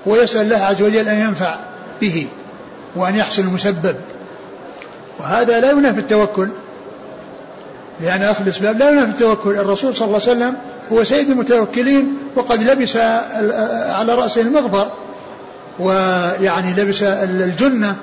ويسأل 0.07 0.41
الله 0.41 0.65
عز 0.65 0.83
وجل 0.83 1.09
أن 1.09 1.21
ينفع 1.21 1.55
به 2.01 2.27
وأن 2.97 3.17
يحصل 3.17 3.43
المسبب 3.43 3.97
وهذا 5.21 5.61
لا 5.61 5.71
ينافي 5.71 6.01
التوكل. 6.01 6.49
لأن 8.01 8.23
أخذ 8.23 8.43
الأسباب 8.43 8.79
لا 8.79 8.91
ينافي 8.91 9.11
التوكل. 9.11 9.51
الرسول 9.51 9.97
صلى 9.97 10.07
الله 10.07 10.21
عليه 10.21 10.33
وسلم 10.33 10.55
هو 10.93 11.05
سيد 11.05 11.31
المتوكلين 11.31 12.19
وقد 12.37 12.63
لبس 12.63 12.97
على 13.87 14.15
رأسه 14.15 14.41
المغفر 14.41 14.91
ويعني 15.79 16.73
لبس 16.73 17.03
الجنة 17.03 17.97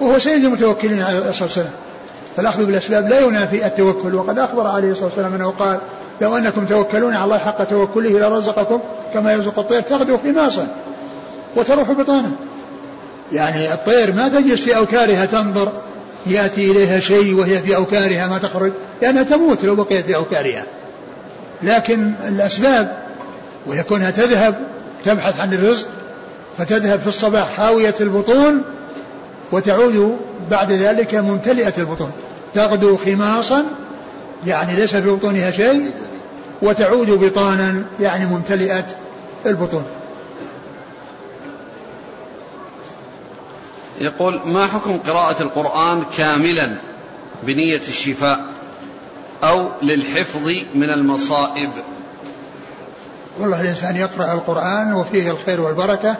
وهو 0.00 0.18
سيد 0.18 0.44
المتوكلين 0.44 1.02
عليه 1.02 1.18
الصلاة 1.18 1.42
والسلام. 1.42 1.70
فالأخذ 2.36 2.64
بالأسباب 2.66 3.08
لا 3.08 3.20
ينافي 3.20 3.66
التوكل 3.66 4.14
وقد 4.14 4.38
أخبر 4.38 4.66
عليه 4.66 4.90
الصلاة 4.90 5.06
والسلام 5.06 5.34
أنه 5.34 5.50
قال 5.50 5.78
لو 6.20 6.36
أنكم 6.36 6.66
توكلون 6.66 7.14
على 7.14 7.24
الله 7.24 7.38
حق 7.38 7.64
توكله 7.64 8.28
لرزقكم 8.28 8.80
كما 9.14 9.32
يرزق 9.32 9.58
الطير 9.58 9.80
تغدو 9.80 10.18
خماصا 10.18 10.66
وتروح 11.56 11.92
بطانا 11.92 12.30
يعني 13.32 13.74
الطير 13.74 14.12
ما 14.12 14.28
تجلس 14.28 14.60
في 14.60 14.76
أوكارها 14.76 15.26
تنظر 15.26 15.72
يأتي 16.26 16.70
إليها 16.70 17.00
شيء 17.00 17.34
وهي 17.34 17.58
في 17.58 17.76
أوكارها 17.76 18.26
ما 18.26 18.38
تخرج 18.38 18.72
لأنها 19.02 19.22
تموت 19.22 19.64
لو 19.64 19.74
بقيت 19.74 20.06
في 20.06 20.16
أوكارها. 20.16 20.66
لكن 21.62 22.12
الأسباب 22.28 22.98
ويكونها 23.66 24.10
تذهب 24.10 24.66
تبحث 25.04 25.40
عن 25.40 25.54
الرزق 25.54 25.86
فتذهب 26.58 27.00
في 27.00 27.06
الصباح 27.06 27.56
خاوية 27.56 27.94
البطون 28.00 28.62
وتعود 29.52 30.18
بعد 30.50 30.72
ذلك 30.72 31.14
ممتلئة 31.14 31.72
البطون. 31.78 32.12
تغدو 32.54 32.96
خماصا 32.96 33.64
يعني 34.46 34.76
ليس 34.76 34.96
في 34.96 35.10
بطونها 35.10 35.50
شيء 35.50 35.90
وتعود 36.62 37.10
بطانا 37.10 37.82
يعني 38.00 38.26
ممتلئة 38.26 38.86
البطون. 39.46 39.84
يقول 44.00 44.40
ما 44.44 44.66
حكم 44.66 44.98
قراءة 44.98 45.42
القرآن 45.42 46.02
كاملا 46.16 46.68
بنية 47.42 47.80
الشفاء؟ 47.88 48.44
أو 49.44 49.68
للحفظ 49.82 50.48
من 50.74 50.90
المصائب. 50.90 51.70
والله 53.38 53.60
الإنسان 53.60 53.96
يقرأ 53.96 54.32
القرآن 54.32 54.92
وفيه 54.92 55.30
الخير 55.30 55.60
والبركة 55.60 56.16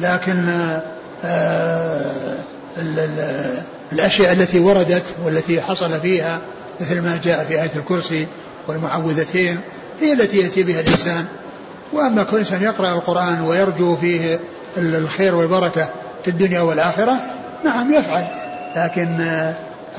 لكن 0.00 0.48
آه 1.24 2.36
الأشياء 3.92 4.32
التي 4.32 4.60
وردت 4.60 5.04
والتي 5.24 5.60
حصل 5.60 6.00
فيها 6.00 6.40
مثل 6.80 7.00
ما 7.00 7.20
جاء 7.24 7.44
في 7.44 7.62
آية 7.62 7.70
الكرسي 7.76 8.26
والمعوذتين 8.68 9.60
هي 10.00 10.12
التي 10.12 10.36
يأتي 10.36 10.62
بها 10.62 10.80
الإنسان. 10.80 11.24
وأما 11.92 12.22
كل 12.22 12.38
إنسان 12.38 12.62
يقرأ 12.62 12.92
القرآن 12.94 13.40
ويرجو 13.40 13.96
فيه 13.96 14.40
الخير 14.76 15.34
والبركة 15.34 15.88
في 16.24 16.28
الدنيا 16.28 16.60
والآخرة 16.60 17.16
نعم 17.64 17.94
يفعل. 17.94 18.24
لكن 18.76 19.20
آه، 19.20 19.54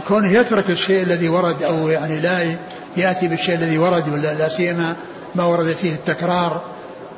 كونه 0.08 0.32
يترك 0.32 0.70
الشيء 0.70 1.04
الذي 1.04 1.30
ورد 1.30 1.64
أو 1.64 1.89
يعني 1.89 2.20
لا 2.20 2.56
يأتي 2.98 3.28
بالشيء 3.28 3.56
الذي 3.56 3.78
ورد 3.78 4.10
ولا 4.10 4.34
لا 4.34 4.50
سيما 4.50 4.96
ما 5.36 5.46
ورد 5.46 5.68
فيه 5.68 5.94
التكرار 5.94 6.62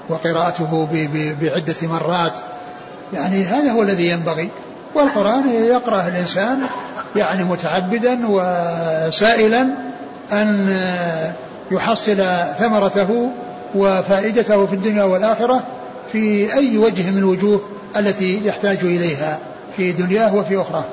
وقراءته 0.09 0.87
بعدة 1.41 1.75
مرات. 1.81 2.33
يعني 3.13 3.43
هذا 3.43 3.71
هو 3.71 3.81
الذي 3.81 4.09
ينبغي. 4.09 4.49
والقرآن 4.95 5.49
يقرأه 5.49 6.07
الإنسان 6.07 6.57
يعني 7.15 7.43
متعبدا 7.43 8.19
وسائلا 8.27 9.67
آه، 10.33 11.33
يحصل 11.71 12.23
ثمرته 12.59 13.29
وفائدته 13.75 14.65
في 14.65 14.73
الدنيا 14.73 15.03
والآخرة 15.03 15.63
في 16.11 16.53
أي 16.53 16.77
وجه 16.77 17.11
من 17.11 17.23
وجوه 17.23 17.61
التي 17.97 18.41
يحتاج 18.45 18.77
إليها 18.81 19.39
في 19.77 19.91
دنياه 19.91 20.35
وفي 20.35 20.61
أخراه. 20.61 20.83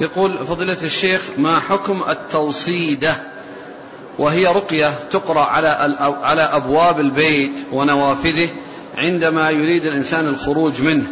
يقول 0.00 0.46
فضيلة 0.46 0.82
الشيخ 0.82 1.22
ما 1.38 1.58
حكم 1.58 2.02
التوصيدة؟ 2.08 3.14
وهي 4.18 4.46
رقية 4.46 4.94
تقرأ 5.10 5.40
على 5.40 5.96
على 6.22 6.42
أبواب 6.42 7.00
البيت 7.00 7.52
ونوافذه 7.72 8.48
عندما 8.98 9.50
يريد 9.50 9.86
الإنسان 9.86 10.28
الخروج 10.28 10.82
منه 10.82 11.06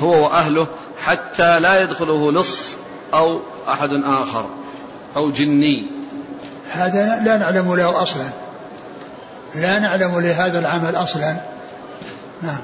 هو 0.00 0.24
وأهله 0.24 0.66
حتى 1.04 1.60
لا 1.60 1.82
يدخله 1.82 2.32
لص 2.32 2.76
أو 3.14 3.40
أحد 3.68 3.90
آخر 3.92 4.46
أو 5.16 5.30
جني. 5.30 5.86
هذا 6.70 7.22
لا 7.24 7.36
نعلم 7.36 7.74
له 7.74 8.02
أصلا. 8.02 8.28
لا 9.54 9.78
نعلم 9.78 10.20
لهذا 10.20 10.58
العمل 10.58 10.96
أصلا. 10.96 11.36
نعم. 12.42 12.60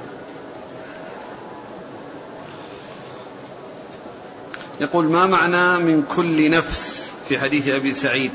يقول 4.80 5.04
ما 5.04 5.26
معنى 5.26 5.84
من 5.84 6.02
كل 6.02 6.50
نفس 6.50 7.06
في 7.28 7.38
حديث 7.38 7.68
أبي 7.68 7.92
سعيد؟ 7.92 8.32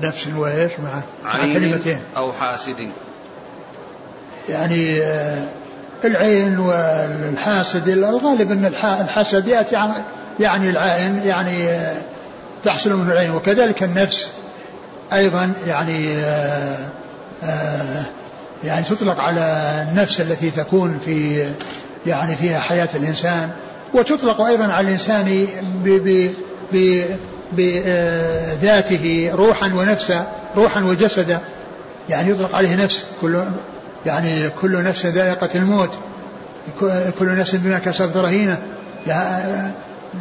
نفس 0.00 0.26
وإيش؟ 0.36 0.72
مع, 0.78 1.02
مع 1.24 1.36
كلمتين. 1.36 2.00
أو 2.16 2.32
حاسد. 2.32 2.90
يعني 4.48 5.02
آه، 5.02 5.44
العين 6.04 6.58
والحاسد 6.58 7.88
الغالب 7.88 8.52
أن 8.52 8.64
الحسد 8.84 9.48
يأتي 9.48 9.76
عن 9.76 9.92
يعني 10.40 10.70
العين 10.70 11.18
يعني 11.18 11.68
آه، 11.68 11.96
تحصل 12.64 12.96
منه 12.96 13.12
العين. 13.12 13.30
وكذلك 13.30 13.82
النفس 13.82 14.30
أيضا 15.12 15.52
يعني 15.66 16.12
آه، 17.42 18.04
يعني 18.64 18.84
تطلق 18.84 19.20
على 19.20 19.40
النفس 19.90 20.20
التي 20.20 20.50
تكون 20.50 20.98
في 21.04 21.46
يعني 22.06 22.36
فيها 22.36 22.60
حياة 22.60 22.88
الإنسان. 22.94 23.50
وتطلق 23.94 24.40
أيضا 24.40 24.64
على 24.64 24.86
الإنسان 24.86 25.48
بذاته 27.52 29.30
روحا 29.34 29.66
ونفسا 29.66 30.26
روحا 30.56 30.80
وجسدا 30.80 31.38
يعني 32.08 32.30
يطلق 32.30 32.56
عليه 32.56 32.84
نفس 32.84 33.04
كل 33.20 33.42
يعني 34.06 34.50
كل 34.60 34.82
نفس 34.84 35.06
ذائقة 35.06 35.48
الموت. 35.54 35.90
كل 37.18 37.38
نفس 37.38 37.54
بما 37.54 37.78
كسبت 37.78 38.16
رهينة. 38.16 38.58
لا, 39.06 39.70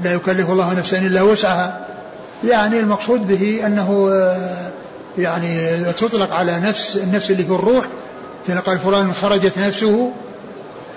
يكلف 0.06 0.50
الله 0.50 0.74
نفسا 0.74 0.98
إلا 0.98 1.22
وسعها. 1.22 1.88
يعني 2.48 2.80
المقصود 2.80 3.28
به 3.28 3.62
أنه 3.66 4.12
يعني 5.18 5.84
تطلق 5.98 6.34
على 6.34 6.60
نفس 6.60 6.98
النفس 6.98 7.32
اللي 7.32 7.44
في 7.44 7.52
الروح. 7.52 7.88
قال 8.66 8.80
فلان 8.80 9.14
خرجت 9.14 9.58
نفسه 9.58 10.12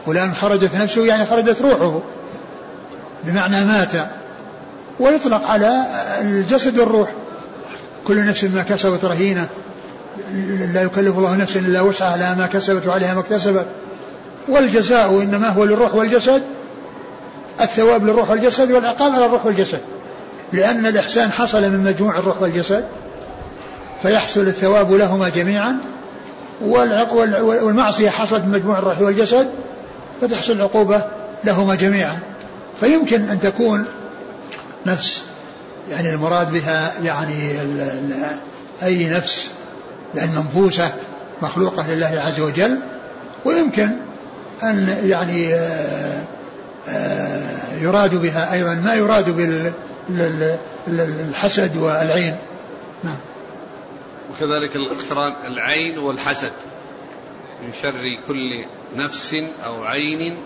فلان 0.07 0.35
خرجت 0.35 0.75
نفسه 0.77 1.07
يعني 1.07 1.27
خرجت 1.27 1.63
روحه. 1.63 2.01
بمعنى 3.25 3.65
مات. 3.65 3.93
ويطلق 5.01 5.45
على 5.45 5.85
الجسد 6.21 6.79
والروح. 6.79 7.13
كل 8.07 8.27
نفس 8.27 8.45
ما 8.45 8.63
كسبت 8.63 9.05
رهينة. 9.05 9.47
لا 10.75 10.83
يكلف 10.83 11.19
الله 11.19 11.37
نفسا 11.37 11.61
إلا 11.61 11.81
وسعها 11.81 12.17
لها 12.17 12.35
ما 12.35 12.47
كسبت 12.47 12.87
وعليها 12.87 13.15
ما 13.15 13.21
اكتسبت. 13.21 13.67
والجزاء 14.49 15.23
إنما 15.23 15.49
هو 15.49 15.65
للروح 15.65 15.95
والجسد. 15.95 16.43
الثواب 17.61 18.07
للروح 18.07 18.31
والجسد 18.31 18.73
والعقاب 18.73 19.13
على 19.13 19.27
الروح 19.27 19.47
والجسد. 19.47 19.81
لأن 20.53 20.87
الإحسان 20.87 21.33
حصل 21.33 21.63
من 21.63 21.85
مجموع 21.85 22.19
الروح 22.19 22.43
والجسد. 22.43 22.85
فيحصل 24.03 24.41
الثواب 24.41 24.93
لهما 24.93 25.29
جميعا. 25.29 25.77
والمعصية 26.61 28.11
حصلت 28.11 28.45
من 28.45 28.51
مجموع 28.51 28.79
الروح 28.79 29.01
والجسد. 29.01 29.49
فتحصل 30.21 30.53
العقوبة 30.53 31.03
لهما 31.45 31.75
جميعا. 31.75 32.19
فيمكن 32.81 33.23
أن 33.23 33.41
تكون 33.41 33.85
نفس 34.87 35.25
يعني 35.91 36.11
المراد 36.11 36.53
بها 36.53 36.93
يعني 37.03 37.61
أي 38.83 39.09
نفس 39.09 39.53
يعني 40.15 40.31
منفوسة 40.37 40.95
مخلوقة 41.43 41.95
لله 41.95 42.21
عز 42.21 42.41
وجل 42.41 42.81
ويمكن 43.45 43.91
أن 44.63 44.99
يعني 45.05 45.55
آه، 45.55 46.25
آه، 46.89 47.75
يراد 47.83 48.15
بها 48.15 48.53
أيضا 48.53 48.75
ما 48.75 48.95
يراد 48.95 49.31
بالحسد 50.87 51.77
والعين. 51.77 52.37
نعم. 53.05 53.17
وكذلك 54.31 54.77
الاقتران 54.77 55.35
العين 55.47 55.99
والحسد 55.99 56.53
من 57.63 57.73
شر 57.83 58.19
كل 58.29 58.65
نفس 58.97 59.37
أو 59.65 59.85
عين 59.85 60.37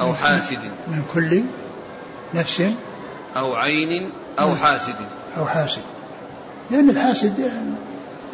أو 0.00 0.14
حاسد. 0.14 0.58
من 0.88 1.02
كل 1.14 1.42
نفس 2.34 2.62
أو 3.36 3.54
عين 3.54 4.12
أو 4.38 4.54
حاسد. 4.54 4.94
أو 5.36 5.46
حاسد. 5.46 5.82
لأن 6.70 6.90
الحاسد 6.90 7.50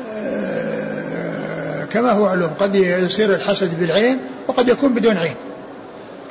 آه، 0.06 1.84
كما 1.84 2.12
هو 2.12 2.24
معلوم 2.24 2.50
قد 2.60 2.74
يصير 2.74 3.34
الحسد 3.34 3.80
بالعين 3.80 4.18
وقد 4.48 4.68
يكون 4.68 4.94
بدون 4.94 5.16
عين. 5.16 5.34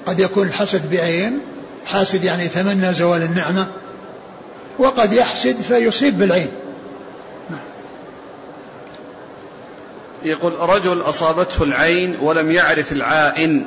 قد 0.06 0.20
يكون 0.20 0.48
الحسد 0.48 0.92
بعين 0.92 1.40
حاسد 1.86 2.24
يعني 2.24 2.46
يتمنى 2.46 2.94
زوال 2.94 3.22
النعمة 3.24 3.68
وقد 4.80 5.14
يحسد 5.14 5.60
فيصيب 5.60 6.18
بالعين. 6.18 6.52
يقول 10.24 10.54
رجل 10.60 11.02
أصابته 11.02 11.64
العين 11.64 12.20
ولم 12.22 12.52
يعرف 12.52 12.92
العائن. 12.92 13.66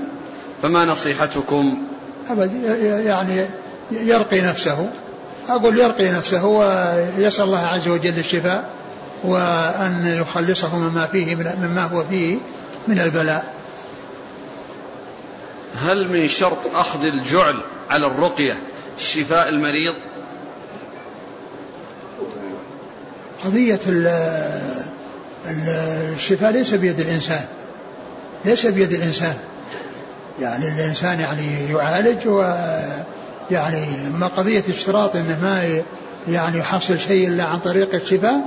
فما 0.63 0.85
نصيحتكم؟ 0.85 1.83
أبد 2.29 2.55
يعني 3.07 3.47
يرقي 3.91 4.41
نفسه. 4.41 4.91
أقول 5.49 5.79
يرقي 5.79 6.13
نفسه 6.13 6.45
ويسأل 6.47 7.45
الله 7.45 7.67
عز 7.67 7.89
وجل 7.89 8.19
الشفاء 8.19 8.71
وأن 9.25 10.07
يخلصه 10.07 10.79
مما 10.79 11.07
فيه 11.07 11.37
مما 11.37 11.87
هو 11.87 12.05
فيه 12.05 12.39
من 12.89 12.99
البلاء. 12.99 13.55
هل 15.77 16.09
من 16.09 16.29
شرط 16.29 16.75
أخذ 16.75 17.05
الجعل 17.05 17.57
على 17.91 18.07
الرقية 18.07 18.57
شفاء 18.99 19.49
المريض؟ 19.49 19.95
قضية 23.45 23.81
الشفاء 25.47 26.53
ليس 26.53 26.75
بيد 26.75 27.01
الإنسان 27.01 27.45
ليس 28.45 28.67
بيد 28.67 28.93
الإنسان. 28.93 29.37
يعني 30.41 30.69
الإنسان 30.69 31.21
يعني 31.21 31.73
يعالج 31.73 32.29
و 32.29 32.41
يعني 33.51 33.87
ما 34.13 34.27
قضية 34.27 34.63
اشتراط 34.69 35.17
إنه 35.17 35.39
ما 35.43 35.83
يعني 36.29 36.59
يحصل 36.59 36.99
شيء 36.99 37.29
إلا 37.29 37.45
عن 37.45 37.59
طريق 37.59 37.95
الشفاء 37.95 38.41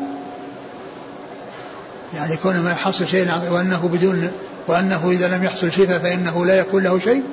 يعني 2.15 2.38
كونه 2.38 2.61
ما 2.61 2.71
يحصل 2.71 3.07
شيء 3.07 3.27
وأنه 3.51 3.89
بدون 3.93 4.31
وأنه 4.67 5.11
إذا 5.11 5.38
لم 5.38 5.43
يحصل 5.43 5.71
شفاء 5.71 5.99
فإنه 5.99 6.45
لا 6.45 6.53
يكون 6.53 6.83
له 6.83 6.99
شيء. 6.99 7.23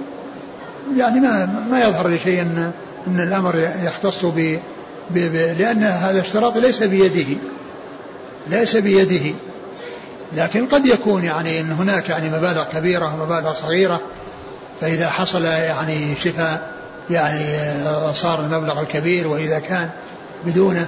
يعني 0.96 1.20
ما 1.20 1.64
ما 1.70 1.80
يظهر 1.80 2.08
لي 2.08 2.18
شيء 2.18 2.42
ان 2.42 2.72
إن 3.06 3.20
الأمر 3.20 3.68
يختص 3.82 4.24
ب 4.24 4.58
لأن 5.58 5.82
هذا 5.82 6.10
الاشتراط 6.10 6.56
ليس 6.56 6.82
بيده. 6.82 7.36
ليس 8.50 8.76
بيده. 8.76 9.34
لكن 10.32 10.66
قد 10.66 10.86
يكون 10.86 11.24
يعني 11.24 11.60
إن 11.60 11.72
هناك 11.72 12.08
يعني 12.08 12.30
مبالغ 12.30 12.64
كبيرة 12.72 13.14
ومبالغ 13.14 13.52
صغيرة 13.52 14.00
فإذا 14.82 15.08
حصل 15.08 15.44
يعني 15.44 16.14
شفاء 16.16 16.70
يعني 17.10 17.44
صار 18.14 18.40
المبلغ 18.40 18.80
الكبير 18.80 19.28
وإذا 19.28 19.58
كان 19.58 19.88
بدونه. 20.44 20.86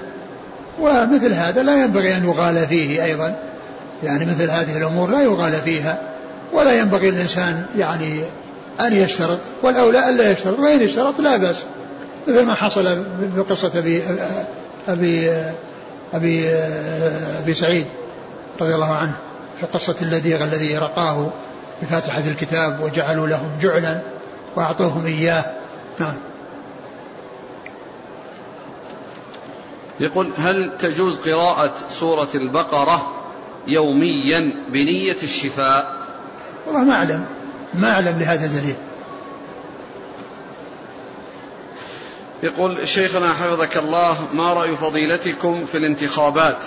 ومثل 0.80 1.32
هذا 1.32 1.62
لا 1.62 1.82
ينبغي 1.82 2.16
أن 2.16 2.24
يغالى 2.24 2.66
فيه 2.66 3.04
أيضا. 3.04 3.36
يعني 4.02 4.24
مثل 4.24 4.50
هذه 4.50 4.76
الأمور 4.76 5.10
لا 5.10 5.22
يغالى 5.22 5.60
فيها. 5.60 5.98
ولا 6.52 6.78
ينبغي 6.78 7.08
الإنسان 7.08 7.66
يعني 7.76 8.20
أن 8.80 8.92
يشترط. 8.92 9.38
والأولى 9.62 10.08
الا 10.08 10.30
يشترط. 10.30 10.58
وإن 10.58 10.82
اشترط 10.82 11.20
لا 11.20 11.36
بأس. 11.36 11.56
مثل 12.28 12.42
ما 12.42 12.54
حصل 12.54 13.04
بقصة 13.36 13.72
أبي 13.78 14.02
أبي 14.88 15.30
أبي 16.14 16.48
أبي 17.42 17.54
سعيد 17.54 17.86
رضي 18.60 18.74
الله 18.74 18.94
عنه 18.94 19.14
في 19.60 19.66
قصة 19.66 19.94
اللديغ 20.02 20.44
الذي 20.44 20.78
رقاه 20.78 21.30
بفاتحة 21.82 22.22
الكتاب 22.30 22.80
وجعلوا 22.80 23.26
لهم 23.26 23.58
جعلا 23.60 24.00
وأعطوهم 24.56 25.06
إياه. 25.06 25.44
نعم. 25.98 26.14
يقول 30.00 30.32
هل 30.36 30.72
تجوز 30.78 31.16
قراءة 31.16 31.74
سورة 31.88 32.28
البقرة 32.34 33.12
يوميا 33.66 34.50
بنية 34.68 35.16
الشفاء؟ 35.22 35.96
والله 36.66 36.84
ما 36.84 36.94
أعلم. 36.94 37.26
ما 37.74 37.90
أعلم 37.90 38.18
لهذا 38.18 38.46
دليل. 38.46 38.76
يقول 42.42 42.88
شيخنا 42.88 43.32
حفظك 43.32 43.76
الله 43.76 44.16
ما 44.32 44.52
رأي 44.52 44.76
فضيلتكم 44.76 45.64
في 45.64 45.78
الانتخابات 45.78 46.58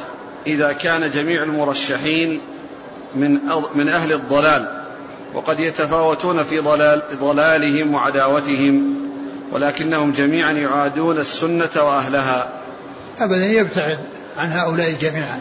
إذا 0.48 0.74
كان 0.74 1.10
جميع 1.10 1.44
المرشحين 1.44 2.42
من 3.16 3.40
من 3.76 3.90
أهل 3.90 4.14
الضلال؟ 4.14 4.87
وقد 5.34 5.60
يتفاوتون 5.60 6.44
في 6.44 6.60
ضلال 6.60 7.02
ضلالهم 7.22 7.94
وعداوتهم 7.94 8.98
ولكنهم 9.52 10.12
جميعا 10.12 10.52
يعادون 10.52 11.18
السنة 11.18 11.70
وأهلها. 11.76 12.50
أبدا 13.20 13.46
يبتعد 13.46 14.00
عن 14.38 14.52
هؤلاء 14.52 14.92
جميعا. 14.92 15.40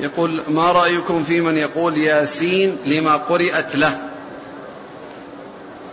يقول 0.00 0.42
ما 0.48 0.72
رأيكم 0.72 1.24
في 1.24 1.40
من 1.40 1.56
يقول 1.56 1.98
ياسين 1.98 2.76
لما 2.86 3.16
قرئت 3.16 3.76
له؟ 3.76 3.98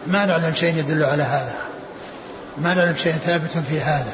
ما 0.07 0.25
نعلم 0.25 0.53
شيء 0.53 0.77
يدل 0.77 1.03
على 1.03 1.23
هذا. 1.23 1.55
ما 2.57 2.73
نعلم 2.73 2.95
شيء 2.95 3.11
ثابت 3.11 3.51
في 3.69 3.79
هذا. 3.79 4.13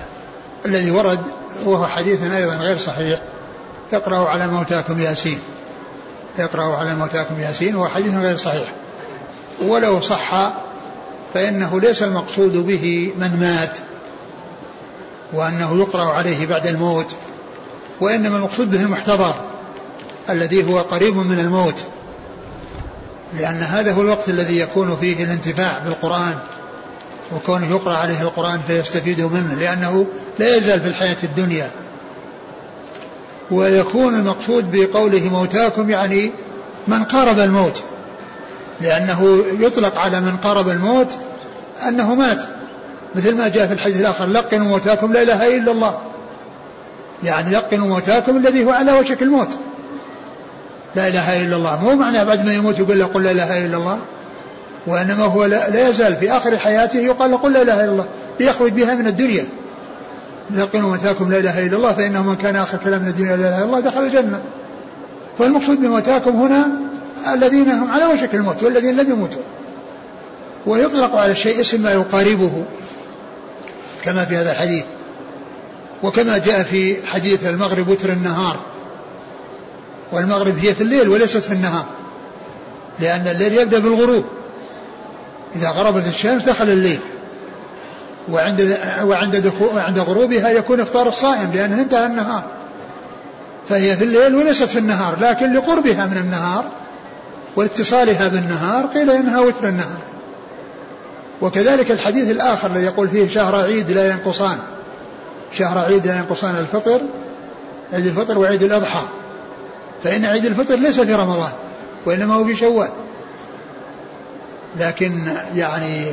الذي 0.65 0.91
ورد 0.91 1.19
وهو 1.65 1.87
حديث 1.87 2.23
أيضا 2.23 2.55
غير 2.55 2.77
صحيح. 2.77 3.21
اقرأوا 3.93 4.29
على 4.29 4.47
موتاكم 4.47 5.01
ياسين. 5.01 5.39
اقرأوا 6.37 6.75
على 6.75 6.95
موتاكم 6.95 7.39
ياسين 7.39 7.75
وهو 7.75 7.87
حديث 7.87 8.15
غير 8.15 8.37
صحيح. 8.37 8.71
ولو 9.61 10.01
صح 10.01 10.53
فإنه 11.33 11.79
ليس 11.79 12.03
المقصود 12.03 12.57
به 12.57 13.13
من 13.17 13.39
مات 13.39 13.79
وأنه 15.33 15.79
يقرأ 15.79 16.05
عليه 16.05 16.47
بعد 16.47 16.67
الموت 16.67 17.15
وإنما 17.99 18.37
المقصود 18.37 18.71
به 18.71 18.81
المحتضر 18.81 19.35
الذي 20.29 20.69
هو 20.69 20.79
قريب 20.79 21.15
من 21.17 21.39
الموت 21.39 21.83
لأن 23.37 23.63
هذا 23.63 23.93
هو 23.93 24.01
الوقت 24.01 24.29
الذي 24.29 24.59
يكون 24.59 24.97
فيه 25.01 25.23
الانتفاع 25.23 25.77
بالقرآن 25.77 26.37
وكونه 27.35 27.69
يقرأ 27.69 27.97
عليه 27.97 28.21
القرآن 28.21 28.59
فيستفيد 28.67 29.21
منه 29.21 29.55
لأنه 29.59 30.07
لا 30.39 30.55
يزال 30.55 30.81
في 30.81 30.87
الحياة 30.87 31.17
الدنيا. 31.23 31.71
ويكون 33.51 34.15
المقصود 34.15 34.71
بقوله 34.71 35.29
موتاكم 35.29 35.89
يعني 35.89 36.31
من 36.87 37.03
قارب 37.03 37.39
الموت. 37.39 37.83
لأنه 38.81 39.43
يطلق 39.59 39.97
على 39.97 40.19
من 40.19 40.37
قارب 40.37 40.69
الموت 40.69 41.17
أنه 41.87 42.15
مات. 42.15 42.43
مثل 43.15 43.35
ما 43.35 43.47
جاء 43.47 43.67
في 43.67 43.73
الحديث 43.73 44.01
الآخر 44.01 44.25
لقنوا 44.25 44.67
موتاكم 44.67 45.13
لا 45.13 45.21
إله 45.21 45.57
إلا 45.57 45.71
الله. 45.71 45.97
يعني 47.23 47.55
لقنوا 47.55 47.87
موتاكم 47.87 48.37
الذي 48.37 48.65
هو 48.65 48.71
على 48.71 48.91
وشك 48.91 49.21
الموت. 49.21 49.49
لا 50.95 51.07
إله 51.07 51.45
إلا 51.45 51.55
الله. 51.55 51.81
مو 51.81 51.95
معنى 51.95 52.25
بعد 52.25 52.45
ما 52.45 52.53
يموت 52.53 52.79
يقول 52.79 52.99
له 52.99 53.05
قل 53.05 53.23
لا 53.23 53.31
إله 53.31 53.65
إلا 53.65 53.77
الله. 53.77 53.99
وإنما 54.87 55.25
هو 55.25 55.45
لا, 55.45 55.69
لا 55.69 55.89
يزال 55.89 56.15
في 56.15 56.31
آخر 56.31 56.57
حياته 56.57 56.99
يقال 56.99 57.31
له 57.31 57.37
قل 57.37 57.53
لا 57.53 57.61
إله 57.61 57.83
إلا 57.83 57.91
الله. 57.91 58.05
ليخرج 58.39 58.71
بها 58.71 58.95
من 58.95 59.07
الدنيا. 59.07 59.45
لقنوا 60.51 60.89
موتاكم 60.89 61.31
لا 61.31 61.39
إله 61.39 61.67
إلا 61.67 61.77
الله 61.77 61.93
فإنه 61.93 62.23
من 62.23 62.35
كان 62.35 62.55
آخر 62.55 62.77
كلام 62.77 63.01
من 63.01 63.07
الدنيا 63.07 63.35
لا 63.35 63.47
إله 63.47 63.57
إلا 63.57 63.65
الله 63.65 63.79
دخل 63.79 63.99
الجنة. 64.03 64.41
فالمقصود 65.37 65.81
بموتاكم 65.81 66.35
هنا 66.35 66.67
الذين 67.33 67.71
هم 67.71 67.91
على 67.91 68.05
وشك 68.05 68.35
الموت 68.35 68.63
والذين 68.63 68.95
لم 68.95 69.11
يموتوا. 69.11 69.41
ويطلق 70.65 71.15
على 71.15 71.31
الشيء 71.31 71.61
اسم 71.61 71.81
ما 71.81 71.91
يقاربه 71.91 72.65
كما 74.03 74.25
في 74.25 74.35
هذا 74.37 74.51
الحديث. 74.51 74.83
وكما 76.03 76.37
جاء 76.37 76.63
في 76.63 77.07
حديث 77.07 77.47
المغرب 77.47 77.87
وتر 77.87 78.11
النهار. 78.11 78.57
والمغرب 80.11 80.57
هي 80.57 80.73
في 80.73 80.81
الليل 80.81 81.09
وليست 81.09 81.37
في 81.37 81.53
النهار 81.53 81.85
لأن 82.99 83.27
الليل 83.27 83.57
يبدأ 83.57 83.79
بالغروب. 83.79 84.25
إذا 85.55 85.69
غربت 85.69 86.07
الشمس 86.07 86.43
دخل 86.43 86.69
الليل. 86.69 86.99
وعند 88.31 88.77
وعند 89.03 89.35
دخول 89.35 89.79
عند 89.79 89.99
غروبها 89.99 90.49
يكون 90.49 90.79
إفطار 90.79 91.07
الصائم 91.07 91.51
لأنه 91.53 91.81
انتهى 91.81 92.05
النهار. 92.05 92.43
فهي 93.69 93.97
في 93.97 94.03
الليل 94.03 94.35
وليست 94.35 94.63
في 94.63 94.79
النهار 94.79 95.19
لكن 95.19 95.53
لقربها 95.53 96.05
من 96.05 96.17
النهار 96.17 96.65
واتصالها 97.55 98.27
بالنهار 98.27 98.85
قيل 98.85 99.11
إنها 99.11 99.39
وتر 99.39 99.67
النهار. 99.67 100.01
وكذلك 101.41 101.91
الحديث 101.91 102.31
الآخر 102.31 102.67
الذي 102.71 102.85
يقول 102.85 103.07
فيه 103.07 103.27
شهر 103.27 103.55
عيد 103.55 103.91
لا 103.91 104.07
ينقصان. 104.07 104.57
شهر 105.53 105.77
عيد 105.77 106.07
لا 106.07 106.17
ينقصان 106.17 106.55
الفطر 106.55 107.01
عيد 107.93 108.05
الفطر 108.05 108.39
وعيد 108.39 108.63
الأضحى. 108.63 109.03
فإن 110.03 110.25
عيد 110.25 110.45
الفطر 110.45 110.75
ليس 110.75 110.99
في 110.99 111.13
رمضان 111.15 111.51
وإنما 112.05 112.33
هو 112.33 112.45
في 112.45 112.55
شوال. 112.55 112.89
لكن 114.79 115.27
يعني 115.55 116.05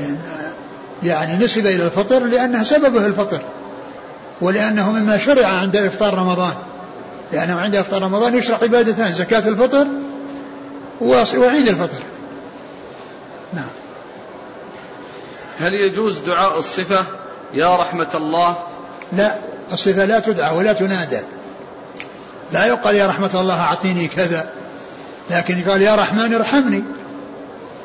يعني 1.02 1.44
نسب 1.44 1.66
إلى 1.66 1.84
الفطر 1.84 2.18
لأنه 2.24 2.62
سببه 2.62 3.06
الفطر 3.06 3.40
ولأنه 4.40 4.90
مما 4.90 5.18
شرع 5.18 5.46
عند 5.46 5.76
إفطار 5.76 6.14
رمضان. 6.14 6.54
لأنه 7.32 7.60
عند 7.60 7.74
إفطار 7.74 8.02
رمضان 8.02 8.38
يشرع 8.38 8.58
عبادتان 8.62 9.14
زكاة 9.14 9.48
الفطر 9.48 9.86
وعيد 11.00 11.68
الفطر. 11.68 11.98
نعم. 13.54 13.68
هل 15.60 15.74
يجوز 15.74 16.18
دعاء 16.18 16.58
الصفة 16.58 17.04
يا 17.54 17.76
رحمة 17.76 18.08
الله؟ 18.14 18.56
لا 19.12 19.34
الصفة 19.72 20.04
لا 20.04 20.18
تدعى 20.18 20.56
ولا 20.56 20.72
تنادى. 20.72 21.20
لا 22.52 22.66
يقال 22.66 22.94
يا 22.94 23.06
رحمة 23.06 23.40
الله 23.40 23.60
أعطيني 23.60 24.08
كذا 24.08 24.52
لكن 25.30 25.58
يقال 25.58 25.82
يا 25.82 25.94
رحمن 25.94 26.34
ارحمني. 26.34 26.82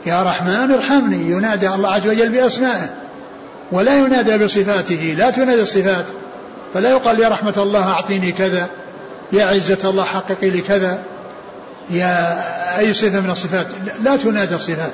يا 0.05 0.23
رحمن 0.23 0.71
ارحمني 0.71 1.31
ينادى 1.31 1.69
الله 1.69 1.93
عز 1.93 2.07
وجل 2.07 2.29
بأسمائه. 2.29 3.04
ولا 3.71 3.97
ينادى 3.97 4.45
بصفاته 4.45 5.15
لا 5.17 5.29
تنادى 5.29 5.61
الصفات. 5.61 6.05
فلا 6.73 6.89
يقال 6.89 7.19
يا 7.19 7.29
رحمة 7.29 7.53
الله 7.57 7.87
أعطيني 7.87 8.31
كذا 8.31 8.69
يا 9.33 9.45
عزة 9.45 9.89
الله 9.89 10.03
حققي 10.03 10.49
لي 10.49 10.61
كذا 10.61 11.03
يا 11.89 12.43
أي 12.79 12.93
صفة 12.93 13.19
من 13.19 13.29
الصفات. 13.29 13.67
لا 14.03 14.17
تنادى 14.17 14.55
الصفات 14.55 14.93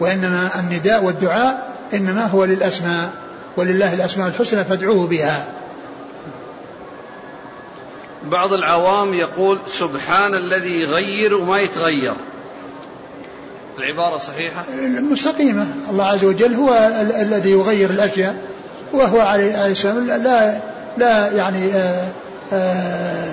وإنما 0.00 0.48
النداء 0.60 1.04
والدعاء 1.04 1.72
إنما 1.94 2.26
هو 2.26 2.44
للأسماء 2.44 3.10
ولله 3.56 3.94
الأسماء 3.94 4.28
الحسنى 4.28 4.64
فادعوه 4.64 5.06
بها. 5.06 5.48
بعض 8.24 8.52
العوام 8.52 9.14
يقول 9.14 9.58
سبحان 9.66 10.34
الذي 10.34 10.80
يغير 10.80 11.34
وما 11.34 11.60
يتغير. 11.60 12.14
العبارة 13.78 14.18
صحيحة؟ 14.18 14.64
مستقيمة 15.10 15.66
الله 15.90 16.04
عز 16.04 16.24
وجل 16.24 16.54
هو 16.54 16.68
ال- 17.00 17.12
الذي 17.12 17.50
يغير 17.50 17.90
الأشياء 17.90 18.36
وهو 18.92 19.20
عليه 19.20 19.66
السلام 19.66 20.06
لا 20.06 20.60
لا 20.96 21.28
يعني 21.32 21.72
آآ 21.74 22.04
آآ 22.52 23.24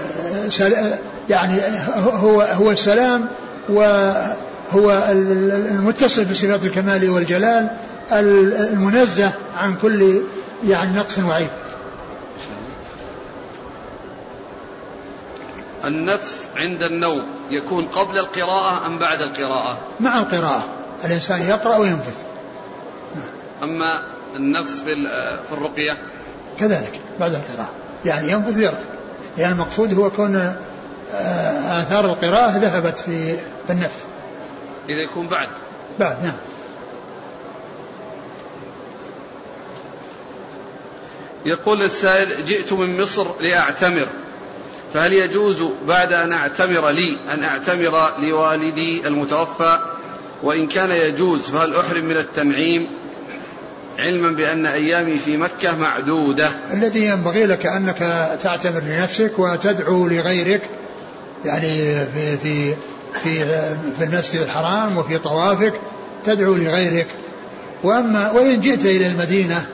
سل- 0.49 0.93
يعني 1.29 1.53
هو 1.95 2.41
هو 2.41 2.71
السلام 2.71 3.27
وهو 3.69 5.03
المتصل 5.11 6.25
بصفات 6.25 6.63
الكمال 6.65 7.09
والجلال 7.09 7.69
المنزه 8.11 9.31
عن 9.55 9.75
كل 9.81 10.21
يعني 10.67 10.97
نقص 10.97 11.19
وعيب. 11.19 11.47
النفث 15.85 16.47
عند 16.55 16.83
النوم 16.83 17.25
يكون 17.49 17.85
قبل 17.85 18.19
القراءة 18.19 18.85
أم 18.85 18.97
بعد 18.99 19.21
القراءة؟ 19.21 19.77
مع 19.99 20.19
القراءة. 20.19 20.65
الإنسان 21.05 21.41
يقرأ 21.41 21.77
وينفث. 21.77 22.15
أما 23.63 24.03
النفث 24.35 24.83
في 24.83 24.93
ال- 24.93 25.39
في 25.43 25.51
الرقية؟ 25.51 25.97
كذلك 26.59 26.99
بعد 27.19 27.33
القراءة. 27.33 27.69
يعني 28.05 28.31
ينفث 28.31 28.57
ويرقى 28.57 28.83
يعني 29.37 29.53
المقصود 29.53 29.93
هو 29.93 30.09
كون 30.09 30.35
آه، 31.13 31.81
آثار 31.81 32.05
القراءة 32.05 32.57
ذهبت 32.57 32.99
في 32.99 33.37
في 33.37 33.73
النفث 33.73 34.03
إذا 34.89 35.01
يكون 35.11 35.27
بعد. 35.27 35.47
بعد 35.99 36.23
نعم. 36.23 36.33
يقول 41.45 41.83
السائل 41.83 42.45
جئت 42.45 42.73
من 42.73 43.01
مصر 43.01 43.27
لأعتمر. 43.41 44.07
فهل 44.93 45.13
يجوز 45.13 45.63
بعد 45.87 46.13
أن 46.13 46.33
أعتمر 46.33 46.89
لي 46.89 47.17
أن 47.33 47.43
أعتمر 47.43 48.09
لوالدي 48.19 49.07
المتوفى؟ 49.07 49.79
وإن 50.43 50.67
كان 50.67 50.91
يجوز 50.91 51.41
فهل 51.41 51.75
أحرم 51.75 52.05
من 52.05 52.17
التنعيم؟ 52.17 52.87
علما 53.99 54.31
بأن 54.31 54.65
أيامي 54.65 55.17
في 55.17 55.37
مكة 55.37 55.77
معدودة. 55.77 56.49
الذي 56.73 57.05
ينبغي 57.05 57.45
لك 57.45 57.65
أنك 57.65 57.97
تعتمر 58.41 58.79
لنفسك 58.79 59.39
وتدعو 59.39 60.07
لغيرك 60.07 60.61
يعني 61.45 62.05
في 62.05 62.37
في 62.37 62.75
في 63.23 63.45
في 63.97 64.03
المسجد 64.03 64.41
الحرام 64.41 64.97
وفي 64.97 65.17
طوافك 65.17 65.73
تدعو 66.25 66.55
لغيرك. 66.55 67.07
وأما 67.83 68.31
وإن 68.31 68.61
جئت 68.61 68.85
إلى 68.85 69.07
المدينة 69.07 69.65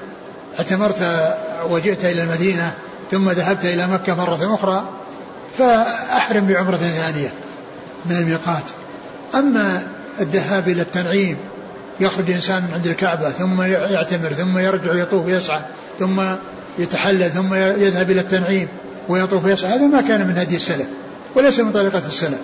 اعتمرت 0.59 1.33
وجئت 1.69 2.05
إلى 2.05 2.23
المدينة 2.23 2.73
ثم 3.11 3.29
ذهبت 3.29 3.65
إلى 3.65 3.87
مكة 3.87 4.15
مرة 4.15 4.55
أخرى 4.55 4.89
فأحرم 5.57 6.47
بعمره 6.47 6.75
ثانية 6.75 7.33
من 8.05 8.17
الميقات. 8.17 8.63
أما 9.35 9.87
الذهاب 10.19 10.69
إلى 10.69 10.81
التنعيم 10.81 11.37
يخرج 11.99 12.31
انسان 12.31 12.63
من 12.63 12.73
عند 12.73 12.87
الكعبة 12.87 13.29
ثم 13.29 13.61
يعتمر 13.61 14.29
ثم 14.29 14.57
يرجع 14.57 14.93
يطوف 14.93 15.25
ويسعى 15.25 15.61
ثم 15.99 16.21
يتحلل 16.79 17.31
ثم 17.31 17.53
يذهب 17.53 18.11
إلى 18.11 18.21
التنعيم 18.21 18.67
ويطوف 19.09 19.45
ويسعى 19.45 19.71
هذا 19.71 19.87
ما 19.87 20.01
كان 20.01 20.27
من 20.27 20.37
هدي 20.37 20.55
السلف 20.55 20.87
وليس 21.35 21.59
من 21.59 21.71
طريقة 21.71 22.01
السلف. 22.07 22.39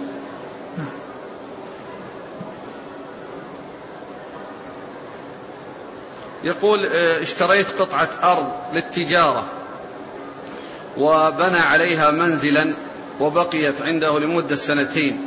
يقول 6.43 6.85
آه، 6.85 7.21
اشتريت 7.21 7.67
قطعة 7.79 8.09
أرض 8.23 8.51
للتجارة 8.73 9.43
وبنى 10.97 11.59
عليها 11.59 12.11
منزلا 12.11 12.75
وبقيت 13.21 13.81
عنده 13.81 14.19
لمدة 14.19 14.55
سنتين. 14.55 15.25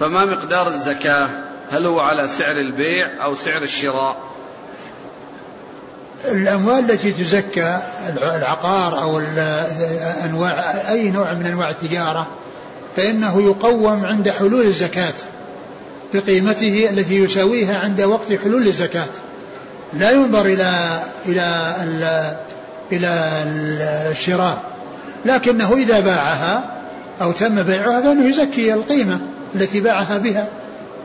فما 0.00 0.24
مقدار 0.24 0.68
الزكاة؟ 0.68 1.28
هل 1.70 1.86
هو 1.86 2.00
على 2.00 2.28
سعر 2.28 2.56
البيع 2.56 3.24
أو 3.24 3.34
سعر 3.34 3.62
الشراء؟ 3.62 4.16
الأموال 6.24 6.90
التي 6.90 7.12
تزكى 7.12 7.78
العقار 8.08 9.02
أو 9.02 9.18
أنواع 10.24 10.74
أي 10.90 11.10
نوع 11.10 11.34
من 11.34 11.46
أنواع 11.46 11.70
التجارة 11.70 12.26
فإنه 12.96 13.42
يقوم 13.42 14.04
عند 14.04 14.30
حلول 14.30 14.66
الزكاة 14.66 15.14
بقيمته 16.14 16.88
التي 16.90 17.16
يساويها 17.24 17.78
عند 17.78 18.00
وقت 18.00 18.32
حلول 18.32 18.66
الزكاة. 18.66 19.08
لا 19.92 20.10
ينظر 20.10 20.46
إلى 20.46 21.02
إلى 21.26 21.76
إلى 22.92 23.08
الشراء 24.10 24.62
لكنه 25.24 25.72
إذا 25.76 26.00
باعها 26.00 26.77
أو 27.22 27.32
تم 27.32 27.62
بيعها 27.62 28.00
فإنه 28.00 28.28
يزكي 28.28 28.74
القيمة 28.74 29.20
التي 29.54 29.80
باعها 29.80 30.18
بها. 30.18 30.48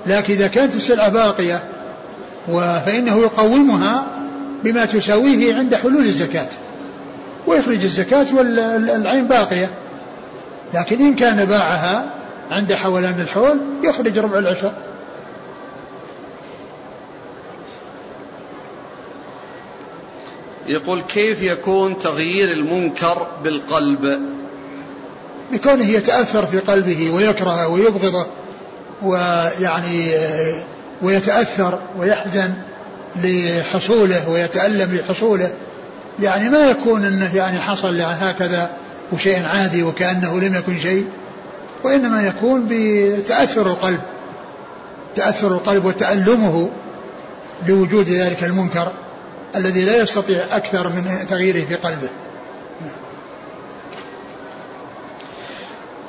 لكن 0.05 0.33
إذا 0.33 0.47
كانت 0.47 0.75
السلعة 0.75 1.09
باقية 1.09 1.63
فإنه 2.85 3.17
يقومها 3.17 4.05
بما 4.63 4.85
تساويه 4.85 5.55
عند 5.55 5.75
حلول 5.75 6.05
الزكاة. 6.05 6.49
ويخرج 7.47 7.83
الزكاة 7.83 8.25
والعين 8.35 9.27
باقية. 9.27 9.69
لكن 10.73 11.01
إن 11.01 11.15
كان 11.15 11.45
باعها 11.45 12.09
عند 12.51 12.73
حولان 12.73 13.21
الحول 13.21 13.57
يخرج 13.83 14.19
ربع 14.19 14.39
العشر. 14.39 14.71
يقول 20.67 21.01
كيف 21.01 21.41
يكون 21.41 21.97
تغيير 21.97 22.51
المنكر 22.51 23.27
بالقلب؟ 23.43 24.21
بكونه 25.51 25.85
يتأثر 25.85 26.45
في 26.45 26.59
قلبه 26.59 27.11
ويكرهه 27.11 27.67
ويبغضه 27.67 28.27
ويعني 29.01 30.11
ويتأثر 31.01 31.79
ويحزن 31.99 32.53
لحصوله 33.15 34.29
ويتألم 34.29 34.95
لحصوله. 34.95 35.51
يعني 36.19 36.49
ما 36.49 36.65
يكون 36.65 37.05
إنه 37.05 37.35
يعني 37.35 37.59
حصل 37.59 38.01
هكذا 38.01 38.69
وشيء 39.11 39.47
عادي 39.47 39.83
وكأنه 39.83 40.39
لم 40.39 40.55
يكن 40.55 40.79
شيء 40.79 41.05
وإنما 41.83 42.21
يكون 42.21 42.67
بتأثر 42.69 43.67
القلب 43.67 44.01
تأثر 45.15 45.47
القلب 45.47 45.85
وتألمه 45.85 46.69
لوجود 47.67 48.09
ذلك 48.09 48.43
المنكر 48.43 48.91
الذي 49.55 49.85
لا 49.85 49.97
يستطيع 49.97 50.45
أكثر 50.51 50.89
من 50.89 51.25
تغييره 51.29 51.65
في 51.65 51.75
قلبه. 51.75 52.09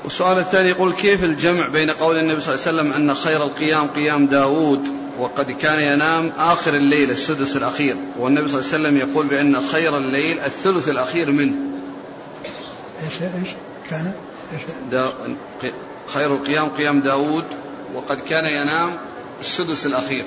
والسؤال 0.05 0.39
الثاني 0.39 0.69
يقول 0.69 0.93
كيف 0.93 1.25
الجمع 1.25 1.69
بين 1.69 1.91
قول 1.91 2.19
النبي 2.19 2.41
صلى 2.41 2.55
الله 2.55 2.67
عليه 2.67 2.79
وسلم 2.79 2.93
أن 2.93 3.15
خير 3.15 3.43
القيام 3.43 3.89
قيام 3.89 4.27
داود 4.27 4.89
وقد 5.19 5.51
كان 5.51 5.81
ينام 5.81 6.33
آخر 6.39 6.75
الليل 6.75 7.11
السدس 7.11 7.57
الأخير 7.57 7.97
والنبي 8.19 8.49
صلى 8.49 8.61
الله 8.61 8.73
عليه 8.73 8.99
وسلم 8.99 9.11
يقول 9.11 9.27
بأن 9.27 9.61
خير 9.61 9.97
الليل 9.97 10.39
الثلث 10.41 10.89
الأخير 10.89 11.33
منه. 11.33 11.55
إيش 13.05 13.23
إيش 13.23 13.49
كان؟ 13.91 14.13
إيش 14.53 14.63
دا 14.91 15.13
خير 16.07 16.35
القيام 16.35 16.69
قيام 16.69 17.01
داود 17.01 17.45
وقد 17.95 18.21
كان 18.21 18.45
ينام 18.45 18.99
السدس 19.41 19.87
الأخير. 19.87 20.25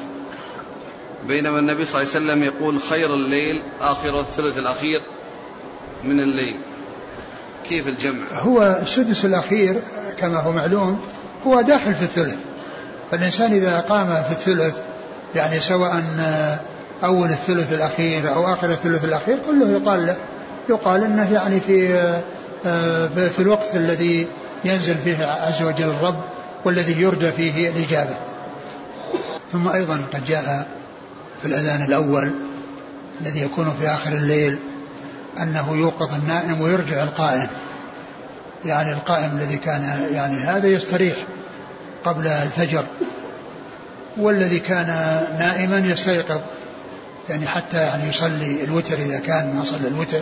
بينما 1.28 1.60
النبي 1.60 1.86
صلى 1.86 2.02
الله 2.02 2.14
عليه 2.16 2.26
وسلم 2.26 2.44
يقول 2.44 2.82
خير 2.82 3.14
الليل 3.14 3.64
آخر 3.82 4.20
الثلث 4.20 4.58
الأخير 4.58 5.02
من 6.04 6.20
الليل. 6.20 6.58
كيف 7.70 7.88
الجمع. 7.88 8.26
هو 8.34 8.80
السدس 8.82 9.26
الأخير 9.26 9.82
كما 10.20 10.40
هو 10.40 10.52
معلوم 10.52 11.00
هو 11.48 11.62
داخل 11.62 11.96
في 11.96 12.02
الثلث. 12.02 12.36
فالإنسان 13.12 13.54
إذا 13.54 13.80
قام 13.80 14.24
في 14.24 14.32
الثلث 14.32 14.76
يعني 15.36 15.60
سواء 15.60 16.04
أول 17.04 17.30
الثلث 17.30 17.74
الأخير 17.74 18.34
أو 18.34 18.54
آخر 18.54 18.70
الثلث 18.70 19.04
الأخير 19.04 19.38
كله 19.48 19.70
يقال 19.70 20.06
له 20.06 20.18
يقال 20.70 21.04
أنه 21.04 21.34
يعني 21.34 21.60
في 21.60 21.88
في 23.30 23.40
الوقت 23.40 23.76
الذي 23.76 24.28
ينزل 24.66 24.96
فيه 24.96 25.26
عز 25.26 25.62
وجل 25.62 25.90
الرب 25.90 26.20
والذي 26.66 27.02
يرجى 27.02 27.32
فيه 27.32 27.70
الإجابة. 27.70 28.16
ثم 29.52 29.68
أيضا 29.68 30.02
قد 30.14 30.26
جاء 30.26 30.68
في 31.42 31.48
الأذان 31.48 31.84
الأول 31.84 32.32
الذي 33.22 33.42
يكون 33.42 33.76
في 33.80 33.88
آخر 33.88 34.12
الليل 34.12 34.60
أنه 35.44 35.76
يوقظ 35.76 36.14
النائم 36.14 36.62
ويرجع 36.62 37.04
القائم. 37.04 37.48
يعني 38.66 38.94
القائم 38.94 39.38
الذي 39.38 39.58
كان 39.58 40.10
يعني 40.12 40.36
هذا 40.36 40.68
يستريح 40.68 41.16
قبل 42.06 42.28
الفجر. 42.28 42.84
والذي 44.18 44.60
كان 44.60 44.88
نائما 45.40 45.80
يستيقظ 45.80 46.42
يعني 47.30 47.48
حتى 47.48 47.78
يعني 47.78 48.10
يصلي 48.10 48.64
الوتر 48.64 48.98
إذا 48.98 49.20
كان 49.20 49.56
ما 49.56 49.64
صلى 49.64 49.88
الوتر 49.88 50.22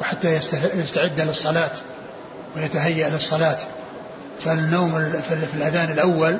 وحتى 0.00 0.40
يستعد 0.74 1.20
للصلاة 1.20 1.72
ويتهيأ 2.56 3.08
للصلاة. 3.10 3.58
فالنوم 4.44 5.12
في 5.28 5.56
الأذان 5.56 5.92
الأول 5.92 6.36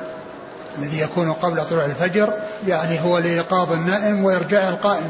الذي 0.77 0.99
يكون 0.99 1.33
قبل 1.33 1.65
طلوع 1.65 1.85
الفجر 1.85 2.33
يعني 2.67 3.01
هو 3.01 3.17
لإيقاظ 3.17 3.71
النائم 3.71 4.25
وإرجاع 4.25 4.69
القائم. 4.69 5.09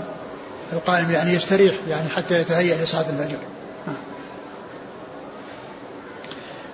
القائم 0.74 1.12
يعني 1.12 1.32
يستريح 1.32 1.76
يعني 1.90 2.10
حتى 2.10 2.42
يتهيأ 2.42 2.84
لصلاة 2.84 3.10
الفجر. 3.10 3.38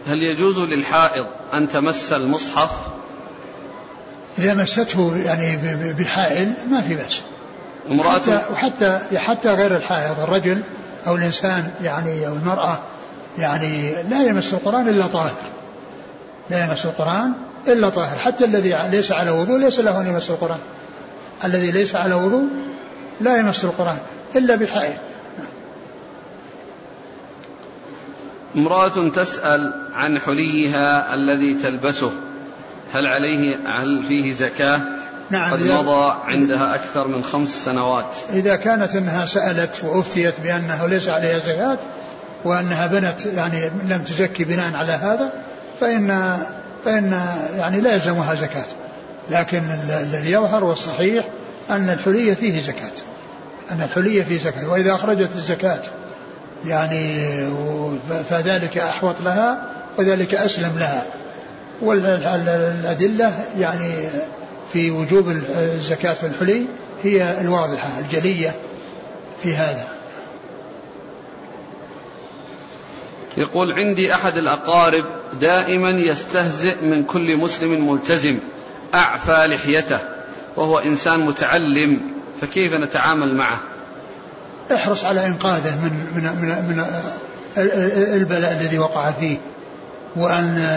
هل 0.08 0.24
يجوز 0.24 0.60
للحائض 0.60 1.26
أن 1.54 1.70
تمس 1.70 2.14
المصحف؟ 2.14 2.72
إذا 4.38 4.54
مسته 4.54 5.18
يعني 5.18 5.58
بحائل 5.94 6.54
ما 6.70 6.82
في 6.82 6.96
بأس. 6.96 7.22
امرأة 7.92 8.20
حتى 8.20 8.42
وحتى 8.52 9.00
حتى 9.16 9.50
غير 9.50 9.78
الحائض 9.78 10.20
الرجل 10.20 10.62
أو 11.08 11.16
الإنسان 11.16 11.72
يعني 11.84 12.28
أو 12.28 12.34
المرأة 12.34 12.80
يعني 13.38 14.04
لا 14.04 14.24
يمس 14.24 14.54
القرآن 14.54 14.90
إلا 14.90 15.08
طاهر. 15.08 15.36
لا 16.50 16.66
يمس 16.66 16.86
القرآن 16.86 17.34
إلا 17.68 17.90
طاهر. 17.90 18.18
حتى 18.18 18.46
الذي 18.46 18.76
ليس 18.92 19.12
على 19.12 19.32
وضوء 19.32 19.60
ليس 19.60 19.80
له 19.80 20.02
أن 20.02 20.08
يمس 20.08 20.30
القرآن. 20.30 20.60
الذي 21.44 21.72
ليس 21.72 21.96
على 21.96 22.16
وضوء 22.16 22.44
لا 23.22 23.38
يمس 23.38 23.66
القرآن 23.66 23.98
إلا 24.36 24.56
بحائل. 24.56 24.98
امرأة 28.56 29.10
تسأل 29.10 29.60
عن 29.94 30.20
حليها 30.20 31.14
الذي 31.14 31.54
تلبسه 31.54 32.12
هل 32.94 33.08
عليه 33.08 33.58
هل 33.68 34.04
فيه 34.04 34.34
زكاة؟ 34.34 34.82
نعم 35.30 35.54
قد 35.54 35.62
مضى 35.62 36.16
عندها 36.26 36.76
أكثر 36.76 37.08
من 37.08 37.24
خمس 37.24 37.50
سنوات. 37.50 38.16
إذا 38.34 38.56
كانت 38.56 38.96
أنها 38.96 39.26
سألت 39.26 39.82
وأفتيت 39.84 40.40
بأنه 40.40 40.88
ليس 40.88 41.10
عليها 41.10 41.38
زكاة 41.40 41.78
وأنها 42.46 42.88
بنت 42.88 43.26
يعني 43.26 43.72
لم 43.90 44.02
تزكي 44.04 44.44
بناء 44.44 44.76
على 44.76 44.94
هذا 44.94 45.34
فإن 45.80 46.38
فإن 46.86 47.22
يعني 47.58 47.82
لا 47.82 47.94
يلزمها 47.94 48.36
زكاة. 48.36 48.66
لكن 49.30 49.64
الذي 49.90 50.32
يظهر 50.32 50.64
والصحيح 50.64 51.26
أن 51.70 51.90
الحلية 51.90 52.34
فيه 52.34 52.62
زكاة. 52.62 52.92
أن 53.72 53.82
الحلية 53.82 54.24
فيه 54.24 54.38
زكاة. 54.38 54.70
وإذا 54.70 54.96
أخرجت 54.96 55.30
الزكاة 55.36 55.82
يعني 56.66 57.26
فذلك 58.30 58.78
أحوط 58.78 59.22
لها 59.22 59.72
وذلك 59.98 60.36
أسلم 60.36 60.80
لها. 60.80 61.08
والأدلة 61.82 63.46
يعني 63.58 63.92
في 64.74 64.92
وجوب 64.92 65.30
الزكاة 65.58 66.14
في 66.14 66.26
الحلي 66.28 66.66
هي 67.04 67.42
الواضحة 67.42 68.00
الجلية 68.00 68.56
في 69.44 69.56
هذا. 69.56 69.88
يقول 73.38 73.74
عندي 73.74 74.14
أحد 74.14 74.38
الأقارب 74.38 75.06
دائما 75.42 75.90
يستهزئ 75.90 76.76
من 76.82 77.04
كل 77.04 77.38
مسلم 77.38 77.90
ملتزم 77.92 78.40
أعفى 78.96 79.48
لحيته. 79.48 80.00
وهو 80.58 80.80
إنسان 80.80 81.20
متعلم 81.20 82.00
فكيف 82.42 82.74
نتعامل 82.74 83.36
معه؟ 83.36 83.60
احرص 84.74 85.06
على 85.06 85.28
إنقاذه 85.28 85.76
من, 85.76 85.92
من, 86.16 86.24
من, 86.24 86.48
من 86.48 86.86
البلاء 88.14 88.52
الذي 88.52 88.80
وقع 88.80 89.12
فيه 89.12 89.38
وأن 90.16 90.68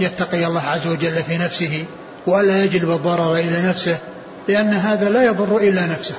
يتقي 0.00 0.46
الله 0.46 0.62
عز 0.62 0.86
وجل 0.86 1.22
في 1.22 1.38
نفسه 1.38 1.84
وألا 2.26 2.64
يجلب 2.64 2.90
الضرر 2.90 3.34
إلى 3.34 3.68
نفسه 3.68 3.98
لأن 4.48 4.68
هذا 4.68 5.08
لا 5.08 5.22
يضر 5.22 5.56
إلا 5.56 5.86
نفسه 5.86 6.14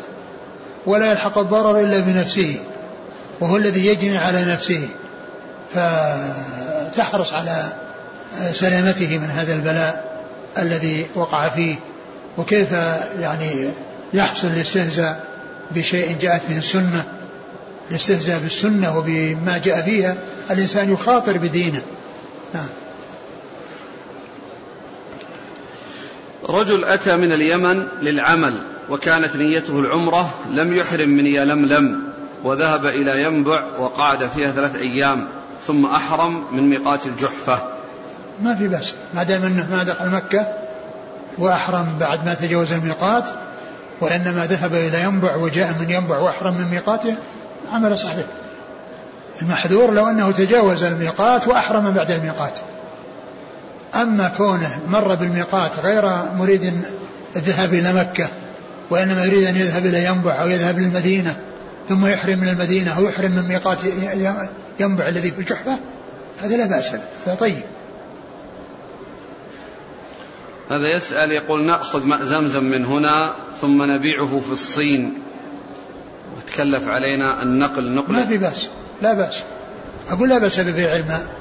ولا 0.85 1.11
يلحق 1.11 1.37
الضرر 1.37 1.79
إلا 1.79 1.99
بنفسه 1.99 2.55
وهو 3.39 3.57
الذي 3.57 3.85
يجني 3.85 4.17
على 4.17 4.45
نفسه. 4.45 4.87
فتحرص 5.73 7.33
على 7.33 7.63
سلامته 8.53 9.17
من 9.17 9.29
هذا 9.29 9.53
البلاء 9.53 10.21
الذي 10.57 11.07
وقع 11.15 11.47
فيه. 11.49 11.75
وكيف 12.37 12.71
يعني 13.19 13.69
يحصل 14.13 14.47
الاستهزاء 14.47 15.27
بشيء 15.71 16.17
جاءت 16.21 16.41
به 16.49 16.57
السنة 16.57 17.05
الاستهزاء 17.91 18.39
بالسنة 18.39 18.97
وبما 18.97 19.61
جاء 19.63 19.81
فيها 19.81 20.17
الإنسان 20.51 20.93
يخاطر 20.93 21.37
بدينه. 21.37 21.81
نعم. 22.53 22.67
رجل 26.49 26.85
أتى 26.85 27.15
من 27.15 27.31
اليمن 27.31 27.87
للعمل 28.01 28.53
وكانت 28.89 29.35
نيته 29.35 29.79
العمرة 29.79 30.33
لم 30.49 30.73
يحرم 30.73 31.09
من 31.09 31.25
يلملم 31.25 32.01
وذهب 32.43 32.85
إلى 32.85 33.23
ينبع 33.23 33.63
وقعد 33.79 34.27
فيها 34.27 34.51
ثلاث 34.51 34.75
أيام 34.75 35.27
ثم 35.67 35.85
أحرم 35.85 36.43
من 36.51 36.69
ميقات 36.69 37.05
الجحفة. 37.05 37.59
ما 38.41 38.55
في 38.55 38.67
بأس. 38.67 38.93
ما 39.13 39.23
دام 39.23 39.43
أنه 39.43 39.67
ما 39.71 39.83
دخل 39.83 40.09
مكة 40.09 40.47
وأحرم 41.41 41.87
بعد 41.99 42.25
ما 42.25 42.33
تجاوز 42.33 42.71
الميقات 42.71 43.29
وإنما 44.01 44.45
ذهب 44.45 44.73
إلى 44.73 45.03
ينبع 45.03 45.35
وجاء 45.35 45.75
من 45.79 45.89
ينبع 45.89 46.17
وأحرم 46.17 46.57
من 46.57 46.67
ميقاته 46.71 47.15
عمل 47.73 47.99
صحيح. 47.99 48.25
المحذور 49.41 49.91
لو 49.93 50.07
أنه 50.07 50.31
تجاوز 50.31 50.83
الميقات 50.83 51.47
وأحرم 51.47 51.91
بعد 51.91 52.11
الميقات. 52.11 52.59
أما 53.95 54.31
كونه 54.37 54.79
مر 54.89 55.15
بالميقات 55.15 55.71
غير 55.83 56.11
مريد 56.37 56.73
الذهاب 57.35 57.73
إلى 57.73 57.93
مكة 57.93 58.27
وإنما 58.89 59.25
يريد 59.25 59.47
أن 59.47 59.55
يذهب 59.55 59.85
إلى 59.85 60.05
ينبع 60.05 60.41
أو 60.41 60.47
يذهب 60.47 60.79
للمدينة 60.79 61.35
ثم 61.89 62.05
يحرم 62.05 62.39
من 62.39 62.47
المدينة 62.47 62.97
أو 62.97 63.05
يحرم 63.05 63.31
من 63.31 63.47
ميقات 63.47 63.77
ينبع 64.79 65.07
الذي 65.07 65.31
في 65.31 65.39
الجحفة 65.39 65.79
هذا 66.41 66.57
لا 66.57 66.65
بأس 66.65 66.91
هذا 67.25 67.35
طيب. 67.39 67.63
هذا 70.71 70.95
يسأل 70.95 71.31
يقول 71.31 71.63
نأخذ 71.63 72.05
ماء 72.05 72.23
زمزم 72.23 72.63
من 72.63 72.85
هنا 72.85 73.33
ثم 73.61 73.91
نبيعه 73.91 74.39
في 74.39 74.51
الصين. 74.51 75.13
وتكلف 76.37 76.87
علينا 76.87 77.43
النقل 77.43 77.91
نقل. 77.91 78.13
ما 78.13 78.25
في 78.25 78.37
بأس 78.37 78.69
لا 79.01 79.13
بأس. 79.13 79.43
أقول 80.09 80.29
لا 80.29 80.37
بأس 80.37 80.59
ببيع 80.59 80.95
الماء. 80.95 81.35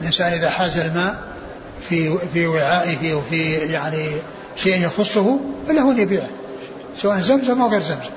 الإنسان 0.00 0.32
إذا 0.32 0.50
حاز 0.50 0.78
الماء 0.78 1.22
في 1.88 2.18
في 2.32 2.46
وعائه 2.46 3.14
وفي 3.14 3.54
يعني 3.54 4.08
شيء 4.56 4.84
يخصه 4.84 5.40
فله 5.68 5.90
أن 5.90 5.98
يبيعه 5.98 6.30
سواء 6.98 7.20
زمزم 7.20 7.62
أو 7.62 7.68
غير 7.68 7.80
زمزم. 7.80 8.10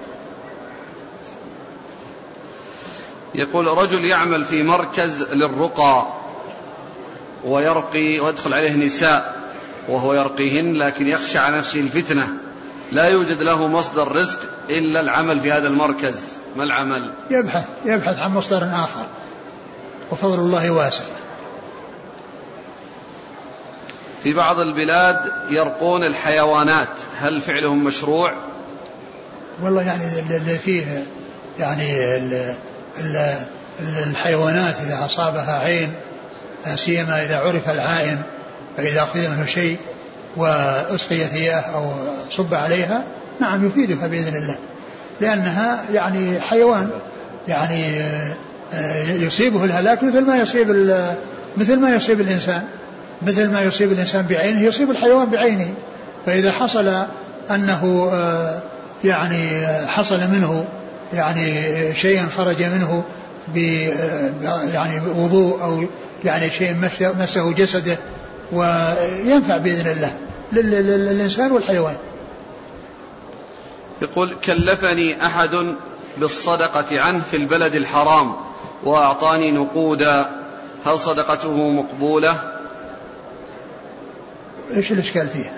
يقول 3.36 3.68
رجل 3.68 4.06
يعمل 4.06 4.44
في 4.44 4.64
مركز 4.64 5.24
للرقى 5.34 6.08
ويرقي 7.46 8.20
ويدخل 8.20 8.54
عليه 8.54 8.74
نساء. 8.74 9.41
وهو 9.88 10.14
يرقيهن 10.14 10.74
لكن 10.74 11.08
يخشى 11.08 11.38
على 11.38 11.58
نفسه 11.58 11.80
الفتنة. 11.80 12.28
لا 12.92 13.06
يوجد 13.06 13.42
له 13.42 13.68
مصدر 13.68 14.12
رزق 14.12 14.40
إلا 14.70 15.02
العمل 15.02 15.40
في 15.40 15.52
هذا 15.52 15.68
المركز. 15.68 16.20
ما 16.56 16.64
العمل؟ 16.64 17.14
يبحث 17.30 17.66
يبحث 17.86 18.20
عن 18.20 18.32
مصدر 18.32 18.64
آخر. 18.64 19.06
وفضل 20.12 20.40
الله 20.40 20.72
واسع. 20.72 21.04
في 24.24 24.34
بعض 24.34 24.60
البلاد 24.60 25.32
يرقون 25.50 26.04
الحيوانات. 26.04 26.90
هل 27.18 27.42
فعلهم 27.42 27.84
مشروع؟ 27.84 28.34
والله 29.62 29.82
يعني 29.82 30.04
اللي 30.38 30.58
فيه 30.58 31.04
يعني 31.60 32.18
الحيوانات 33.80 34.76
إذا 34.80 35.06
أصابها 35.06 35.60
عين 35.60 35.94
سيما 36.76 37.26
إذا 37.26 37.36
عرف 37.38 37.70
العائن. 37.70 38.22
فإذا 38.78 39.04
أخذ 39.04 39.30
منه 39.30 39.46
شيء 39.46 39.78
وأسقيت 40.38 41.34
إياه 41.34 41.60
أو 41.60 41.92
صب 42.30 42.54
عليها 42.54 43.04
نعم 43.40 43.68
يفيدها 43.68 44.08
بإذن 44.08 44.36
الله. 44.36 44.56
لأنها 45.22 45.84
يعني 45.94 46.40
حيوان 46.40 46.90
يعني 47.48 48.02
آه، 48.74 49.12
يصيبه 49.12 49.66
الهلاك 49.66 50.04
مثل 50.04 50.26
ما 50.26 50.38
يصيب 50.38 50.70
مثل 51.58 51.80
ما 51.80 51.96
يصيب 51.96 52.22
الإنسان. 52.22 52.64
مثل 53.22 53.52
ما 53.52 53.62
يصيب 53.62 53.92
الإنسان 53.92 54.26
بعينه 54.26 54.62
يصيب 54.62 54.92
الحيوان 54.92 55.30
بعينه. 55.30 55.74
فإذا 56.26 56.52
حصل 56.52 57.06
أنه 57.52 58.10
آه، 58.14 58.62
يعني 59.04 59.68
حصل 59.88 60.20
منه 60.20 60.66
يعني 61.14 61.54
شيء 61.96 62.22
خرج 62.38 62.64
منه 62.64 63.04
ب 63.56 63.58
آه، 64.46 64.64
يعني 64.74 65.02
وضوء 65.18 65.64
أو 65.64 65.84
يعني 66.24 66.50
شيء 66.50 66.76
مسه 67.20 67.52
جسده 67.52 67.98
وينفع 68.52 69.58
بإذن 69.58 69.92
الله 69.92 70.18
للإنسان 70.52 71.52
والحيوان. 71.52 71.98
يقول 74.02 74.34
كلفني 74.34 75.26
أحد 75.26 75.76
بالصدقة 76.18 77.02
عنه 77.02 77.24
في 77.24 77.38
البلد 77.38 77.74
الحرام 77.76 78.36
وأعطاني 78.84 79.52
نقودا 79.52 80.26
هل 80.86 81.00
صدقته 81.00 81.70
مقبولة؟ 81.70 82.60
إيش 84.76 84.92
الإشكال 84.92 85.30
فيها؟ 85.30 85.54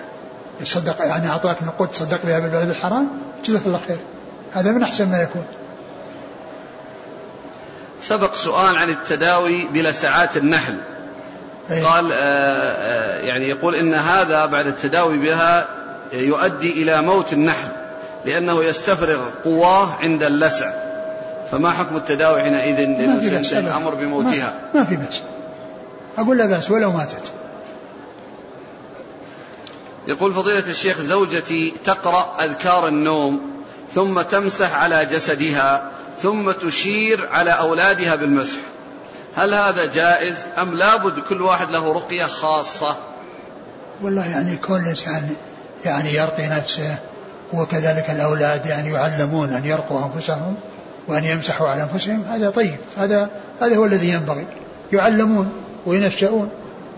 يصدق 0.60 0.96
يعني 1.00 1.28
أعطاك 1.28 1.62
نقود 1.62 1.88
تصدق 1.88 2.20
بها 2.24 2.38
بالبلد 2.38 2.68
الحرام؟ 2.68 3.08
جزاك 3.44 3.62
الله 3.66 3.80
خير. 3.88 3.98
هذا 4.52 4.72
من 4.72 4.82
أحسن 4.82 5.10
ما 5.10 5.22
يكون. 5.22 5.46
سبق 8.00 8.34
سؤال 8.34 8.76
عن 8.76 8.90
التداوي 8.90 9.66
بلسعات 9.66 10.36
النحل. 10.36 10.76
أيه؟ 11.70 11.84
قال 11.84 12.12
آه، 12.12 12.16
آه، 12.16 13.18
يعني 13.20 13.48
يقول 13.48 13.74
إن 13.74 13.94
هذا 13.94 14.46
بعد 14.46 14.66
التداوي 14.66 15.18
بها 15.18 15.66
يؤدي 16.12 16.82
إلى 16.82 17.02
موت 17.02 17.32
النحل 17.32 17.68
لأنه 18.24 18.64
يستفرغ 18.64 19.20
قواه 19.44 19.94
عند 20.00 20.22
اللسع. 20.22 20.72
فما 21.50 21.70
حكم 21.70 21.96
التداوي 21.96 22.42
حينئذ 22.42 22.78
الأمر 23.52 23.94
بموتها. 23.94 24.54
ما, 24.74 24.80
ما 24.80 24.86
في 24.86 24.96
بأس. 24.96 25.22
أقول 26.18 26.38
لا 26.38 26.46
بأس 26.46 26.70
ولو 26.70 26.90
ماتت. 26.90 27.32
يقول 30.06 30.32
فضيلة 30.32 30.70
الشيخ 30.70 31.00
زوجتي 31.00 31.74
تقرأ 31.84 32.36
أذكار 32.44 32.88
النوم 32.88 33.40
ثم 33.94 34.20
تمسح 34.20 34.74
على 34.74 35.04
جسدها 35.04 35.90
ثم 36.22 36.50
تشير 36.50 37.28
على 37.32 37.50
أولادها 37.50 38.14
بالمسح. 38.14 38.58
هل 39.36 39.54
هذا 39.54 39.84
جائز 39.84 40.36
أم 40.58 40.74
لابد 40.74 41.20
كل 41.20 41.42
واحد 41.42 41.70
له 41.70 41.92
رقية 41.94 42.24
خاصة؟ 42.24 42.96
والله 44.02 44.26
يعني 44.26 44.56
كل 44.56 44.74
إنسان 44.88 45.36
يعني 45.84 46.14
يرقي 46.14 46.48
نفسه 46.48 46.98
وكذلك 47.52 48.10
الأولاد 48.10 48.66
يعني 48.66 48.92
يعلمون 48.92 49.52
أن 49.52 49.64
يرقوا 49.64 50.04
أنفسهم 50.04 50.56
وأن 51.08 51.24
يمسحوا 51.24 51.68
على 51.68 51.82
أنفسهم. 51.82 52.22
هذا 52.22 52.50
طيب 52.50 52.76
هذا 52.96 53.30
هذا 53.60 53.76
هو 53.76 53.84
الذي 53.84 54.08
ينبغي. 54.08 54.46
يعلمون 54.92 55.52
وينشؤون 55.86 56.50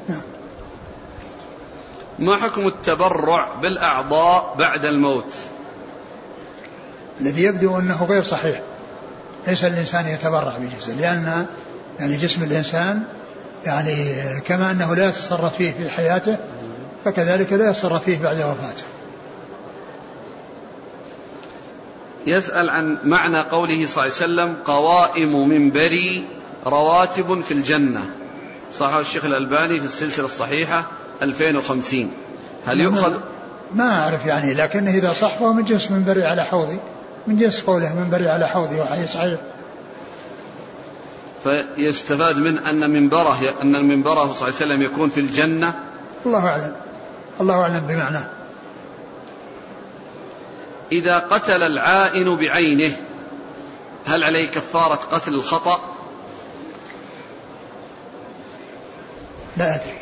نعم. 0.08 0.20
ما 2.18 2.36
حكم 2.36 2.66
التبرع 2.66 3.54
بالأعضاء 3.62 4.54
بعد 4.58 4.80
الموت؟ 4.84 5.34
الذي 7.20 7.42
يبدو 7.42 7.78
أنه 7.78 8.04
غير 8.04 8.22
صحيح. 8.22 8.62
ليس 9.46 9.64
الإنسان 9.64 10.08
يتبرع 10.08 10.56
بجسده 10.58 10.94
لأن 10.94 11.46
يعني 12.00 12.16
جسم 12.16 12.42
الإنسان 12.42 13.02
يعني 13.64 14.14
كما 14.40 14.70
أنه 14.70 14.94
لا 14.94 15.08
يتصرف 15.08 15.56
فيه 15.56 15.72
في 15.72 15.90
حياته 15.90 16.36
فكذلك 17.04 17.52
لا 17.52 17.70
يتصرف 17.70 18.04
فيه 18.04 18.18
بعد 18.22 18.36
وفاته. 18.36 18.84
يسأل 22.26 22.70
عن 22.70 22.98
معنى 23.04 23.40
قوله 23.40 23.86
صلى 23.86 24.04
الله 24.04 24.42
عليه 24.42 24.52
وسلم 24.52 24.56
قوائم 24.64 25.48
منبري 25.48 26.24
رواتب 26.66 27.40
في 27.40 27.54
الجنة 27.54 28.00
صححه 28.72 29.00
الشيخ 29.00 29.24
الألباني 29.24 29.80
في 29.80 29.86
السلسلة 29.86 30.24
الصحيحة 30.24 30.90
2050 31.22 32.10
هل 32.66 32.80
يؤخذ؟ 32.80 33.14
ما 33.74 34.00
أعرف 34.00 34.26
يعني 34.26 34.54
لكنه 34.54 34.90
إذا 34.90 35.12
صح 35.12 35.36
فهو 35.36 35.52
من 35.52 35.64
جنس 35.64 35.90
منبري 35.90 36.24
على 36.24 36.44
حوضي 36.44 36.78
من 37.26 37.36
جنس 37.36 37.62
قوله 37.62 37.94
منبري 37.94 38.28
على 38.28 38.48
حوضي 38.48 38.80
وحي 38.80 39.06
صحيح. 39.06 39.40
فيستفاد 41.46 42.38
من 42.38 42.58
أن 42.58 42.90
منبره 42.90 43.54
أن 43.62 43.88
منبره 43.88 44.14
صلى 44.14 44.32
الله 44.32 44.44
عليه 44.44 44.54
وسلم 44.54 44.82
يكون 44.82 45.08
في 45.08 45.20
الجنة؟ 45.20 45.74
الله 46.26 46.38
أعلم. 46.38 46.76
الله 47.40 47.54
أعلم 47.54 47.86
بمعناه 47.86 48.28
إذا 50.92 51.18
قتل 51.18 51.62
العائن 51.62 52.36
بعينه 52.36 52.96
هل 54.06 54.24
عليه 54.24 54.46
كفارة 54.46 54.94
قتل 54.94 55.34
الخطأ؟ 55.34 55.80
لا 59.56 59.74
أدري. 59.74 59.98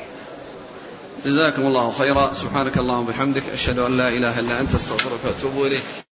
جزاكم 1.24 1.62
الله 1.66 1.92
خيرا. 1.92 2.32
سبحانك 2.32 2.78
اللهم 2.78 3.08
وبحمدك 3.08 3.42
أشهد 3.52 3.78
أن 3.78 3.96
لا 3.96 4.08
إله 4.08 4.40
إلا 4.40 4.60
أنت 4.60 4.74
أستغفرك 4.74 5.24
وأتوب 5.24 5.66
إليك. 5.66 6.03